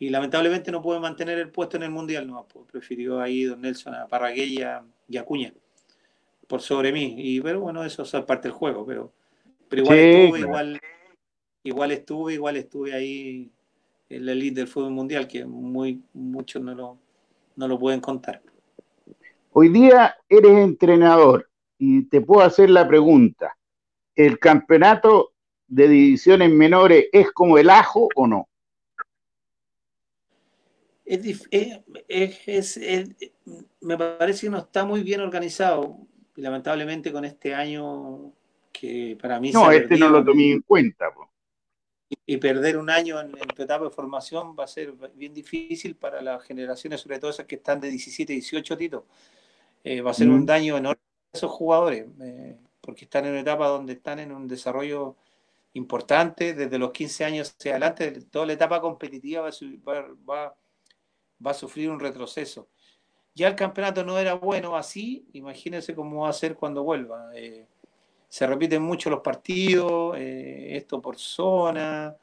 Y 0.00 0.08
lamentablemente 0.08 0.72
no 0.72 0.82
pude 0.82 0.98
mantener 0.98 1.38
el 1.38 1.50
puesto 1.50 1.76
en 1.76 1.84
el 1.84 1.90
Mundial, 1.90 2.26
no, 2.26 2.48
pues, 2.48 2.66
prefirió 2.66 3.20
ahí 3.20 3.44
Don 3.44 3.60
Nelson 3.60 3.94
a 3.94 4.08
Parragué 4.08 4.44
y 4.46 4.62
a, 4.62 4.82
y 5.06 5.16
a 5.16 5.24
Cuña 5.24 5.52
por 6.50 6.60
sobre 6.60 6.92
mí. 6.92 7.14
Y, 7.16 7.40
pero 7.40 7.60
bueno, 7.60 7.84
eso 7.84 8.02
es 8.02 8.10
parte 8.24 8.48
del 8.48 8.56
juego, 8.56 8.84
pero, 8.84 9.12
pero 9.68 9.82
igual 9.82 9.98
estuve, 9.98 10.40
igual, 10.40 10.80
igual 11.62 11.90
estuve, 11.92 12.34
igual 12.34 12.56
estuve 12.56 12.92
ahí 12.92 13.50
en 14.08 14.26
la 14.26 14.32
elite 14.32 14.60
del 14.60 14.68
fútbol 14.68 14.90
mundial, 14.90 15.28
que 15.28 15.44
muy 15.44 16.02
muchos 16.12 16.60
no 16.60 16.74
lo, 16.74 16.98
no 17.54 17.68
lo 17.68 17.78
pueden 17.78 18.00
contar. 18.00 18.42
Hoy 19.52 19.68
día 19.68 20.16
eres 20.28 20.52
entrenador 20.52 21.48
y 21.78 22.02
te 22.02 22.20
puedo 22.20 22.42
hacer 22.42 22.68
la 22.68 22.88
pregunta. 22.88 23.56
¿El 24.16 24.40
campeonato 24.40 25.32
de 25.68 25.88
divisiones 25.88 26.50
menores 26.50 27.06
es 27.12 27.30
como 27.30 27.58
el 27.58 27.70
ajo 27.70 28.08
o 28.16 28.26
no? 28.26 28.49
Es, 31.10 31.48
es, 32.46 32.76
es, 32.76 33.16
me 33.80 33.98
parece 33.98 34.46
que 34.46 34.50
no 34.50 34.58
está 34.58 34.84
muy 34.84 35.02
bien 35.02 35.20
organizado 35.20 35.98
y 36.36 36.40
lamentablemente 36.40 37.10
con 37.10 37.24
este 37.24 37.52
año 37.52 38.32
que 38.70 39.18
para 39.20 39.40
mí... 39.40 39.50
No, 39.50 39.72
este 39.72 39.98
no 39.98 40.08
lo 40.08 40.24
tomé 40.24 40.52
en 40.52 40.60
cuenta. 40.62 41.06
Y, 42.26 42.36
perder 42.36 42.76
un 42.76 42.90
año 42.90 43.20
en, 43.20 43.32
tu 43.32 43.62
etapa 43.62 43.86
de 43.86 43.90
formación 43.90 44.54
va 44.56 44.64
a 44.64 44.68
ser 44.68 44.92
bien 45.14 45.34
difícil 45.34 45.96
para 45.96 46.22
las 46.22 46.44
generaciones, 46.44 47.00
sobre 47.00 47.18
todo 47.18 47.32
esas 47.32 47.46
que 47.46 47.56
están 47.56 47.80
de 47.80 47.88
17, 47.88 48.32
18, 48.32 48.76
Tito. 48.76 49.06
Eh, 49.82 50.02
va 50.02 50.12
a 50.12 50.14
ser 50.14 50.28
un 50.28 50.42
mm. 50.42 50.46
daño 50.46 50.76
enorme 50.76 51.02
a 51.32 51.36
esos 51.36 51.50
jugadores, 51.50 52.06
eh, 52.22 52.56
porque 52.80 53.06
están 53.06 53.24
en 53.24 53.32
una 53.32 53.40
etapa 53.40 53.66
donde 53.66 53.94
están 53.94 54.20
en 54.20 54.30
un 54.30 54.46
desarrollo 54.46 55.16
importante, 55.72 56.54
desde 56.54 56.78
los 56.78 56.92
15 56.92 57.24
años 57.24 57.56
hacia 57.58 57.72
adelante, 57.72 58.12
toda 58.30 58.46
la 58.46 58.52
etapa 58.52 58.80
competitiva 58.80 59.42
va, 59.42 59.50
va, 59.86 60.14
va 60.28 60.56
a 61.44 61.54
sufrir 61.54 61.90
un 61.90 62.00
retroceso 62.00 62.68
ya 63.34 63.48
el 63.48 63.54
campeonato 63.54 64.04
no 64.04 64.18
era 64.18 64.34
bueno 64.34 64.76
así, 64.76 65.26
imagínense 65.32 65.94
cómo 65.94 66.22
va 66.22 66.30
a 66.30 66.32
ser 66.32 66.56
cuando 66.56 66.82
vuelva. 66.82 67.30
Eh, 67.34 67.66
se 68.28 68.46
repiten 68.46 68.82
mucho 68.82 69.10
los 69.10 69.20
partidos, 69.20 70.16
eh, 70.18 70.76
esto 70.76 71.00
por 71.00 71.16
zona, 71.18 72.14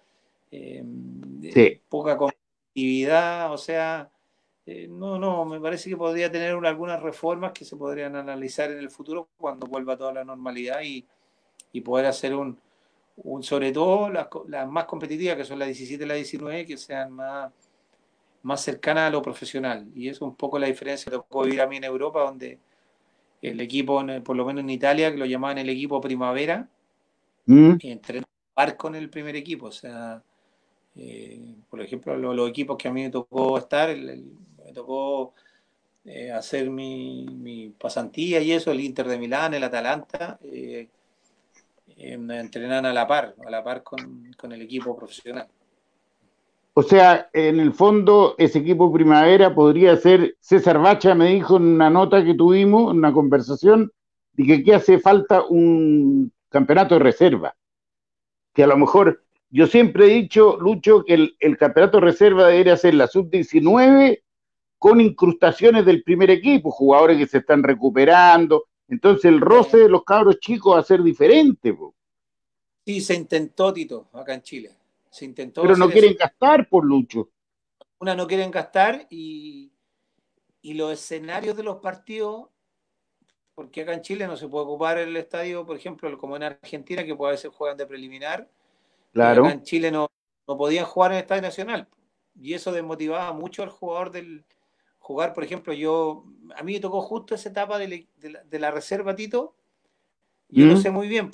eh, 0.52 1.82
poca 1.90 2.18
competitividad, 2.18 3.52
o 3.52 3.58
sea, 3.58 4.10
no, 4.90 5.18
no, 5.18 5.46
me 5.46 5.62
parece 5.62 5.90
que 5.90 5.98
podría 5.98 6.30
tener 6.30 6.52
algunas 6.52 7.02
reformas 7.02 7.54
que 7.54 7.64
se 7.64 7.78
podrían 7.78 8.18
analizar 8.18 8.70
en 8.70 8.80
el 8.80 8.90
futuro 8.90 9.30
cuando 9.38 9.66
vuelva 9.66 9.98
toda 9.98 10.14
la 10.14 10.26
normalidad 10.26 10.82
y, 10.84 11.06
poder 11.82 12.08
hacer 12.08 12.34
un, 12.34 12.60
un 13.18 13.44
sobre 13.44 13.72
todo 13.72 14.10
las, 14.10 14.28
las, 14.48 14.68
más 14.68 14.86
competitivas, 14.86 15.38
que 15.38 15.46
son 15.46 15.60
las 15.60 15.68
17 15.68 16.04
y 16.04 16.08
las 16.08 16.18
19, 16.18 16.66
que 16.66 16.76
sean 16.76 17.12
más 17.12 17.52
más 18.44 18.62
cercana 18.62 19.08
a 19.08 19.10
lo 19.10 19.22
profesional. 19.22 19.88
Y 19.96 20.10
eso 20.10 20.26
es 20.26 20.30
un 20.30 20.36
poco 20.36 20.60
la 20.60 20.68
diferencia 20.68 21.10
que 21.10 21.18
tocó 21.18 21.44
vivir 21.44 21.62
a 21.62 21.68
mí 21.68 21.78
en 21.78 21.84
Europa, 21.84 22.22
donde 22.22 22.60
el 23.42 23.60
equipo, 23.62 24.04
por 24.24 24.36
lo 24.36 24.46
menos 24.46 24.62
en 24.62 24.70
Italia, 24.70 25.12
que 25.12 25.18
lo 25.18 25.26
llamaban 25.26 25.58
el 25.58 25.70
equipo 25.70 26.02
primavera, 26.02 26.70
mm. 27.46 27.76
entrenó 27.82 28.26
par 28.54 28.76
con 28.76 28.96
el 28.96 29.10
primer 29.10 29.36
equipo. 29.36 29.68
O 29.68 29.72
sea, 29.72 30.24
eh, 30.96 31.56
por 31.70 31.82
ejemplo, 31.82 32.18
los 32.18 32.50
equipos 32.50 32.78
que 32.78 32.88
a 32.88 32.92
mí 32.92 33.04
me 33.04 33.12
tocó 33.12 33.58
estar, 33.58 33.96
me 33.96 34.74
tocó 34.74 35.34
eh, 36.06 36.32
hacer 36.32 36.70
mi, 36.70 37.74
pasantía 37.78 38.42
y 38.42 38.52
eso, 38.52 38.72
el 38.72 38.80
Inter 38.80 39.08
de 39.08 39.20
Milán, 39.20 39.54
el 39.54 39.64
Atalanta, 39.64 40.40
eh, 40.42 40.88
me 42.18 42.40
entrenan 42.40 42.86
a 42.86 42.94
la 42.94 43.08
par, 43.08 43.36
a 43.46 43.50
la 43.50 43.64
par 43.64 43.84
con, 43.84 44.32
con 44.38 44.52
el 44.52 44.62
equipo 44.62 44.96
profesional. 44.96 45.48
O 46.80 46.84
sea, 46.84 47.28
en 47.34 47.60
el 47.60 47.74
fondo, 47.74 48.36
ese 48.38 48.60
equipo 48.60 48.94
primavera 48.94 49.56
podría 49.56 49.98
ser, 49.98 50.38
César 50.40 50.78
Bacha 50.78 51.16
me 51.16 51.30
dijo 51.30 51.58
en 51.58 51.64
una 51.64 51.90
nota 51.90 52.24
que 52.24 52.36
tuvimos, 52.36 52.92
en 52.92 53.00
una 53.00 53.12
conversación, 53.12 53.92
de 54.34 54.46
que 54.46 54.54
aquí 54.54 54.72
hace 54.72 55.00
falta 55.00 55.42
un 55.42 56.32
campeonato 56.50 56.94
de 56.94 57.00
reserva. 57.00 57.56
Que 58.54 58.64
a 58.64 58.68
lo 58.68 58.78
mejor, 58.78 59.24
yo 59.50 59.66
siempre 59.66 60.06
he 60.06 60.10
dicho, 60.10 60.56
Lucho, 60.60 61.04
que 61.04 61.16
el, 61.40 61.58
campeonato 61.58 61.98
de 61.98 62.06
reserva 62.06 62.48
debería 62.48 62.78
ser 62.78 62.94
la 62.94 63.08
sub-19 63.08 64.22
con 64.78 65.02
incrustaciones 65.02 65.84
del 65.84 66.04
primer 66.04 66.30
equipo, 66.30 66.70
jugadores 66.70 67.18
que 67.18 67.26
se 67.26 67.40
están 67.40 67.64
recuperando. 67.64 68.66
Entonces 68.88 69.26
el 69.26 69.42
roce 69.42 69.78
de 69.78 69.90
los 69.90 70.04
cabros 70.04 70.40
chicos 70.40 70.76
va 70.76 70.82
a 70.82 70.84
ser 70.84 71.02
diferente. 71.02 71.76
Sí, 72.86 73.02
se 73.02 73.16
intentó, 73.16 73.74
Tito, 73.74 74.10
acá 74.14 74.36
en 74.36 74.44
Chile 74.44 74.77
intentó. 75.26 75.62
Pero 75.62 75.76
no 75.76 75.90
quieren 75.90 76.16
gastar 76.16 76.68
por 76.70 76.86
Lucho. 76.86 77.30
Una 78.00 78.16
no 78.16 78.28
quieren 78.28 78.52
gastar 78.52 79.08
y, 79.10 79.72
los 80.64 80.92
escenarios 80.92 81.56
de 81.56 81.64
los 81.64 81.78
partidos, 81.78 82.50
porque 83.56 83.82
acá 83.82 83.94
en 83.94 84.02
Chile 84.02 84.28
no 84.28 84.36
se 84.36 84.48
puede 84.48 84.66
ocupar 84.66 84.98
el 84.98 85.16
estadio, 85.16 85.66
por 85.66 85.78
ejemplo, 85.78 86.16
como 86.18 86.36
en 86.36 86.44
Argentina, 86.44 87.06
que 87.06 87.14
a 87.14 87.30
veces 87.30 87.52
juegan 87.54 87.78
de 87.78 87.86
preliminar. 87.86 88.50
Claro. 89.14 89.46
Acá 89.46 89.54
en 89.54 89.64
Chile 89.64 89.92
no, 89.92 90.08
no 90.48 90.58
podían 90.58 90.86
jugar 90.86 91.12
en 91.12 91.18
el 91.18 91.22
estadio 91.24 91.42
nacional. 91.42 91.88
Y 92.40 92.54
eso 92.54 92.72
desmotivaba 92.72 93.32
mucho 93.34 93.64
al 93.64 93.70
jugador 93.70 94.12
del 94.12 94.46
jugar, 95.08 95.34
por 95.34 95.46
ejemplo, 95.46 95.72
yo, 95.72 96.26
a 96.58 96.64
mí 96.64 96.74
me 96.74 96.80
tocó 96.82 97.02
justo 97.02 97.34
esa 97.34 97.48
etapa 97.48 97.78
de, 97.80 98.08
la, 98.52 98.72
reserva, 98.72 99.16
Tito. 99.16 99.56
Yo 100.50 100.66
no 100.66 100.74
mm. 100.74 100.82
sé 100.82 100.92
muy 100.92 101.08
bien, 101.08 101.32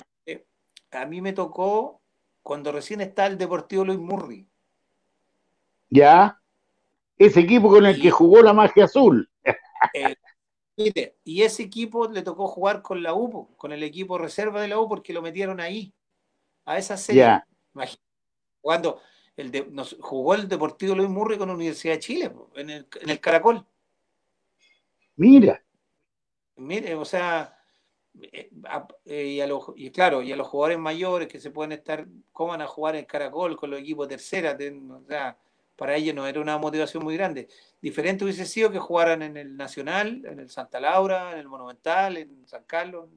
a 0.92 1.06
mí 1.06 1.20
me 1.20 1.32
tocó 1.32 2.00
cuando 2.44 2.70
recién 2.70 3.00
está 3.00 3.26
el 3.26 3.38
Deportivo 3.38 3.86
Luis 3.86 3.98
Murri. 3.98 4.46
Ya, 5.88 6.38
ese 7.16 7.40
equipo 7.40 7.70
con 7.70 7.86
el 7.86 8.00
que 8.00 8.10
jugó 8.10 8.42
la 8.42 8.52
magia 8.52 8.84
azul. 8.84 9.28
Eh, 10.76 11.14
y 11.22 11.42
ese 11.42 11.62
equipo 11.62 12.08
le 12.08 12.22
tocó 12.22 12.48
jugar 12.48 12.82
con 12.82 13.00
la 13.00 13.14
U, 13.14 13.54
con 13.56 13.70
el 13.70 13.84
equipo 13.84 14.18
reserva 14.18 14.60
de 14.60 14.66
la 14.66 14.80
U, 14.80 14.88
porque 14.88 15.12
lo 15.12 15.22
metieron 15.22 15.60
ahí, 15.60 15.94
a 16.64 16.78
esa 16.78 16.96
serie. 16.96 17.44
Cuando 18.60 19.00
el 19.36 19.72
nos, 19.72 19.96
jugó 20.00 20.34
el 20.34 20.48
Deportivo 20.48 20.96
Luis 20.96 21.08
Murri 21.08 21.38
con 21.38 21.46
la 21.46 21.54
Universidad 21.54 21.94
de 21.94 22.00
Chile, 22.00 22.32
en 22.56 22.70
el, 22.70 22.88
en 23.00 23.08
el 23.08 23.20
Caracol. 23.20 23.64
Mira. 25.14 25.62
Mire, 26.56 26.96
o 26.96 27.04
sea, 27.04 27.53
y, 29.04 29.40
a 29.40 29.46
los, 29.46 29.64
y 29.76 29.90
claro, 29.90 30.22
y 30.22 30.32
a 30.32 30.36
los 30.36 30.46
jugadores 30.46 30.78
mayores 30.78 31.28
que 31.28 31.40
se 31.40 31.50
pueden 31.50 31.72
estar, 31.72 32.06
¿cómo 32.32 32.50
van 32.50 32.62
a 32.62 32.66
jugar 32.66 32.96
en 32.96 33.04
Caracol 33.04 33.56
con 33.56 33.70
los 33.70 33.80
equipos 33.80 34.08
tercera? 34.08 34.56
para 35.76 35.96
ellos 35.96 36.14
no 36.14 36.26
era 36.26 36.40
una 36.40 36.56
motivación 36.56 37.02
muy 37.02 37.16
grande. 37.16 37.48
Diferente 37.82 38.24
hubiese 38.24 38.46
sido 38.46 38.70
que 38.70 38.78
jugaran 38.78 39.22
en 39.22 39.36
el 39.36 39.56
Nacional, 39.56 40.22
en 40.24 40.38
el 40.38 40.48
Santa 40.48 40.78
Laura, 40.78 41.32
en 41.32 41.38
el 41.38 41.48
Monumental, 41.48 42.16
en 42.16 42.46
San 42.46 42.62
Carlos. 42.64 43.08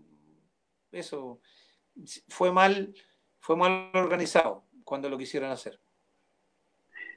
Eso 0.92 1.40
fue 2.28 2.52
mal, 2.52 2.94
fue 3.40 3.56
mal 3.56 3.92
organizado 3.94 4.64
cuando 4.84 5.08
lo 5.10 5.18
quisieron 5.18 5.52
hacer. 5.52 5.80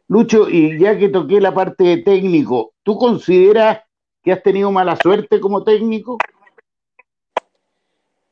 Lucho, 0.08 0.50
y 0.50 0.78
ya 0.78 0.98
que 0.98 1.08
toqué 1.08 1.40
la 1.40 1.54
parte 1.54 1.84
de 1.84 1.98
técnico, 1.98 2.74
¿tú 2.82 2.98
consideras 2.98 3.80
que 4.22 4.32
has 4.32 4.42
tenido 4.42 4.70
mala 4.72 4.96
suerte 4.96 5.40
como 5.40 5.62
técnico? 5.62 6.18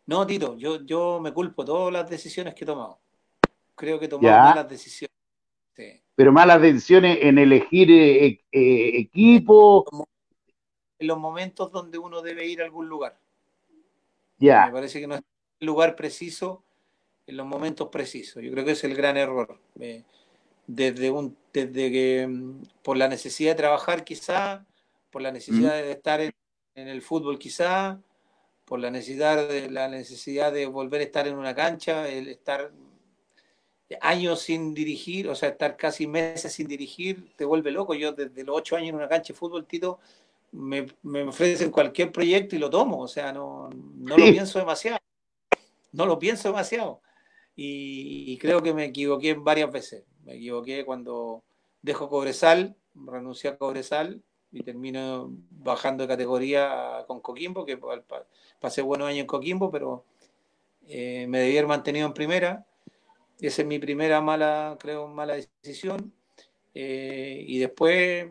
No, 0.09 0.27
Tito, 0.27 0.57
yo, 0.57 0.87
yo 0.87 1.21
me 1.21 1.35
culpo 1.35 1.67
todas 1.67 1.93
las 1.93 2.09
decisiones 2.09 2.55
que 2.55 2.65
he 2.65 2.67
tomado. 2.67 2.99
Creo 3.75 3.99
que 3.99 4.07
he 4.07 4.09
tomado 4.09 4.39
malas 4.39 4.67
decisiones. 4.67 5.15
Pero 6.15 6.33
malas 6.33 6.63
decisiones 6.63 7.19
en 7.21 7.37
elegir 7.37 7.91
eh, 7.91 8.41
eh, 8.51 8.91
equipo. 9.01 9.85
En 10.99 11.07
los 11.07 11.19
momentos 11.19 11.71
donde 11.71 11.99
uno 11.99 12.23
debe 12.23 12.47
ir 12.47 12.63
a 12.63 12.65
algún 12.65 12.89
lugar. 12.89 13.21
Ya. 14.39 14.65
Me 14.67 14.73
parece 14.73 14.99
que 14.99 15.07
no 15.07 15.17
es 15.17 15.23
el 15.61 15.67
lugar 15.67 15.95
preciso 15.95 16.65
en 17.27 17.37
los 17.37 17.47
momentos 17.47 17.89
precisos. 17.89 18.43
Yo 18.43 18.51
creo 18.51 18.65
que 18.65 18.73
es 18.73 18.85
el 18.85 18.95
gran 18.95 19.19
error. 19.19 19.61
desde, 20.67 21.11
un, 21.11 21.37
desde 21.53 21.93
que 21.93 22.27
mm, 22.27 22.63
por 22.83 22.97
la 22.97 23.09
necesidad 23.09 23.51
de 23.51 23.57
trabajar 23.57 24.05
quizá, 24.05 24.65
por 25.11 25.21
la 25.21 25.33
necesidad 25.33 25.75
de 25.75 25.93
estar 25.93 26.23
en, 26.23 26.33
el 26.75 27.03
fútbol 27.03 27.39
quizá, 27.39 28.01
por 28.69 28.81
la 28.81 28.91
necesidad 28.91 29.49
de 29.49 29.71
la 29.71 29.89
necesidad 29.89 30.53
de 30.53 30.67
volver 30.67 31.01
a 31.01 31.05
estar 31.05 31.27
en 31.27 31.37
una 31.37 31.55
cancha, 31.55 32.07
el 32.09 32.29
estar 32.29 32.71
años 34.03 34.41
sin 34.41 34.75
dirigir, 34.75 35.29
o 35.29 35.35
sea, 35.35 35.49
estar 35.49 35.77
casi 35.77 36.07
meses 36.07 36.53
sin 36.53 36.69
dirigir, 36.69 37.33
te 37.37 37.47
vuelve 37.47 37.71
loco. 37.71 37.95
Yo 37.95 38.13
desde 38.13 38.45
los 38.45 38.59
ocho 38.59 38.77
años 38.77 38.91
en 38.91 38.97
una 38.97 39.09
cancha 39.09 39.33
de 39.33 39.39
fútbol, 39.39 39.67
Tito, 39.67 39.99
me, 40.53 40.87
me 41.03 41.23
ofrecen 41.23 41.71
cualquier 41.71 42.13
proyecto 42.13 42.57
y 42.57 42.59
lo 42.59 42.69
tomo, 42.69 43.01
o 43.01 43.09
sea, 43.09 43.33
no, 43.33 43.71
no 43.71 44.19
lo 44.19 44.25
pienso 44.31 44.59
demasiado. 44.59 44.99
No 45.93 46.05
lo 46.05 46.19
pienso 46.19 46.49
demasiado. 46.49 47.01
Y, 47.57 48.37
creo 48.39 48.63
que 48.63 48.75
me 48.75 48.85
equivoqué 48.85 49.35
varias 49.35 49.73
veces. 49.73 50.05
Me 50.25 50.37
equivoqué 50.37 50.85
cuando 50.85 51.43
dejo 51.81 52.09
Cobresal, 52.09 52.77
renuncié 52.95 53.51
a 53.51 53.57
Cobresal 53.57 54.23
y 54.53 54.63
termino 54.63 55.31
bajando 55.51 56.05
de 56.05 56.09
categoría 56.09 57.05
con 57.07 57.21
Coquimbo, 57.21 57.65
que 57.65 57.79
pasé 58.61 58.83
buenos 58.83 59.09
años 59.09 59.21
en 59.21 59.27
Coquimbo, 59.27 59.71
pero 59.71 60.05
eh, 60.87 61.27
me 61.29 61.41
debía 61.41 61.61
haber 61.61 61.69
mantenido 61.69 62.07
en 62.07 62.15
primera. 62.15 62.67
Esa 63.41 63.63
es 63.63 63.69
mi 63.69 63.79
primera 63.79 64.21
mala, 64.21 64.77
creo, 64.81 65.07
mala 65.07 65.35
decisión. 65.35 66.13
Eh, 66.75 67.45
y 67.47 67.59
después, 67.59 68.27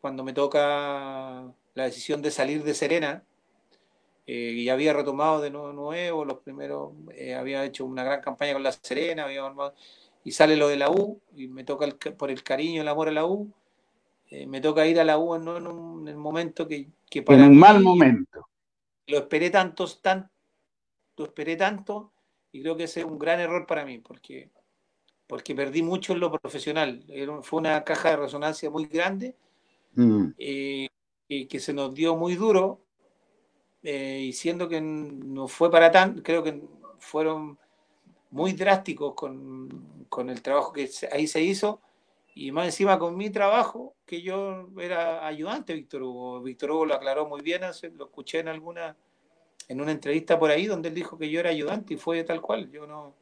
cuando 0.00 0.24
me 0.24 0.32
toca 0.32 1.52
la 1.74 1.84
decisión 1.84 2.22
de 2.22 2.30
salir 2.30 2.62
de 2.64 2.74
Serena, 2.74 3.24
eh, 4.26 4.52
y 4.54 4.68
había 4.68 4.92
retomado 4.92 5.40
de 5.40 5.50
nuevo, 5.50 6.24
los 6.24 6.38
primeros, 6.38 6.92
eh, 7.12 7.34
había 7.34 7.64
hecho 7.64 7.84
una 7.84 8.04
gran 8.04 8.20
campaña 8.20 8.52
con 8.52 8.62
la 8.62 8.72
Serena, 8.72 9.26
y 10.24 10.32
sale 10.32 10.56
lo 10.56 10.68
de 10.68 10.76
la 10.76 10.90
U, 10.90 11.20
y 11.34 11.48
me 11.48 11.64
toca 11.64 11.88
por 12.16 12.30
el 12.30 12.42
cariño, 12.42 12.82
el 12.82 12.88
amor 12.88 13.08
a 13.08 13.12
la 13.12 13.26
U, 13.26 13.52
eh, 14.34 14.46
me 14.46 14.62
toca 14.62 14.86
ir 14.86 14.98
a 14.98 15.04
la 15.04 15.18
U 15.18 15.34
en, 15.34 15.46
un, 15.46 16.08
el 16.08 16.16
momento 16.16 16.66
que, 16.66 16.88
que 17.10 17.20
para 17.20 17.44
En 17.44 17.50
un 17.50 17.58
mal 17.58 17.80
momento. 17.80 18.48
Lo 19.06 19.18
esperé 19.18 19.50
tantos, 19.50 20.00
tan, 20.00 20.30
lo 21.18 21.26
esperé 21.26 21.54
tanto, 21.54 22.14
y 22.50 22.62
creo 22.62 22.74
que 22.74 22.84
ese 22.84 23.00
es 23.00 23.06
un 23.06 23.18
gran 23.18 23.40
error 23.40 23.66
para 23.66 23.84
mí, 23.84 23.98
porque, 23.98 24.48
porque 25.26 25.54
perdí 25.54 25.82
mucho 25.82 26.14
en 26.14 26.20
lo 26.20 26.32
profesional. 26.32 27.04
Fue 27.42 27.60
una 27.60 27.84
caja 27.84 28.08
de 28.08 28.16
resonancia 28.16 28.70
muy 28.70 28.86
grande, 28.86 29.36
mm. 29.96 30.28
y 30.38 30.88
que 31.46 31.60
se 31.60 31.74
nos 31.74 31.92
dio 31.94 32.16
muy 32.16 32.34
duro, 32.34 32.80
eh, 33.82 34.20
y 34.28 34.32
siendo 34.32 34.66
que 34.66 34.80
no 34.80 35.46
fue 35.46 35.70
para 35.70 35.90
tan, 35.90 36.22
creo 36.22 36.42
que 36.42 36.62
fueron 36.98 37.58
muy 38.30 38.54
drásticos 38.54 39.12
con, 39.14 40.06
con, 40.08 40.30
el 40.30 40.40
trabajo 40.40 40.72
que 40.72 40.88
ahí 41.12 41.26
se 41.26 41.42
hizo, 41.42 41.82
y 42.34 42.50
más 42.50 42.66
encima 42.66 42.98
con 42.98 43.16
mi 43.16 43.30
trabajo, 43.30 43.94
que 44.06 44.22
yo 44.22 44.68
era 44.80 45.26
ayudante 45.26 45.74
Víctor 45.74 46.02
Hugo. 46.02 46.42
Víctor 46.42 46.70
Hugo 46.70 46.86
lo 46.86 46.94
aclaró 46.94 47.28
muy 47.28 47.42
bien, 47.42 47.62
lo 47.62 48.04
escuché 48.04 48.38
en 48.38 48.48
alguna, 48.48 48.96
en 49.68 49.80
una 49.80 49.92
entrevista 49.92 50.38
por 50.38 50.50
ahí, 50.50 50.66
donde 50.66 50.88
él 50.88 50.94
dijo 50.94 51.18
que 51.18 51.30
yo 51.30 51.40
era 51.40 51.50
ayudante 51.50 51.94
y 51.94 51.96
fue 51.98 52.24
tal 52.24 52.40
cual. 52.40 52.70
Yo 52.70 52.86
no. 52.86 53.14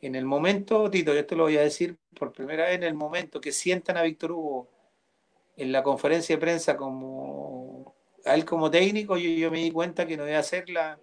En 0.00 0.14
el 0.14 0.24
momento, 0.24 0.90
Tito, 0.90 1.12
esto 1.12 1.36
lo 1.36 1.44
voy 1.44 1.58
a 1.58 1.62
decir 1.62 1.98
por 2.18 2.32
primera 2.32 2.64
vez, 2.64 2.76
en 2.76 2.84
el 2.84 2.94
momento 2.94 3.40
que 3.40 3.52
sientan 3.52 3.98
a 3.98 4.02
Víctor 4.02 4.32
Hugo 4.32 4.68
en 5.56 5.72
la 5.72 5.82
conferencia 5.82 6.36
de 6.36 6.40
prensa 6.40 6.76
como 6.76 7.94
a 8.24 8.34
él 8.34 8.46
como 8.46 8.70
técnico, 8.70 9.16
yo, 9.18 9.50
me 9.50 9.58
di 9.58 9.70
cuenta 9.70 10.06
que 10.06 10.16
no 10.16 10.26
iba 10.26 10.36
a 10.36 10.40
hacer 10.40 10.70
la, 10.70 10.98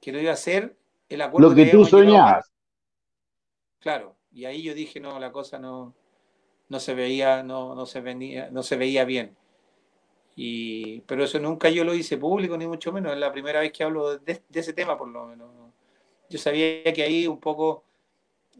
que 0.00 0.12
no 0.12 0.18
iba 0.18 0.30
a 0.30 0.34
hacer 0.34 0.76
el 1.08 1.22
acuerdo. 1.22 1.48
Lo 1.48 1.54
que, 1.54 1.66
tú 1.66 1.84
soñabas. 1.84 2.50
Claro, 3.78 4.13
y 4.34 4.44
ahí 4.46 4.62
yo 4.62 4.74
dije, 4.74 5.00
no, 5.00 5.18
la 5.18 5.30
cosa 5.30 5.58
no, 5.58 5.94
no 6.68 6.80
se 6.80 6.94
veía, 6.94 7.42
no, 7.42 7.74
no 7.74 7.86
se 7.86 8.00
venía, 8.00 8.50
no 8.50 8.62
se 8.62 8.76
veía 8.76 9.04
bien. 9.04 9.36
Y, 10.36 11.00
pero 11.02 11.22
eso 11.22 11.38
nunca 11.38 11.70
yo 11.70 11.84
lo 11.84 11.94
hice 11.94 12.18
público, 12.18 12.56
ni 12.56 12.66
mucho 12.66 12.92
menos. 12.92 13.12
Es 13.12 13.18
la 13.18 13.32
primera 13.32 13.60
vez 13.60 13.70
que 13.72 13.84
hablo 13.84 14.18
de, 14.18 14.42
ese 14.52 14.72
tema, 14.72 14.98
por 14.98 15.08
lo 15.08 15.26
menos. 15.26 15.48
Yo 16.28 16.38
sabía 16.38 16.92
que 16.92 17.02
ahí 17.02 17.26
un 17.28 17.38
poco 17.38 17.84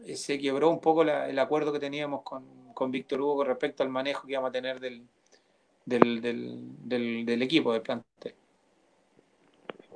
eh, 0.05 0.15
se 0.15 0.39
quebró 0.39 0.69
un 0.69 0.79
poco 0.79 1.01
el 1.03 1.39
acuerdo 1.39 1.73
que 1.73 1.79
teníamos 1.79 2.21
con, 2.21 2.45
con 2.73 2.91
Víctor 2.91 3.19
Hugo 3.21 3.37
con 3.37 3.47
respecto 3.47 3.83
al 3.83 3.89
manejo 3.89 4.25
que 4.25 4.33
íbamos 4.33 4.49
a 4.49 4.53
tener 4.53 4.79
del, 4.79 5.03
del, 5.85 6.21
del, 6.21 7.25
del, 7.25 7.41
equipo, 7.41 7.73
del 7.73 7.81
plantel. 7.81 8.35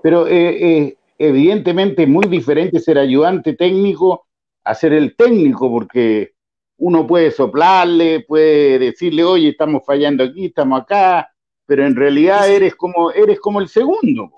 Pero 0.03 0.27
eh, 0.27 0.77
eh, 0.77 0.97
evidentemente 1.17 2.05
muy 2.05 2.27
diferente 2.27 2.79
ser 2.79 2.97
ayudante 2.97 3.53
técnico 3.53 4.25
a 4.63 4.75
ser 4.75 4.93
el 4.93 5.15
técnico, 5.15 5.69
porque 5.69 6.33
uno 6.77 7.05
puede 7.05 7.31
soplarle, 7.31 8.21
puede 8.21 8.79
decirle, 8.79 9.23
oye, 9.23 9.49
estamos 9.49 9.83
fallando 9.85 10.23
aquí, 10.23 10.47
estamos 10.47 10.81
acá, 10.81 11.33
pero 11.65 11.85
en 11.85 11.95
realidad 11.95 12.49
eres 12.49 12.75
como 12.75 13.11
eres 13.11 13.39
como 13.39 13.59
el 13.59 13.67
segundo. 13.67 14.31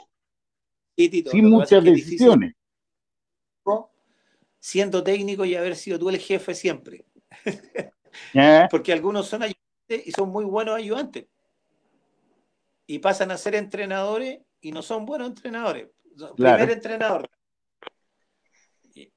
sin 0.97 1.49
muchas 1.49 1.83
decisiones. 1.83 2.53
siendo 4.59 5.03
técnico 5.03 5.43
y 5.43 5.55
haber 5.55 5.75
sido 5.75 5.97
tú 5.97 6.09
el 6.09 6.17
jefe 6.17 6.53
siempre. 6.53 7.05
¿Eh? 8.33 8.67
Porque 8.69 8.93
algunos 8.93 9.27
son 9.27 9.43
ayudantes 9.43 10.07
y 10.07 10.11
son 10.11 10.29
muy 10.29 10.45
buenos 10.45 10.75
ayudantes 10.75 11.25
y 12.91 12.99
pasan 12.99 13.31
a 13.31 13.37
ser 13.37 13.55
entrenadores 13.55 14.39
y 14.59 14.73
no 14.73 14.81
son 14.81 15.05
buenos 15.05 15.29
entrenadores. 15.29 15.87
Primer 16.35 16.69
entrenador. 16.71 17.29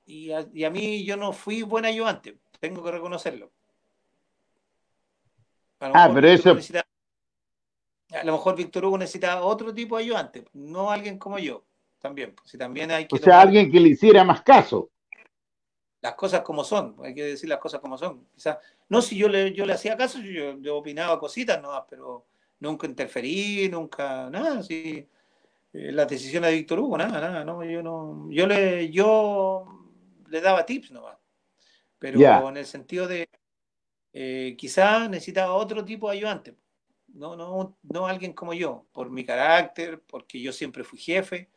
Y, 0.06 0.32
a, 0.32 0.70
mí 0.70 1.04
yo 1.04 1.16
no 1.16 1.32
fui 1.32 1.62
buen 1.62 1.84
ayudante, 1.84 2.38
tengo 2.60 2.82
que 2.82 2.90
reconocerlo. 2.90 3.50
ah, 5.80 6.10
pero 6.12 6.28
eso... 6.28 6.56
a 8.12 8.24
lo 8.24 8.32
mejor 8.32 8.56
Víctor 8.56 8.84
Hugo 8.84 8.98
necesitaba 8.98 9.42
otro 9.42 9.72
tipo 9.72 9.96
de 9.96 10.04
ayudante, 10.04 10.44
no 10.52 10.90
alguien 10.90 11.18
como 11.18 11.38
yo, 11.38 11.64
también. 12.00 12.34
Pues, 12.34 12.50
si 12.50 12.58
también 12.58 12.90
hay 12.90 13.06
que 13.06 13.16
o 13.16 13.18
sea, 13.18 13.40
alguien 13.40 13.70
que 13.70 13.80
le 13.80 13.90
hiciera 13.90 14.24
más 14.24 14.42
caso. 14.42 14.90
Las 16.02 16.14
cosas 16.16 16.42
como 16.42 16.64
son, 16.64 16.96
hay 17.02 17.14
que 17.14 17.24
decir 17.24 17.48
las 17.48 17.58
cosas 17.58 17.80
como 17.80 17.96
son. 17.96 18.26
Quizás, 18.34 18.58
no, 18.90 19.00
si 19.00 19.16
yo 19.16 19.26
le, 19.26 19.54
yo 19.54 19.64
le 19.64 19.72
hacía 19.72 19.96
caso, 19.96 20.18
yo, 20.18 20.58
yo 20.58 20.76
opinaba 20.76 21.18
cositas, 21.18 21.62
no, 21.62 21.86
pero 21.88 22.26
nunca 22.60 22.86
interferí, 22.86 23.70
nunca, 23.70 24.28
nada, 24.28 24.62
sí. 24.62 25.08
Eh, 25.72 25.92
las 25.92 26.06
decisiones 26.06 26.50
de 26.50 26.56
Víctor 26.56 26.78
Hugo, 26.78 26.98
nada, 26.98 27.20
nada, 27.20 27.42
no, 27.42 27.64
yo 27.64 27.82
no, 27.82 28.30
yo 28.30 28.46
le, 28.46 28.90
yo 28.90 29.83
le 30.28 30.40
daba 30.40 30.66
tips 30.66 30.90
nomás. 30.90 31.18
Pero 31.98 32.48
en 32.48 32.56
el 32.56 32.66
sentido 32.66 33.08
de 33.08 33.28
eh, 34.12 34.54
quizás 34.58 35.08
necesitaba 35.10 35.54
otro 35.54 35.84
tipo 35.84 36.10
de 36.10 36.16
ayudante. 36.16 36.56
No, 37.08 37.36
no, 37.36 37.76
no 37.82 38.06
alguien 38.06 38.32
como 38.32 38.54
yo, 38.54 38.86
por 38.92 39.10
mi 39.10 39.24
carácter, 39.24 40.02
porque 40.06 40.40
yo 40.40 40.52
siempre 40.52 40.84
fui 40.84 40.98
jefe, 40.98 41.48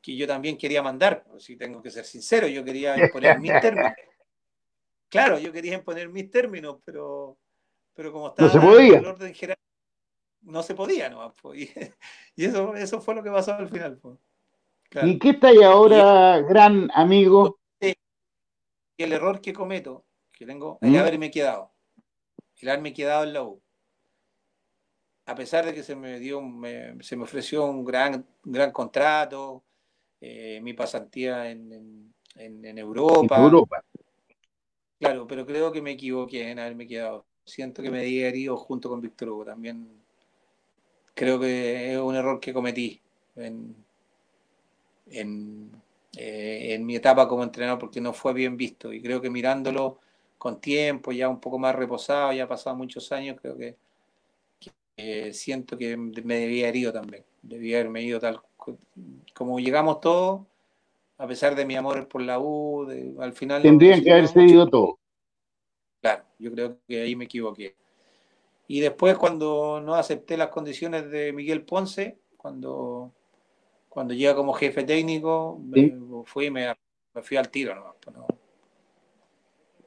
que 0.00 0.16
yo 0.16 0.26
también 0.26 0.56
quería 0.56 0.82
mandar, 0.82 1.24
si 1.38 1.56
tengo 1.56 1.82
que 1.82 1.90
ser 1.90 2.04
sincero, 2.04 2.46
yo 2.46 2.64
quería 2.64 2.96
imponer 2.98 3.38
mis 3.40 3.52
términos. 3.60 3.92
Claro, 5.08 5.38
yo 5.38 5.52
quería 5.52 5.74
imponer 5.74 6.08
mis 6.08 6.30
términos, 6.30 6.76
pero, 6.84 7.36
pero 7.94 8.12
como 8.12 8.28
estaba 8.28 8.52
no 8.52 8.76
se 8.76 8.86
el 8.86 9.06
orden 9.06 9.34
jerárquico 9.34 9.70
no 10.42 10.62
se 10.62 10.74
podía, 10.74 11.08
¿no? 11.08 11.34
Y, 12.36 12.44
eso, 12.44 12.74
eso 12.74 13.00
fue 13.00 13.14
lo 13.14 13.22
que 13.22 13.30
pasó 13.30 13.54
al 13.54 13.68
final. 13.68 14.00
¿Y 15.02 15.18
qué 15.18 15.30
está 15.30 15.48
ahí 15.48 15.62
ahora, 15.62 16.40
gran 16.40 16.90
amigo? 16.94 17.59
El 19.04 19.12
error 19.12 19.40
que 19.40 19.52
cometo, 19.52 20.04
que 20.32 20.46
tengo, 20.46 20.78
es 20.80 20.90
¿Mm? 20.90 20.96
haberme 20.96 21.30
quedado. 21.30 21.72
El 22.58 22.68
haberme 22.68 22.92
quedado 22.92 23.24
en 23.24 23.32
la 23.32 23.42
U. 23.42 23.60
A 25.26 25.34
pesar 25.34 25.64
de 25.64 25.72
que 25.72 25.82
se 25.82 25.96
me 25.96 26.18
dio, 26.18 26.42
se 27.00 27.16
me 27.16 27.24
ofreció 27.24 27.64
un 27.64 27.84
gran, 27.84 28.26
gran 28.44 28.72
contrato, 28.72 29.62
eh, 30.20 30.60
mi 30.62 30.74
pasantía 30.74 31.50
en, 31.50 32.12
en, 32.34 32.78
Europa. 32.78 33.38
Europa. 33.38 33.82
Claro, 34.98 35.26
pero 35.26 35.46
creo 35.46 35.72
que 35.72 35.80
me 35.80 35.92
equivoqué 35.92 36.50
en 36.50 36.58
haberme 36.58 36.86
quedado. 36.86 37.24
Siento 37.44 37.82
que 37.82 37.90
me 37.90 38.02
di 38.02 38.22
herido 38.22 38.56
junto 38.56 38.90
con 38.90 39.00
Víctor 39.00 39.30
Hugo. 39.30 39.44
También 39.46 39.88
creo 41.14 41.40
que 41.40 41.92
es 41.92 41.98
un 41.98 42.14
error 42.14 42.38
que 42.38 42.52
cometí 42.52 43.00
en, 43.36 43.74
eh, 46.16 46.74
en, 46.74 46.84
mi 46.84 46.96
etapa 46.96 47.28
como 47.28 47.42
entrenador 47.44 47.78
porque 47.78 48.00
no 48.00 48.12
fue 48.12 48.32
bien 48.32 48.56
visto 48.56 48.92
y 48.92 49.00
creo 49.00 49.20
que 49.20 49.30
mirándolo 49.30 50.00
con 50.38 50.60
tiempo, 50.60 51.12
ya 51.12 51.28
un 51.28 51.40
poco 51.40 51.58
más 51.58 51.74
reposado, 51.74 52.32
ya 52.32 52.48
pasado 52.48 52.74
muchos 52.76 53.12
años, 53.12 53.36
creo 53.40 53.56
que, 53.56 53.76
siento 55.32 55.78
que 55.78 55.96
me 55.96 56.36
debía 56.36 56.68
herido 56.68 56.92
también, 56.92 57.24
debía 57.42 57.78
haberme 57.78 58.02
ido 58.02 58.20
tal 58.20 58.40
como 59.34 59.58
llegamos 59.58 60.00
todos, 60.00 60.42
a 61.18 61.26
pesar 61.26 61.54
de 61.54 61.64
mi 61.64 61.76
amor 61.76 62.08
por 62.08 62.22
la 62.22 62.38
U, 62.38 62.88
al 63.20 63.32
final... 63.32 63.62
Tendrían 63.62 64.02
que 64.02 64.12
haber 64.12 64.28
cedido 64.28 64.68
todo. 64.68 64.98
Claro, 66.00 66.24
yo 66.38 66.52
creo 66.52 66.78
que 66.88 67.02
ahí 67.02 67.14
me 67.14 67.24
equivoqué. 67.24 67.76
Y 68.68 68.80
después 68.80 69.18
cuando 69.18 69.80
no 69.82 69.94
acepté 69.94 70.36
las 70.36 70.48
condiciones 70.48 71.10
de 71.10 71.32
Miguel 71.32 71.62
Ponce, 71.62 72.18
cuando, 72.36 73.12
cuando 73.90 74.14
llega 74.14 74.36
como 74.36 74.54
jefe 74.54 74.84
técnico, 74.84 75.60
me, 75.62 75.92
fui 76.24 76.48
me, 76.50 76.74
fui 77.22 77.36
al 77.36 77.50
tiro 77.50 77.96
pues 78.00 78.16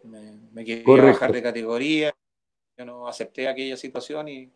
Me, 0.03 0.33
me 0.51 0.65
quería 0.65 1.03
bajar 1.03 1.31
de 1.31 1.41
categoría, 1.41 2.13
yo 2.77 2.85
no 2.85 3.07
acepté 3.07 3.47
aquella 3.47 3.77
situación 3.77 4.27
y 4.27 4.51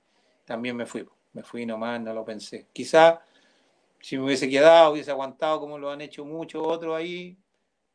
también 0.45 0.75
me 0.75 0.85
fui. 0.85 1.07
Me 1.31 1.43
fui 1.43 1.65
nomás, 1.65 2.01
no 2.01 2.13
lo 2.13 2.25
pensé. 2.25 2.67
Quizá 2.73 3.21
si 4.01 4.17
me 4.17 4.25
hubiese 4.25 4.49
quedado, 4.49 4.91
hubiese 4.91 5.11
aguantado 5.11 5.59
como 5.61 5.77
lo 5.77 5.89
han 5.89 6.01
hecho 6.01 6.25
muchos 6.25 6.61
otros 6.65 6.95
ahí, 6.95 7.37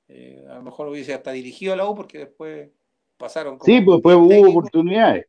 eh, 0.09 0.45
a 0.49 0.55
lo 0.55 0.63
mejor 0.63 0.89
hubiese 0.89 1.13
hasta 1.13 1.33
dirigido 1.33 1.75
a 1.75 1.77
la 1.77 1.87
U 1.87 1.95
porque 1.95 2.19
después 2.19 2.71
pasaron. 3.19 3.59
sí, 3.63 3.81
pues 3.83 3.97
después 3.97 4.17
hubo 4.17 4.51
oportunidades. 4.51 5.27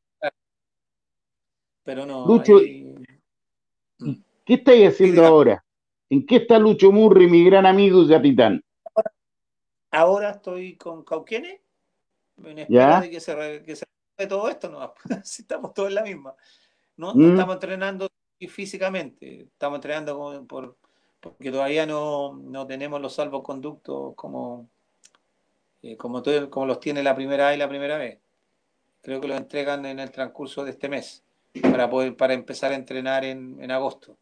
Pero 1.83 2.05
no. 2.05 2.25
Lucho. 2.25 2.59
¿qué 4.45 4.53
estáis 4.53 4.87
haciendo 4.89 5.25
ahora? 5.25 5.62
¿En 6.13 6.27
qué 6.27 6.35
está 6.35 6.59
Lucho 6.59 6.91
Murri, 6.91 7.27
mi 7.27 7.43
gran 7.43 7.65
amigo 7.65 8.03
y 8.03 8.09
capitán? 8.09 8.63
Ahora 9.89 10.29
estoy 10.29 10.77
con 10.77 11.03
Cauquene, 11.03 11.63
en 12.43 12.59
espera 12.59 13.01
de 13.01 13.09
que 13.09 13.19
se, 13.19 13.63
que 13.63 13.75
se 13.75 13.85
todo 14.29 14.47
esto, 14.47 14.69
no, 14.69 14.93
si 15.23 15.41
estamos 15.41 15.73
todos 15.73 15.89
en 15.89 15.95
la 15.95 16.03
misma. 16.03 16.35
No, 16.97 17.15
mm. 17.15 17.31
estamos 17.31 17.55
entrenando 17.55 18.09
físicamente, 18.47 19.47
estamos 19.53 19.77
entrenando 19.77 20.45
por, 20.47 20.77
porque 21.19 21.51
todavía 21.51 21.87
no, 21.87 22.33
no 22.35 22.67
tenemos 22.67 23.01
los 23.01 23.15
salvoconductos 23.15 24.13
como, 24.13 24.69
eh, 25.81 25.97
como, 25.97 26.21
como 26.51 26.67
los 26.67 26.79
tiene 26.79 27.01
la 27.01 27.15
primera 27.15 27.47
A 27.47 27.55
y 27.55 27.57
la 27.57 27.67
primera 27.67 27.97
vez. 27.97 28.19
Creo 29.01 29.19
que 29.19 29.29
los 29.29 29.37
entregan 29.37 29.83
en 29.87 29.99
el 29.99 30.11
transcurso 30.11 30.63
de 30.63 30.69
este 30.69 30.89
mes 30.89 31.23
para 31.59 31.89
poder 31.89 32.15
para 32.15 32.35
empezar 32.35 32.71
a 32.71 32.75
entrenar 32.75 33.25
en, 33.25 33.57
en 33.63 33.71
agosto. 33.71 34.15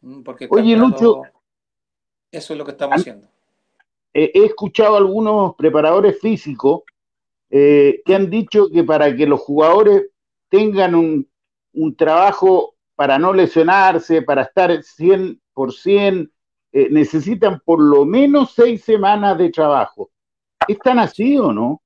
Mm, 0.00 0.22
porque 0.22 0.48
Oye, 0.50 0.76
Lucho, 0.76 1.22
eso 2.30 2.52
es 2.52 2.58
lo 2.58 2.64
que 2.64 2.72
estamos 2.72 3.00
haciendo. 3.00 3.28
He 4.12 4.44
escuchado 4.44 4.94
a 4.94 4.98
algunos 4.98 5.54
preparadores 5.54 6.20
físicos 6.20 6.82
eh, 7.48 8.02
que 8.04 8.14
han 8.14 8.28
dicho 8.28 8.68
que 8.68 8.82
para 8.82 9.14
que 9.14 9.26
los 9.26 9.40
jugadores 9.40 10.06
tengan 10.48 10.94
un, 10.94 11.28
un 11.72 11.96
trabajo 11.96 12.74
para 12.94 13.18
no 13.18 13.32
lesionarse, 13.32 14.22
para 14.22 14.42
estar 14.42 14.70
100%, 14.70 16.30
eh, 16.72 16.88
necesitan 16.90 17.60
por 17.64 17.80
lo 17.80 18.04
menos 18.04 18.52
seis 18.54 18.84
semanas 18.84 19.38
de 19.38 19.50
trabajo. 19.50 20.10
¿Es 20.68 20.78
tan 20.78 20.98
así 20.98 21.36
o 21.38 21.52
no? 21.52 21.82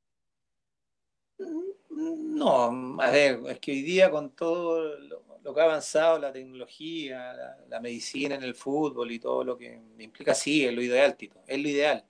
No, 1.89 3.01
a 3.01 3.11
ver, 3.11 3.41
es 3.49 3.61
que 3.61 3.73
hoy 3.73 3.83
día 3.83 4.11
con 4.11 4.31
todo 4.31 4.99
lo, 4.99 5.23
que 5.53 5.61
ha 5.61 5.65
avanzado 5.65 6.19
la 6.19 6.33
tecnología, 6.33 7.57
la, 7.69 7.81
medicina 7.81 8.37
en 8.37 8.43
el 8.45 8.55
fútbol 8.55 9.11
y 9.11 9.19
todo 9.19 9.45
lo 9.45 9.59
que 9.59 9.79
implica, 9.99 10.35
sí, 10.35 10.65
es 10.65 10.73
lo 10.73 10.81
ideal, 10.81 11.17
Tito, 11.17 11.43
es 11.47 11.61
lo 11.61 11.69
ideal. 11.69 12.05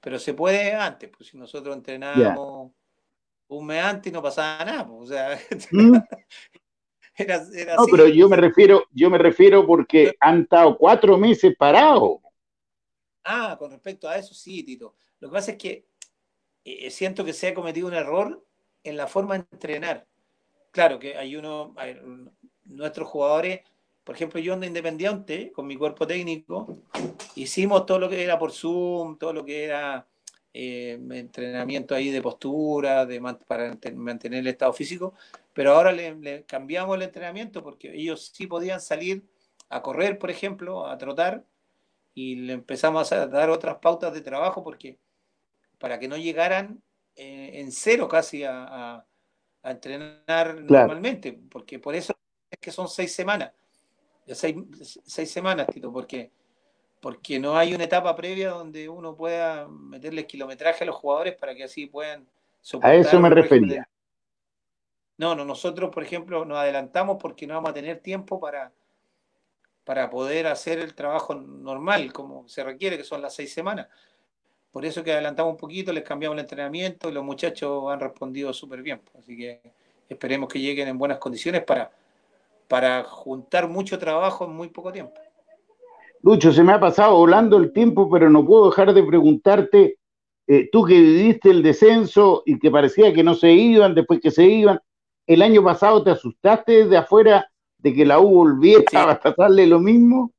Pero 0.00 0.18
se 0.18 0.34
puede 0.34 0.74
antes, 0.74 1.08
pues 1.08 1.30
si 1.30 1.38
nosotros 1.38 1.74
entrenábamos 1.74 2.72
un 3.48 3.66
mes 3.66 3.82
antes 3.82 4.10
y 4.10 4.12
no 4.12 4.22
pasaba 4.22 4.64
nada, 4.64 4.86
pues, 4.86 5.00
o 5.02 5.06
sea, 5.06 5.38
¿Mm? 5.70 5.96
no, 7.78 7.86
pero 7.90 8.08
yo 8.08 8.28
me 8.28 8.36
refiero, 8.36 8.84
yo 8.90 9.08
me 9.08 9.18
refiero 9.18 9.66
porque 9.66 10.14
han 10.20 10.42
estado 10.42 10.76
cuatro 10.76 11.16
meses 11.16 11.54
parados. 11.56 12.18
Ah, 13.22 13.56
con 13.58 13.70
respecto 13.70 14.08
a 14.08 14.18
eso 14.18 14.34
sí, 14.34 14.62
Tito. 14.62 14.96
Lo 15.20 15.28
que 15.28 15.32
pasa 15.32 15.52
es 15.52 15.58
que 15.58 15.86
eh, 16.64 16.90
siento 16.90 17.24
que 17.24 17.32
se 17.32 17.48
ha 17.48 17.54
cometido 17.54 17.86
un 17.86 17.94
error 17.94 18.44
en 18.82 18.96
la 18.96 19.06
forma 19.06 19.38
de 19.38 19.46
entrenar. 19.50 20.06
Claro 20.70 20.98
que 20.98 21.16
hay 21.16 21.36
uno, 21.36 21.74
nuestros 22.66 23.08
jugadores, 23.08 23.60
por 24.04 24.14
ejemplo, 24.14 24.40
yo 24.40 24.52
ando 24.52 24.66
independiente 24.66 25.52
con 25.52 25.66
mi 25.66 25.76
cuerpo 25.76 26.06
técnico, 26.06 26.76
hicimos 27.34 27.86
todo 27.86 27.98
lo 27.98 28.08
que 28.08 28.22
era 28.22 28.38
por 28.38 28.52
Zoom, 28.52 29.16
todo 29.18 29.32
lo 29.32 29.44
que 29.44 29.64
era 29.64 30.06
eh, 30.52 30.98
entrenamiento 31.10 31.94
ahí 31.94 32.10
de 32.10 32.22
postura, 32.22 33.06
de, 33.06 33.20
para 33.46 33.76
mantener 33.94 34.40
el 34.40 34.46
estado 34.46 34.72
físico, 34.72 35.14
pero 35.52 35.74
ahora 35.74 35.92
le, 35.92 36.44
cambiamos 36.44 36.96
el 36.96 37.02
entrenamiento 37.02 37.62
porque 37.62 37.92
ellos 37.94 38.30
sí 38.34 38.46
podían 38.46 38.80
salir 38.80 39.24
a 39.68 39.82
correr, 39.82 40.18
por 40.18 40.30
ejemplo, 40.30 40.86
a 40.86 40.98
trotar, 40.98 41.44
y 42.14 42.36
le 42.36 42.52
empezamos 42.52 43.10
a 43.12 43.26
dar 43.26 43.50
otras 43.50 43.76
pautas 43.78 44.14
de 44.14 44.20
trabajo 44.20 44.62
porque 44.62 44.98
para 45.78 45.98
que 45.98 46.08
no 46.08 46.16
llegaran 46.16 46.80
eh, 47.16 47.50
en 47.54 47.72
cero 47.72 48.08
casi 48.08 48.44
a, 48.44 49.04
entrenar 49.62 50.60
normalmente, 50.60 51.32
porque 51.50 51.78
por 51.78 51.94
eso 51.94 52.12
es 52.12 52.18
que 52.60 52.70
son 52.70 52.88
seis 52.88 53.14
semanas, 53.14 53.52
seis, 54.26 54.56
seis 55.04 55.30
semanas, 55.30 55.66
Tito, 55.66 55.92
porque 55.92 56.30
porque 57.04 57.38
no 57.38 57.54
hay 57.54 57.74
una 57.74 57.84
etapa 57.84 58.16
previa 58.16 58.48
donde 58.48 58.88
uno 58.88 59.14
pueda 59.14 59.68
meterles 59.68 60.24
kilometraje 60.24 60.84
a 60.84 60.86
los 60.86 60.96
jugadores 60.96 61.36
para 61.36 61.54
que 61.54 61.64
así 61.64 61.84
puedan 61.84 62.26
soportar. 62.62 62.92
A 62.92 62.94
eso 62.94 63.20
me 63.20 63.28
refería. 63.28 63.86
No, 65.18 65.34
no, 65.34 65.44
nosotros, 65.44 65.90
por 65.90 66.02
ejemplo, 66.02 66.46
nos 66.46 66.56
adelantamos 66.56 67.18
porque 67.20 67.46
no 67.46 67.52
vamos 67.52 67.72
a 67.72 67.74
tener 67.74 68.00
tiempo 68.00 68.40
para, 68.40 68.72
para 69.84 70.08
poder 70.08 70.46
hacer 70.46 70.78
el 70.78 70.94
trabajo 70.94 71.34
normal, 71.34 72.10
como 72.10 72.48
se 72.48 72.64
requiere, 72.64 72.96
que 72.96 73.04
son 73.04 73.20
las 73.20 73.34
seis 73.34 73.52
semanas. 73.52 73.86
Por 74.72 74.86
eso 74.86 75.04
que 75.04 75.12
adelantamos 75.12 75.52
un 75.52 75.58
poquito, 75.58 75.92
les 75.92 76.04
cambiamos 76.04 76.36
el 76.36 76.40
entrenamiento 76.40 77.10
y 77.10 77.12
los 77.12 77.22
muchachos 77.22 77.84
han 77.92 78.00
respondido 78.00 78.50
súper 78.54 78.80
bien. 78.80 79.02
Así 79.18 79.36
que 79.36 79.60
esperemos 80.08 80.48
que 80.48 80.58
lleguen 80.58 80.88
en 80.88 80.96
buenas 80.96 81.18
condiciones 81.18 81.62
para, 81.64 81.92
para 82.68 83.04
juntar 83.04 83.68
mucho 83.68 83.98
trabajo 83.98 84.44
en 84.44 84.52
muy 84.52 84.68
poco 84.68 84.92
tiempo. 84.92 85.14
Lucho, 86.22 86.52
se 86.52 86.62
me 86.62 86.72
ha 86.72 86.80
pasado 86.80 87.16
volando 87.16 87.58
el 87.58 87.72
tiempo, 87.72 88.10
pero 88.10 88.30
no 88.30 88.46
puedo 88.46 88.70
dejar 88.70 88.94
de 88.94 89.02
preguntarte, 89.02 89.98
eh, 90.46 90.68
tú 90.72 90.84
que 90.84 90.98
viviste 90.98 91.50
el 91.50 91.62
descenso 91.62 92.42
y 92.46 92.58
que 92.58 92.70
parecía 92.70 93.12
que 93.12 93.22
no 93.22 93.34
se 93.34 93.52
iban, 93.52 93.94
después 93.94 94.20
que 94.20 94.30
se 94.30 94.44
iban, 94.44 94.80
¿el 95.26 95.42
año 95.42 95.62
pasado 95.62 96.02
te 96.02 96.10
asustaste 96.10 96.84
desde 96.84 96.96
afuera 96.96 97.50
de 97.78 97.92
que 97.92 98.06
la 98.06 98.20
U 98.20 98.28
volviera 98.30 99.10
a 99.10 99.20
pasarle 99.20 99.66
lo 99.66 99.80
mismo? 99.80 100.32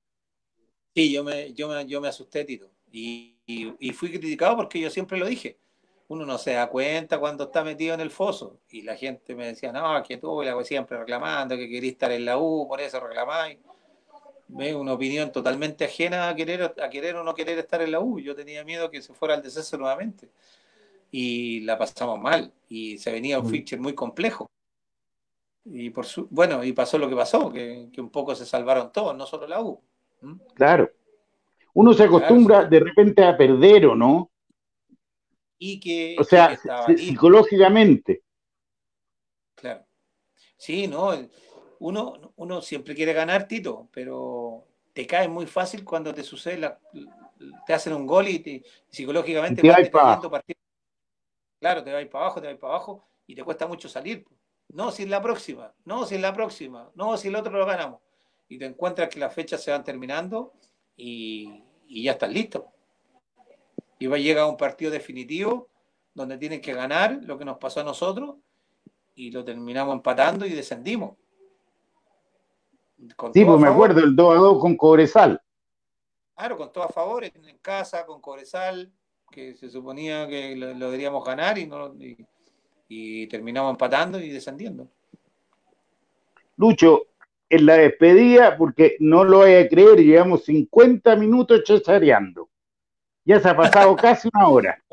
Sí, 0.96 1.12
yo 1.12 1.24
me, 1.24 1.54
yo 1.54 1.68
me, 1.68 1.86
yo 1.86 2.02
me 2.02 2.08
asusté, 2.08 2.46
Tito, 2.46 2.72
y, 2.92 3.36
y, 3.46 3.92
fui 3.92 4.10
criticado 4.10 4.56
porque 4.56 4.80
yo 4.80 4.90
siempre 4.90 5.18
lo 5.20 5.28
dije. 5.28 5.60
Uno 6.08 6.26
no 6.26 6.38
se 6.38 6.54
da 6.54 6.68
cuenta 6.68 7.20
cuando 7.20 7.46
está 7.46 7.64
metido 7.64 7.96
en 7.96 8.02
el 8.02 8.12
foso. 8.12 8.60
Y 8.70 8.84
la 8.84 8.96
gente 8.96 9.36
me 9.36 9.48
decía, 9.48 9.72
no, 9.72 10.02
que 10.04 10.18
tú, 10.18 10.42
la 10.44 10.64
siempre 10.64 10.98
reclamando, 10.98 11.56
que 11.58 11.68
querías 11.68 11.94
estar 11.94 12.12
en 12.12 12.26
la 12.26 12.38
U, 12.38 12.68
por 12.68 12.80
eso 12.80 13.00
reclamáis 13.00 13.58
una 14.48 14.94
opinión 14.94 15.32
totalmente 15.32 15.86
ajena 15.86 16.30
a 16.30 16.36
querer, 16.36 16.76
a 16.82 16.90
querer 16.90 17.16
o 17.16 17.24
no 17.24 17.34
querer 17.34 17.58
estar 17.58 17.82
en 17.82 17.92
la 17.92 18.00
U. 18.00 18.20
Yo 18.20 18.36
tenía 18.36 18.64
miedo 18.64 18.90
que 18.90 19.02
se 19.02 19.14
fuera 19.14 19.34
al 19.34 19.42
descenso 19.42 19.78
nuevamente. 19.78 20.30
Y 21.12 21.62
la 21.62 21.78
pasamos 21.78 22.20
mal. 22.20 22.52
Y 22.70 22.98
se 22.98 23.12
venía 23.12 23.40
un 23.40 23.50
fixture 23.50 23.82
muy 23.82 23.94
complejo. 23.94 24.48
Y 25.66 25.90
por 25.90 26.06
su, 26.06 26.28
bueno, 26.30 26.64
y 26.64 26.74
pasó 26.74 26.98
lo 26.98 27.10
que 27.10 27.16
pasó, 27.16 27.52
que, 27.52 27.90
un 27.98 28.10
poco 28.10 28.36
se 28.36 28.46
salvaron 28.46 28.92
todos, 28.92 29.16
no 29.18 29.26
solo 29.26 29.48
la 29.48 29.62
U. 29.62 29.82
¿Mm? 30.22 30.34
Claro. 30.54 30.92
Uno 31.74 31.94
se 31.94 32.04
acostumbra 32.04 32.66
de 32.66 32.80
repente 32.80 33.24
a 33.24 33.36
perder, 33.36 33.88
¿o 33.88 33.96
no? 33.96 34.30
Y 35.58 35.80
que. 35.80 36.16
O 36.20 36.24
sea, 36.24 36.58
psicológicamente. 36.96 38.24
Claro. 39.56 39.86
Sí, 40.58 40.88
¿no? 40.88 41.12
uno, 41.80 42.34
uno 42.36 42.62
siempre 42.62 42.96
quiere 42.96 43.14
ganar, 43.14 43.48
Tito, 43.48 43.90
pero 43.92 44.66
te 44.94 45.06
cae 45.06 45.28
muy 45.28 45.46
fácil 45.46 45.84
cuando 45.84 46.14
te 46.14 46.24
sucede, 46.24 46.78
te 47.66 47.74
hacen 47.74 47.94
un 47.94 48.08
gol 48.08 48.28
y, 48.28 48.64
psicológicamente 48.90 49.62
te 49.62 49.68
vas 49.68 49.90
para 49.90 50.44
Claro, 51.60 51.84
te 51.84 51.92
vas 51.92 52.06
para 52.06 52.26
abajo, 52.26 52.42
te 52.42 52.48
vas 52.48 52.58
para 52.58 52.74
abajo 52.74 53.08
y 53.28 53.36
te 53.36 53.44
cuesta 53.44 53.68
mucho 53.68 53.90
salir. 53.90 54.26
No, 54.70 54.92
si 54.92 55.04
es 55.04 55.10
la 55.10 55.22
próxima, 55.22 55.74
no, 55.84 56.06
si 56.06 56.16
es 56.16 56.22
la 56.22 56.34
próxima, 56.34 56.92
no, 56.96 57.18
si 57.18 57.28
el 57.28 57.36
otro 57.36 57.58
lo 57.58 57.66
ganamos. 57.66 58.02
Y 58.48 58.58
te 58.58 58.66
encuentras 58.66 59.10
que 59.10 59.20
las 59.20 59.34
fechas 59.34 59.64
se 59.64 59.72
van 59.72 59.84
terminando 59.84 60.54
y, 60.96 61.64
ya 61.88 62.14
estás 62.14 62.32
listo. 62.32 62.72
Y 64.00 64.08
va 64.08 64.18
a 64.18 64.20
llegar 64.20 64.46
un 64.46 64.58
partido 64.58 64.92
definitivo 64.92 65.70
donde 66.14 66.38
tienen 66.38 66.62
que 66.62 66.74
ganar 66.74 67.20
lo 67.24 67.38
que 67.38 67.46
nos 67.46 67.58
pasó 67.58 67.82
a 67.82 67.84
nosotros 67.84 68.36
y 69.16 69.32
lo 69.32 69.44
terminamos 69.44 69.96
empatando 69.96 70.46
y 70.46 70.50
descendimos 70.50 71.16
sí, 73.34 73.46
pues 73.46 73.60
me 73.60 73.68
acuerdo, 73.68 74.02
el 74.02 74.16
2 74.16 74.36
a 74.36 74.40
2 74.40 74.60
con 74.60 74.78
Cobresal. 74.78 75.42
Claro, 76.36 76.58
con 76.58 76.72
todo 76.72 76.84
a 76.84 76.90
favor, 76.90 77.24
en 77.24 77.58
casa, 77.62 78.06
con 78.06 78.22
Cobresal, 78.22 78.92
que 79.32 79.56
se 79.56 79.70
suponía 79.70 80.28
que 80.28 80.56
lo, 80.56 80.68
deberíamos 80.74 81.24
ganar 81.24 81.58
y, 81.58 81.66
no, 81.66 81.96
y, 82.90 83.28
terminamos 83.28 83.72
empatando 83.72 84.20
y 84.20 84.30
descendiendo. 84.30 84.88
Lucho, 86.58 87.08
en 87.50 87.66
la 87.66 87.76
despedida, 87.76 88.58
porque 88.58 88.98
no 89.00 89.24
lo 89.24 89.40
voy 89.40 89.54
a 89.54 89.68
creer, 89.68 89.98
llevamos 90.00 90.46
50 90.46 91.16
minutos 91.16 91.64
chachareando. 91.64 92.50
Ya 93.26 93.40
se 93.40 93.50
ha 93.50 93.58
pasado 93.58 93.96
casi 93.96 94.30
una 94.34 94.48
hora. 94.48 94.84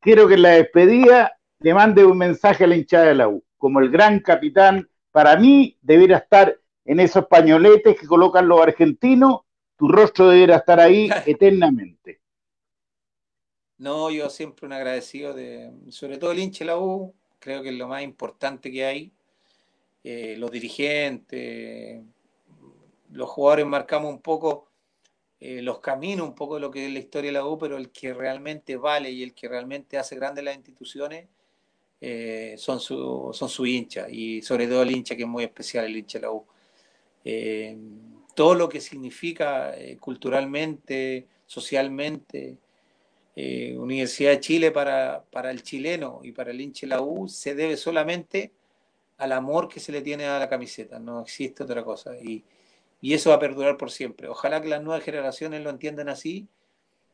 Quiero 0.00 0.28
que 0.28 0.34
en 0.34 0.42
la 0.42 0.50
despedida 0.50 1.32
le 1.60 1.74
mande 1.74 2.04
un 2.04 2.18
mensaje 2.18 2.64
a 2.64 2.66
la 2.66 2.76
hinchada 2.76 3.06
de 3.06 3.14
la 3.14 3.28
U. 3.28 3.42
Como 3.56 3.80
el 3.80 3.90
gran 3.90 4.20
capitán, 4.20 4.88
para 5.10 5.36
mí 5.36 5.76
debería 5.80 6.18
estar 6.18 6.58
en 6.84 7.00
esos 7.00 7.26
pañoletes 7.26 7.98
que 7.98 8.06
colocan 8.06 8.48
los 8.48 8.60
argentinos, 8.60 9.40
tu 9.76 9.88
rostro 9.88 10.30
debería 10.30 10.56
estar 10.56 10.80
ahí 10.80 11.08
eternamente. 11.26 12.20
No, 13.78 14.10
yo 14.10 14.28
siempre 14.28 14.66
un 14.66 14.72
agradecido 14.72 15.34
de, 15.34 15.70
sobre 15.90 16.18
todo 16.18 16.32
el 16.32 16.40
hincha 16.40 16.64
de 16.64 16.70
la 16.70 16.78
U, 16.78 17.14
creo 17.38 17.62
que 17.62 17.68
es 17.68 17.74
lo 17.76 17.86
más 17.86 18.02
importante 18.02 18.72
que 18.72 18.84
hay. 18.84 19.12
Eh, 20.02 20.36
los 20.38 20.50
dirigentes, 20.50 22.02
los 23.10 23.28
jugadores 23.28 23.66
marcamos 23.66 24.10
un 24.10 24.20
poco 24.20 24.67
eh, 25.40 25.62
los 25.62 25.80
caminos, 25.80 26.26
un 26.28 26.34
poco 26.34 26.56
de 26.56 26.60
lo 26.60 26.70
que 26.70 26.86
es 26.86 26.92
la 26.92 26.98
historia 26.98 27.28
de 27.28 27.38
la 27.38 27.46
U, 27.46 27.58
pero 27.58 27.76
el 27.76 27.90
que 27.90 28.12
realmente 28.12 28.76
vale 28.76 29.10
y 29.10 29.22
el 29.22 29.34
que 29.34 29.48
realmente 29.48 29.98
hace 29.98 30.16
grandes 30.16 30.44
las 30.44 30.56
instituciones 30.56 31.28
eh, 32.00 32.54
son 32.58 32.80
su, 32.80 33.30
son 33.32 33.48
su 33.48 33.66
hincha, 33.66 34.08
y 34.08 34.42
sobre 34.42 34.66
todo 34.66 34.82
el 34.82 34.90
hincha 34.90 35.16
que 35.16 35.22
es 35.22 35.28
muy 35.28 35.44
especial, 35.44 35.84
el 35.86 35.96
hincha 35.96 36.18
de 36.18 36.22
la 36.22 36.32
U. 36.32 36.44
todo 38.34 38.54
lo 38.54 38.68
que 38.68 38.80
significa 38.80 39.74
culturalmente, 40.00 41.26
socialmente, 41.46 42.56
Universidad 43.76 44.32
de 44.32 44.40
Chile 44.40 44.70
para, 44.72 45.24
para, 45.30 45.50
el 45.52 45.62
chileno 45.62 46.20
y 46.24 46.32
para 46.32 46.50
el 46.50 46.60
hincha 46.60 46.86
de 46.86 46.88
la 46.88 47.00
U 47.00 47.28
se 47.28 47.54
debe 47.54 47.76
solamente 47.76 48.52
al 49.18 49.32
amor 49.32 49.68
que 49.68 49.80
se 49.80 49.92
le 49.92 50.00
tiene 50.00 50.26
a 50.26 50.38
la 50.38 50.48
camiseta, 50.48 50.98
no 50.98 51.20
existe 51.22 51.64
otra 51.64 51.84
cosa. 51.84 52.16
Y, 52.16 52.44
y 53.00 53.14
eso 53.14 53.30
va 53.30 53.36
a 53.36 53.40
perdurar 53.40 53.76
por 53.76 53.90
siempre. 53.90 54.28
Ojalá 54.28 54.60
que 54.60 54.68
las 54.68 54.82
nuevas 54.82 55.04
generaciones 55.04 55.62
lo 55.62 55.70
entiendan 55.70 56.08
así 56.08 56.48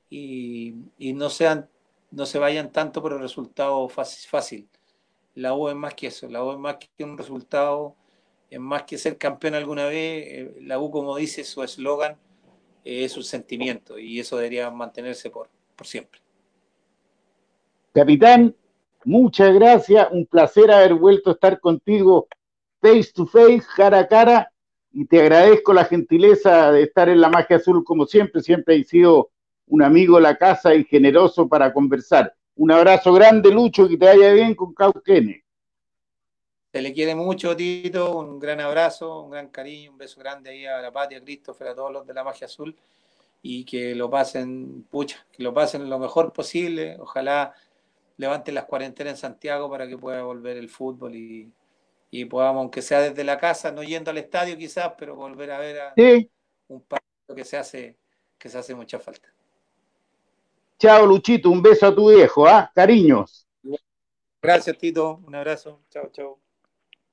y, 0.08 0.74
no, 0.98 1.28
sean, 1.30 1.68
no 2.10 2.26
se 2.26 2.38
vayan 2.38 2.72
tanto 2.72 3.02
por 3.02 3.12
el 3.12 3.20
resultado 3.20 3.88
fácil, 3.88 4.68
La 5.34 5.54
U 5.54 5.68
es 5.68 5.74
más 5.74 5.94
que 5.94 6.06
eso, 6.08 6.28
la 6.28 6.44
U 6.44 6.52
es 6.52 6.58
más 6.58 6.76
que 6.76 7.04
un 7.04 7.18
resultado, 7.18 7.96
es 8.50 8.60
más 8.60 8.84
que 8.84 8.98
ser 8.98 9.18
campeón 9.18 9.54
alguna 9.54 9.86
vez. 9.86 10.26
Eh, 10.28 10.56
la 10.60 10.78
U, 10.78 10.90
como 10.90 11.16
dice 11.16 11.42
su 11.42 11.62
eslogan, 11.62 12.16
es 12.84 13.16
un 13.16 13.24
sentimiento 13.24 13.98
y 13.98 14.20
eso 14.20 14.36
debería 14.36 14.70
mantenerse 14.70 15.30
por, 15.30 15.48
por 15.74 15.86
siempre. 15.86 16.20
Capitán, 17.92 18.54
muchas 19.04 19.52
gracias, 19.54 20.08
un 20.12 20.26
placer 20.26 20.70
haber 20.70 20.94
vuelto 20.94 21.30
a 21.30 21.32
estar 21.34 21.60
contigo 21.60 22.28
face 22.80 23.12
to 23.12 23.26
face, 23.26 23.64
cara 23.76 24.00
a 24.00 24.08
cara 24.08 24.53
y 24.94 25.06
te 25.06 25.20
agradezco 25.20 25.74
la 25.74 25.84
gentileza 25.84 26.70
de 26.70 26.84
estar 26.84 27.08
en 27.08 27.20
la 27.20 27.28
magia 27.28 27.56
azul 27.56 27.82
como 27.82 28.06
siempre. 28.06 28.40
Siempre 28.40 28.76
he 28.76 28.84
sido 28.84 29.30
un 29.66 29.82
amigo 29.82 30.16
de 30.16 30.22
la 30.22 30.36
casa 30.38 30.72
y 30.72 30.84
generoso 30.84 31.48
para 31.48 31.72
conversar. 31.72 32.32
Un 32.54 32.70
abrazo 32.70 33.12
grande, 33.12 33.50
Lucho, 33.50 33.88
que 33.88 33.96
te 33.96 34.06
vaya 34.06 34.32
bien 34.32 34.54
con 34.54 34.72
Cauquene. 34.72 35.44
Se 36.72 36.80
le 36.80 36.92
quiere 36.92 37.16
mucho, 37.16 37.56
Tito. 37.56 38.18
Un 38.18 38.38
gran 38.38 38.60
abrazo, 38.60 39.22
un 39.22 39.32
gran 39.32 39.48
cariño, 39.48 39.90
un 39.90 39.98
beso 39.98 40.20
grande 40.20 40.50
ahí 40.50 40.64
a 40.64 40.80
la 40.80 40.92
patria, 40.92 41.18
a 41.18 41.22
Christopher, 41.22 41.68
a 41.68 41.74
todos 41.74 41.92
los 41.92 42.06
de 42.06 42.14
la 42.14 42.22
magia 42.22 42.46
azul. 42.46 42.76
Y 43.42 43.64
que 43.64 43.96
lo 43.96 44.08
pasen, 44.08 44.86
pucha, 44.88 45.26
que 45.32 45.42
lo 45.42 45.52
pasen 45.52 45.90
lo 45.90 45.98
mejor 45.98 46.32
posible. 46.32 46.96
Ojalá 47.00 47.52
levanten 48.16 48.54
las 48.54 48.66
cuarentenas 48.66 49.14
en 49.14 49.16
Santiago 49.16 49.68
para 49.68 49.88
que 49.88 49.98
pueda 49.98 50.22
volver 50.22 50.56
el 50.56 50.68
fútbol 50.68 51.16
y 51.16 51.52
y 52.16 52.26
podamos, 52.26 52.60
aunque 52.60 52.80
sea 52.80 53.00
desde 53.00 53.24
la 53.24 53.38
casa, 53.38 53.72
no 53.72 53.82
yendo 53.82 54.12
al 54.12 54.18
estadio 54.18 54.56
quizás, 54.56 54.92
pero 54.96 55.16
volver 55.16 55.50
a 55.50 55.58
ver 55.58 55.80
a 55.80 55.94
un 56.68 56.80
partido 56.82 57.34
que 57.34 57.44
se 57.44 57.56
hace, 57.56 57.96
que 58.38 58.48
se 58.48 58.56
hace 58.56 58.72
mucha 58.72 59.00
falta. 59.00 59.28
Chao, 60.78 61.06
Luchito, 61.06 61.50
un 61.50 61.60
beso 61.60 61.88
a 61.88 61.94
tu 61.94 62.10
viejo, 62.10 62.46
¿ah? 62.46 62.70
Cariños. 62.72 63.48
Gracias, 64.40 64.78
Tito, 64.78 65.22
un 65.26 65.34
abrazo. 65.34 65.80
Chao, 65.90 66.08
chao. 66.12 66.38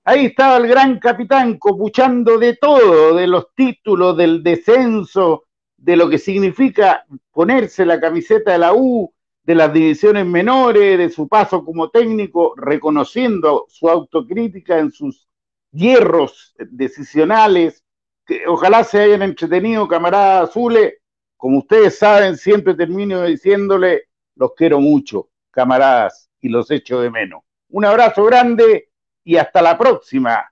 Ahí 0.03 0.27
estaba 0.27 0.57
el 0.57 0.67
gran 0.67 0.99
capitán 0.99 1.57
copuchando 1.57 2.37
de 2.37 2.57
todo, 2.57 3.15
de 3.15 3.25
los 3.25 3.55
títulos, 3.55 4.15
del 4.15 4.43
descenso, 4.43 5.45
de 5.77 5.95
lo 5.95 6.11
que 6.11 6.19
significa 6.19 7.07
ponerse 7.31 7.87
la 7.87 7.99
camiseta 7.99 8.51
de 8.51 8.59
la 8.59 8.73
U, 8.75 9.11
de 9.43 9.55
las 9.55 9.73
divisiones 9.73 10.25
menores, 10.25 10.97
de 10.97 11.09
su 11.09 11.27
paso 11.27 11.63
como 11.65 11.89
técnico, 11.89 12.53
reconociendo 12.55 13.65
su 13.69 13.89
autocrítica 13.89 14.79
en 14.79 14.91
sus 14.91 15.27
hierros 15.71 16.53
decisionales. 16.57 17.83
Que 18.25 18.47
ojalá 18.47 18.83
se 18.83 19.01
hayan 19.01 19.23
entretenido, 19.23 19.87
camaradas 19.87 20.49
azules. 20.49 20.93
Como 21.37 21.59
ustedes 21.59 21.97
saben, 21.97 22.37
siempre 22.37 22.75
termino 22.75 23.23
diciéndole, 23.23 24.03
los 24.35 24.53
quiero 24.55 24.79
mucho, 24.79 25.29
camaradas, 25.49 26.29
y 26.39 26.49
los 26.49 26.69
echo 26.71 27.01
de 27.01 27.09
menos. 27.09 27.41
Un 27.69 27.85
abrazo 27.85 28.23
grande 28.25 28.89
y 29.23 29.37
hasta 29.37 29.61
la 29.61 29.77
próxima. 29.77 30.50